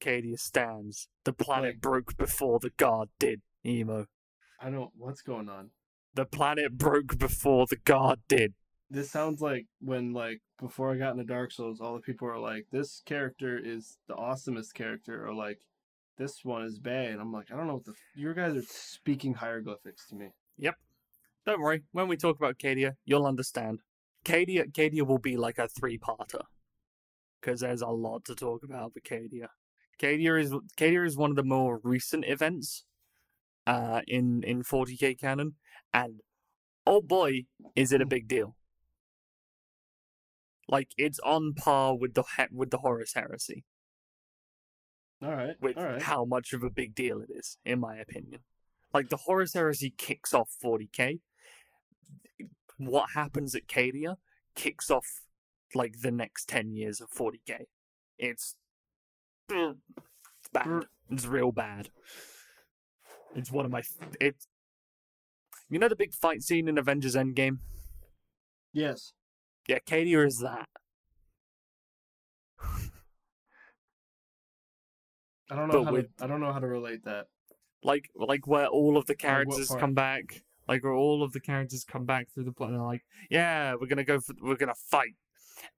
Cadia 0.00 0.38
stands. 0.38 1.08
The 1.24 1.32
planet 1.32 1.74
Like- 1.76 1.80
broke 1.80 2.16
before 2.16 2.58
the 2.58 2.70
god 2.70 3.08
did, 3.18 3.42
emo. 3.64 4.06
I 4.60 4.70
don't. 4.70 4.90
What's 4.96 5.22
going 5.22 5.48
on? 5.48 5.70
The 6.14 6.24
planet 6.26 6.76
broke 6.76 7.18
before 7.18 7.66
the 7.66 7.76
god 7.76 8.20
did. 8.28 8.54
This 8.90 9.10
sounds 9.10 9.40
like 9.40 9.66
when, 9.80 10.12
like, 10.12 10.42
before 10.58 10.92
I 10.92 10.96
got 10.98 11.12
into 11.12 11.24
Dark 11.24 11.52
Souls, 11.52 11.80
all 11.80 11.94
the 11.94 12.00
people 12.00 12.26
are 12.28 12.38
like, 12.40 12.66
"This 12.72 13.00
character 13.06 13.56
is 13.56 13.98
the 14.08 14.14
awesomest 14.16 14.74
character," 14.74 15.24
or 15.24 15.32
like, 15.32 15.60
"This 16.16 16.44
one 16.44 16.62
is 16.64 16.78
bad." 16.80 17.12
And 17.12 17.20
I'm 17.20 17.32
like, 17.32 17.52
I 17.52 17.56
don't 17.56 17.68
know 17.68 17.74
what 17.74 17.84
the. 17.84 17.92
F- 17.92 18.16
you 18.16 18.34
guys 18.34 18.56
are 18.56 18.62
speaking 18.62 19.34
hieroglyphics 19.34 20.08
to 20.08 20.16
me. 20.16 20.30
Yep. 20.58 20.74
Don't 21.46 21.60
worry, 21.60 21.84
when 21.92 22.08
we 22.08 22.16
talk 22.16 22.36
about 22.36 22.58
Cadia, 22.58 22.96
you'll 23.04 23.26
understand. 23.26 23.80
Cadia, 24.24 24.70
Cadia 24.72 25.06
will 25.06 25.18
be 25.18 25.36
like 25.38 25.58
a 25.58 25.68
three-parter 25.68 26.42
because 27.40 27.60
there's 27.60 27.80
a 27.80 27.88
lot 27.88 28.24
to 28.26 28.34
talk 28.34 28.62
about 28.62 28.92
with 28.94 29.04
Cadia. 29.04 29.48
Cadia 30.00 30.40
is 30.40 30.52
Cadia 30.76 31.06
is 31.06 31.16
one 31.16 31.30
of 31.30 31.36
the 31.36 31.42
more 31.44 31.80
recent 31.82 32.24
events 32.26 32.84
uh, 33.66 34.00
in 34.06 34.42
in 34.44 34.62
40k 34.62 35.18
canon, 35.20 35.54
and 35.92 36.20
oh 36.86 37.00
boy, 37.02 37.44
is 37.76 37.92
it 37.92 38.00
a 38.00 38.06
big 38.06 38.26
deal! 38.26 38.56
Like 40.68 40.88
it's 40.96 41.18
on 41.20 41.54
par 41.54 41.96
with 41.96 42.14
the 42.14 42.24
he- 42.36 42.44
with 42.56 42.70
the 42.70 42.78
Horus 42.78 43.12
Heresy, 43.14 43.64
All 45.22 45.34
right. 45.34 45.56
with 45.60 45.76
all 45.76 45.84
right. 45.84 46.02
how 46.02 46.24
much 46.24 46.52
of 46.52 46.62
a 46.62 46.70
big 46.70 46.94
deal 46.94 47.20
it 47.20 47.28
is, 47.30 47.58
in 47.64 47.80
my 47.80 47.96
opinion. 47.96 48.40
Like 48.94 49.08
the 49.08 49.18
Horus 49.18 49.52
Heresy 49.54 49.92
kicks 49.96 50.32
off 50.32 50.50
40k. 50.64 51.20
What 52.78 53.10
happens 53.14 53.54
at 53.54 53.66
Cadia 53.68 54.16
kicks 54.54 54.90
off 54.90 55.06
like 55.74 56.00
the 56.00 56.10
next 56.10 56.48
10 56.48 56.72
years 56.74 57.00
of 57.00 57.10
40k. 57.10 57.66
It's 58.18 58.56
it's 59.50 60.48
bad. 60.52 60.66
Mm. 60.66 60.84
It's 61.10 61.26
real 61.26 61.52
bad. 61.52 61.90
It's 63.34 63.50
one 63.50 63.64
of 63.64 63.70
my 63.70 63.82
it's 64.20 64.46
you 65.68 65.78
know 65.78 65.88
the 65.88 65.96
big 65.96 66.12
fight 66.14 66.42
scene 66.42 66.68
in 66.68 66.78
Avengers 66.78 67.14
Endgame? 67.14 67.58
Yes. 68.72 69.12
Yeah, 69.68 69.78
Cadia 69.86 70.26
is 70.26 70.38
that. 70.38 70.66
I 75.50 75.56
don't 75.56 75.68
know 75.68 75.78
But 75.80 75.84
how 75.84 75.92
with- 75.92 76.16
to. 76.16 76.24
I 76.24 76.26
don't 76.26 76.40
know 76.40 76.52
how 76.52 76.58
to 76.60 76.66
relate 76.66 77.04
that. 77.04 77.26
Like 77.82 78.10
like 78.14 78.46
where 78.46 78.66
all 78.66 78.96
of 78.96 79.06
the 79.06 79.14
characters 79.14 79.68
come 79.78 79.94
back. 79.94 80.42
like 80.68 80.84
where 80.84 80.92
all 80.92 81.22
of 81.24 81.32
the 81.32 81.40
characters 81.40 81.82
come 81.84 82.04
back 82.04 82.28
through 82.32 82.44
the 82.44 82.52
plot 82.52 82.68
and 82.70 82.78
they're 82.78 82.86
like, 82.86 83.02
"Yeah, 83.30 83.74
we're 83.80 83.86
gonna 83.88 84.04
go 84.04 84.20
for, 84.20 84.34
we're 84.40 84.56
gonna 84.56 84.74
fight." 84.90 85.14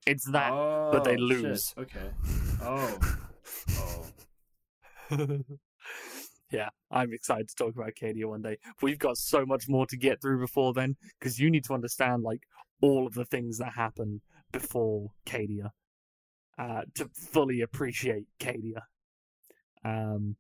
It's 0.07 0.25
that, 0.33 0.51
but 0.51 1.05
they 1.05 1.13
Oh, 1.17 1.29
shit. 1.29 1.41
lose. 1.43 1.75
Okay. 1.79 2.11
Oh. 2.61 2.99
Oh. 3.71 4.07
yeah, 6.51 6.69
I'm 6.91 7.13
excited 7.13 7.49
to 7.49 7.55
talk 7.55 7.75
about 7.75 7.93
Cadia 8.01 8.27
one 8.27 8.43
day. 8.43 8.59
We've 8.81 8.99
got 8.99 9.17
so 9.17 9.45
much 9.45 9.69
more 9.69 9.87
to 9.87 9.97
get 9.97 10.21
through 10.21 10.41
before 10.41 10.73
then, 10.73 10.97
because 11.19 11.39
you 11.39 11.51
need 11.51 11.65
to 11.65 11.75
understand 11.75 12.23
like 12.23 12.43
all 12.81 13.07
of 13.07 13.15
the 13.15 13.25
things 13.25 13.59
that 13.59 13.73
happen 13.75 14.21
before 14.53 15.11
Cadia 15.27 15.71
uh, 16.59 16.83
to 16.95 17.09
fully 17.15 17.61
appreciate 17.61 18.27
Cadia. 18.39 18.83
Um, 19.85 20.37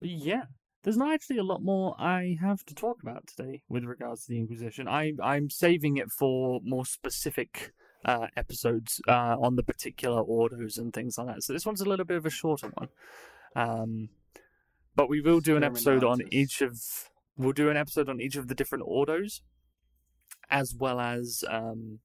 yeah, 0.00 0.44
there's 0.82 0.96
not 0.96 1.12
actually 1.12 1.38
a 1.38 1.44
lot 1.44 1.62
more 1.62 1.94
I 1.98 2.36
have 2.40 2.64
to 2.66 2.74
talk 2.74 3.02
about 3.02 3.26
today 3.26 3.62
with 3.68 3.84
regards 3.84 4.24
to 4.24 4.32
the 4.32 4.38
Inquisition. 4.38 4.86
I 4.86 5.12
I'm 5.22 5.50
saving 5.50 5.96
it 5.96 6.10
for 6.10 6.60
more 6.62 6.86
specific 6.86 7.72
uh, 8.04 8.26
episodes 8.36 9.00
uh, 9.08 9.36
on 9.40 9.56
the 9.56 9.62
particular 9.62 10.20
orders 10.20 10.78
and 10.78 10.92
things 10.92 11.16
like 11.18 11.26
that. 11.28 11.42
So 11.42 11.52
this 11.52 11.66
one's 11.66 11.80
a 11.80 11.88
little 11.88 12.04
bit 12.04 12.16
of 12.16 12.26
a 12.26 12.30
shorter 12.30 12.68
one. 12.74 12.88
Um, 13.56 14.08
but 14.96 15.08
we 15.08 15.20
will 15.20 15.40
do 15.40 15.56
an 15.56 15.64
episode 15.64 16.04
on 16.04 16.20
each 16.30 16.60
of 16.60 16.80
we'll 17.36 17.52
do 17.52 17.68
an 17.70 17.76
episode 17.76 18.08
on 18.08 18.20
each 18.20 18.36
of 18.36 18.48
the 18.48 18.54
different 18.54 18.84
orders, 18.86 19.42
as 20.50 20.74
well 20.74 21.00
as 21.00 21.42
um, 21.48 22.00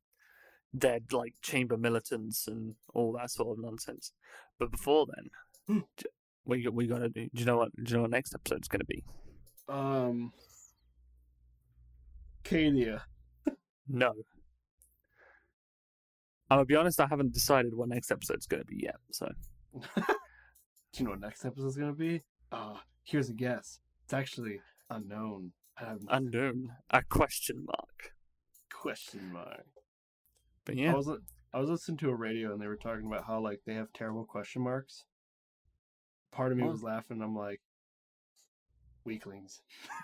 their 0.74 1.00
like 1.12 1.36
chamber 1.42 1.78
militants 1.78 2.48
and 2.48 2.76
all 2.94 3.14
that 3.14 3.30
sort 3.32 3.58
of 3.58 3.64
nonsense. 3.64 4.12
But 4.58 4.72
before 4.72 5.06
then, 5.16 5.30
Hmm. 5.68 5.80
we 6.46 6.68
we 6.68 6.88
gotta 6.88 7.10
do. 7.10 7.30
Do 7.34 7.40
you 7.40 7.46
know 7.46 7.58
what? 7.58 7.72
Do 7.76 7.84
you 7.92 7.96
know 7.98 8.02
what 8.04 8.12
next 8.12 8.34
episode's 8.34 8.68
gonna 8.68 8.86
be? 8.86 9.04
Um. 9.68 10.34
Cadia. 12.44 13.02
No. 13.88 14.14
I'm 16.50 16.58
gonna 16.58 16.66
be 16.66 16.76
honest. 16.76 17.00
I 17.00 17.08
haven't 17.08 17.34
decided 17.34 17.76
what 17.76 17.90
next 17.90 18.12
episode's 18.12 18.48
gonna 18.48 18.64
be 18.66 18.82
yet. 18.84 18.96
So 19.12 19.30
Do 19.74 19.82
you 20.98 21.06
know 21.06 21.12
what 21.12 21.20
next 21.20 21.46
episode's 21.46 21.78
gonna 21.78 21.94
be? 21.94 22.24
Uh, 22.52 22.76
here's 23.04 23.30
a 23.30 23.34
guess. 23.34 23.80
It's 24.06 24.14
actually 24.14 24.60
unknown. 24.90 25.52
I 25.80 25.86
have 25.86 26.00
unknown, 26.10 26.72
a 26.90 27.04
question 27.04 27.64
mark. 27.66 28.14
question 28.74 29.32
mark. 29.32 29.66
But 30.66 30.76
I 30.76 30.80
yeah, 30.80 30.94
was 30.94 31.10
I 31.54 31.60
was 31.60 31.70
listening 31.70 31.98
to 32.00 32.10
a 32.10 32.16
radio 32.16 32.52
and 32.54 32.62
they 32.62 32.68
were 32.68 32.76
talking 32.76 33.06
about 33.06 33.26
how 33.26 33.40
like 33.40 33.62
they 33.66 33.76
have 33.76 33.94
terrible 33.94 34.26
question 34.26 34.62
marks. 34.64 35.06
Part 36.32 36.52
of 36.52 36.58
me 36.58 36.64
Oh. 36.64 36.72
was 36.72 36.84
laughing. 36.84 37.22
I'm 37.22 37.36
like, 37.36 37.62
weaklings. 39.06 39.62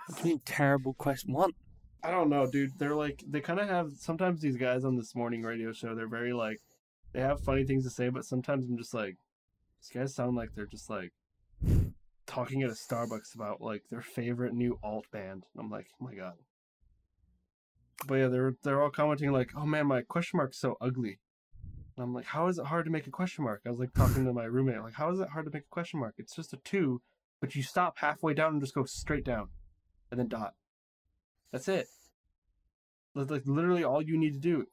what 0.07 0.17
do 0.21 0.23
you 0.29 0.35
mean 0.35 0.41
terrible 0.45 0.93
question? 0.93 1.33
What? 1.33 1.51
I 2.03 2.11
don't 2.11 2.29
know, 2.29 2.49
dude. 2.49 2.77
They're 2.77 2.95
like 2.95 3.23
they 3.27 3.41
kind 3.41 3.59
of 3.59 3.67
have 3.67 3.93
sometimes 3.97 4.41
these 4.41 4.57
guys 4.57 4.85
on 4.85 4.95
this 4.95 5.15
morning 5.15 5.41
radio 5.41 5.71
show. 5.73 5.95
They're 5.95 6.07
very 6.07 6.33
like 6.33 6.61
they 7.13 7.21
have 7.21 7.41
funny 7.41 7.63
things 7.63 7.83
to 7.85 7.89
say, 7.89 8.09
but 8.09 8.25
sometimes 8.25 8.65
I'm 8.65 8.77
just 8.77 8.93
like, 8.93 9.17
these 9.79 9.89
guys 9.93 10.13
sound 10.13 10.35
like 10.35 10.49
they're 10.53 10.65
just 10.65 10.89
like 10.89 11.13
talking 12.25 12.61
at 12.63 12.69
a 12.69 12.73
Starbucks 12.73 13.33
about 13.35 13.61
like 13.61 13.83
their 13.89 14.01
favorite 14.01 14.53
new 14.53 14.77
alt 14.83 15.05
band. 15.11 15.45
I'm 15.57 15.69
like, 15.71 15.87
oh 15.99 16.05
my 16.05 16.13
god. 16.13 16.33
But 18.07 18.15
yeah, 18.15 18.27
they're 18.27 18.55
they're 18.63 18.81
all 18.81 18.89
commenting 18.89 19.31
like, 19.31 19.51
oh 19.55 19.65
man, 19.65 19.87
my 19.87 20.01
question 20.01 20.37
mark's 20.37 20.59
so 20.59 20.75
ugly. 20.81 21.19
And 21.95 22.03
I'm 22.03 22.13
like, 22.13 22.25
how 22.25 22.47
is 22.47 22.59
it 22.59 22.65
hard 22.65 22.85
to 22.85 22.91
make 22.91 23.07
a 23.07 23.11
question 23.11 23.45
mark? 23.45 23.61
I 23.65 23.69
was 23.69 23.79
like 23.79 23.93
talking 23.93 24.25
to 24.25 24.33
my 24.33 24.43
roommate, 24.43 24.81
like, 24.81 24.95
how 24.95 25.11
is 25.11 25.19
it 25.19 25.29
hard 25.29 25.45
to 25.45 25.51
make 25.51 25.63
a 25.63 25.73
question 25.73 26.01
mark? 26.01 26.15
It's 26.17 26.35
just 26.35 26.53
a 26.53 26.57
two, 26.57 27.01
but 27.39 27.55
you 27.55 27.63
stop 27.63 27.99
halfway 27.99 28.33
down 28.33 28.53
and 28.53 28.61
just 28.61 28.75
go 28.75 28.83
straight 28.83 29.23
down, 29.23 29.47
and 30.11 30.19
then 30.19 30.27
dot. 30.27 30.55
That's 31.55 31.69
it. 31.69 31.87
That's 33.15 33.31
like 33.31 33.43
literally 33.45 33.85
all 33.85 34.01
you 34.01 34.17
need 34.17 34.33
to 34.33 34.39
do. 34.39 34.65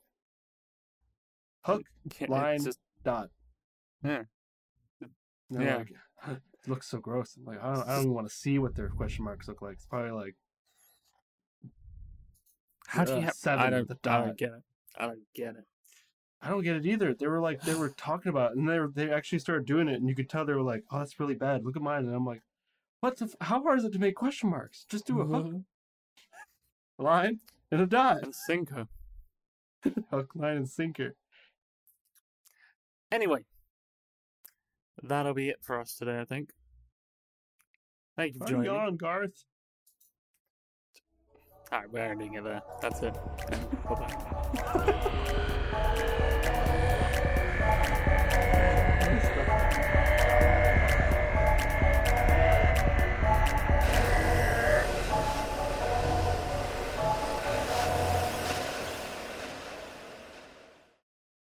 Hook, 1.64 1.84
line, 2.26 2.64
just- 2.64 2.80
dot. 3.04 3.28
Yeah. 4.02 4.24
And 5.00 5.62
Yeah. 5.62 5.76
like, 5.76 5.92
it 6.26 6.40
looks 6.66 6.88
so 6.88 6.98
gross. 6.98 7.38
Like, 7.44 7.62
I 7.62 7.72
don't, 7.72 7.88
I 7.88 7.92
don't 7.94 8.02
even 8.02 8.14
want 8.14 8.28
to 8.28 8.34
see 8.34 8.58
what 8.58 8.74
their 8.74 8.88
question 8.88 9.24
marks 9.24 9.46
look 9.46 9.62
like. 9.62 9.74
It's 9.74 9.86
probably 9.86 10.10
like, 10.10 10.34
how 12.88 13.04
do 13.04 13.12
you 13.12 13.18
uh, 13.18 13.20
have? 13.22 13.34
seven 13.34 13.64
I 13.64 13.70
don't. 13.70 13.86
the 13.86 14.10
I 14.10 14.18
don't 14.18 14.36
get 14.36 14.50
it. 14.50 14.62
I 14.98 15.06
don't 15.06 15.22
get 15.36 15.54
it. 15.54 15.64
I 16.40 16.48
don't 16.48 16.64
get 16.64 16.74
it 16.74 16.84
either. 16.84 17.14
They 17.14 17.28
were 17.28 17.40
like, 17.40 17.62
they 17.62 17.74
were 17.74 17.90
talking 17.90 18.30
about, 18.30 18.50
it, 18.52 18.56
and 18.58 18.68
they 18.68 18.80
were, 18.80 18.90
they 18.92 19.08
actually 19.12 19.38
started 19.38 19.66
doing 19.66 19.86
it, 19.86 20.00
and 20.00 20.08
you 20.08 20.16
could 20.16 20.28
tell 20.28 20.44
they 20.44 20.52
were 20.52 20.62
like, 20.62 20.82
oh, 20.90 20.98
that's 20.98 21.20
really 21.20 21.36
bad. 21.36 21.64
Look 21.64 21.76
at 21.76 21.82
mine, 21.82 22.06
and 22.06 22.12
I'm 22.14 22.26
like, 22.26 22.42
what 22.98 23.18
the? 23.18 23.26
F- 23.26 23.36
how 23.40 23.62
hard 23.62 23.78
is 23.78 23.84
it 23.84 23.92
to 23.92 24.00
make 24.00 24.16
question 24.16 24.50
marks? 24.50 24.84
Just 24.88 25.06
do 25.06 25.20
a 25.20 25.24
hook, 25.24 25.46
line, 27.02 27.40
and 27.70 27.80
a 27.80 27.86
dot. 27.86 28.22
and 28.22 28.34
sinker. 28.34 28.88
Hook, 30.10 30.30
line, 30.34 30.56
and 30.58 30.68
sinker. 30.68 31.14
Anyway, 33.10 33.44
that'll 35.02 35.34
be 35.34 35.48
it 35.50 35.58
for 35.62 35.78
us 35.80 35.94
today. 35.96 36.20
I 36.20 36.24
think. 36.24 36.50
Thank 38.16 38.34
you 38.34 38.40
for 38.40 38.46
I'm 38.46 38.50
joining. 38.50 38.70
gone, 38.72 38.96
Garth. 38.96 39.44
All 41.70 41.80
right, 41.80 41.90
we're 41.90 42.00
ending 42.00 42.34
it 42.34 42.44
there. 42.44 42.62
That's 42.80 43.00
it. 43.02 43.14
Bye 43.88 43.94
bye. 43.94 44.16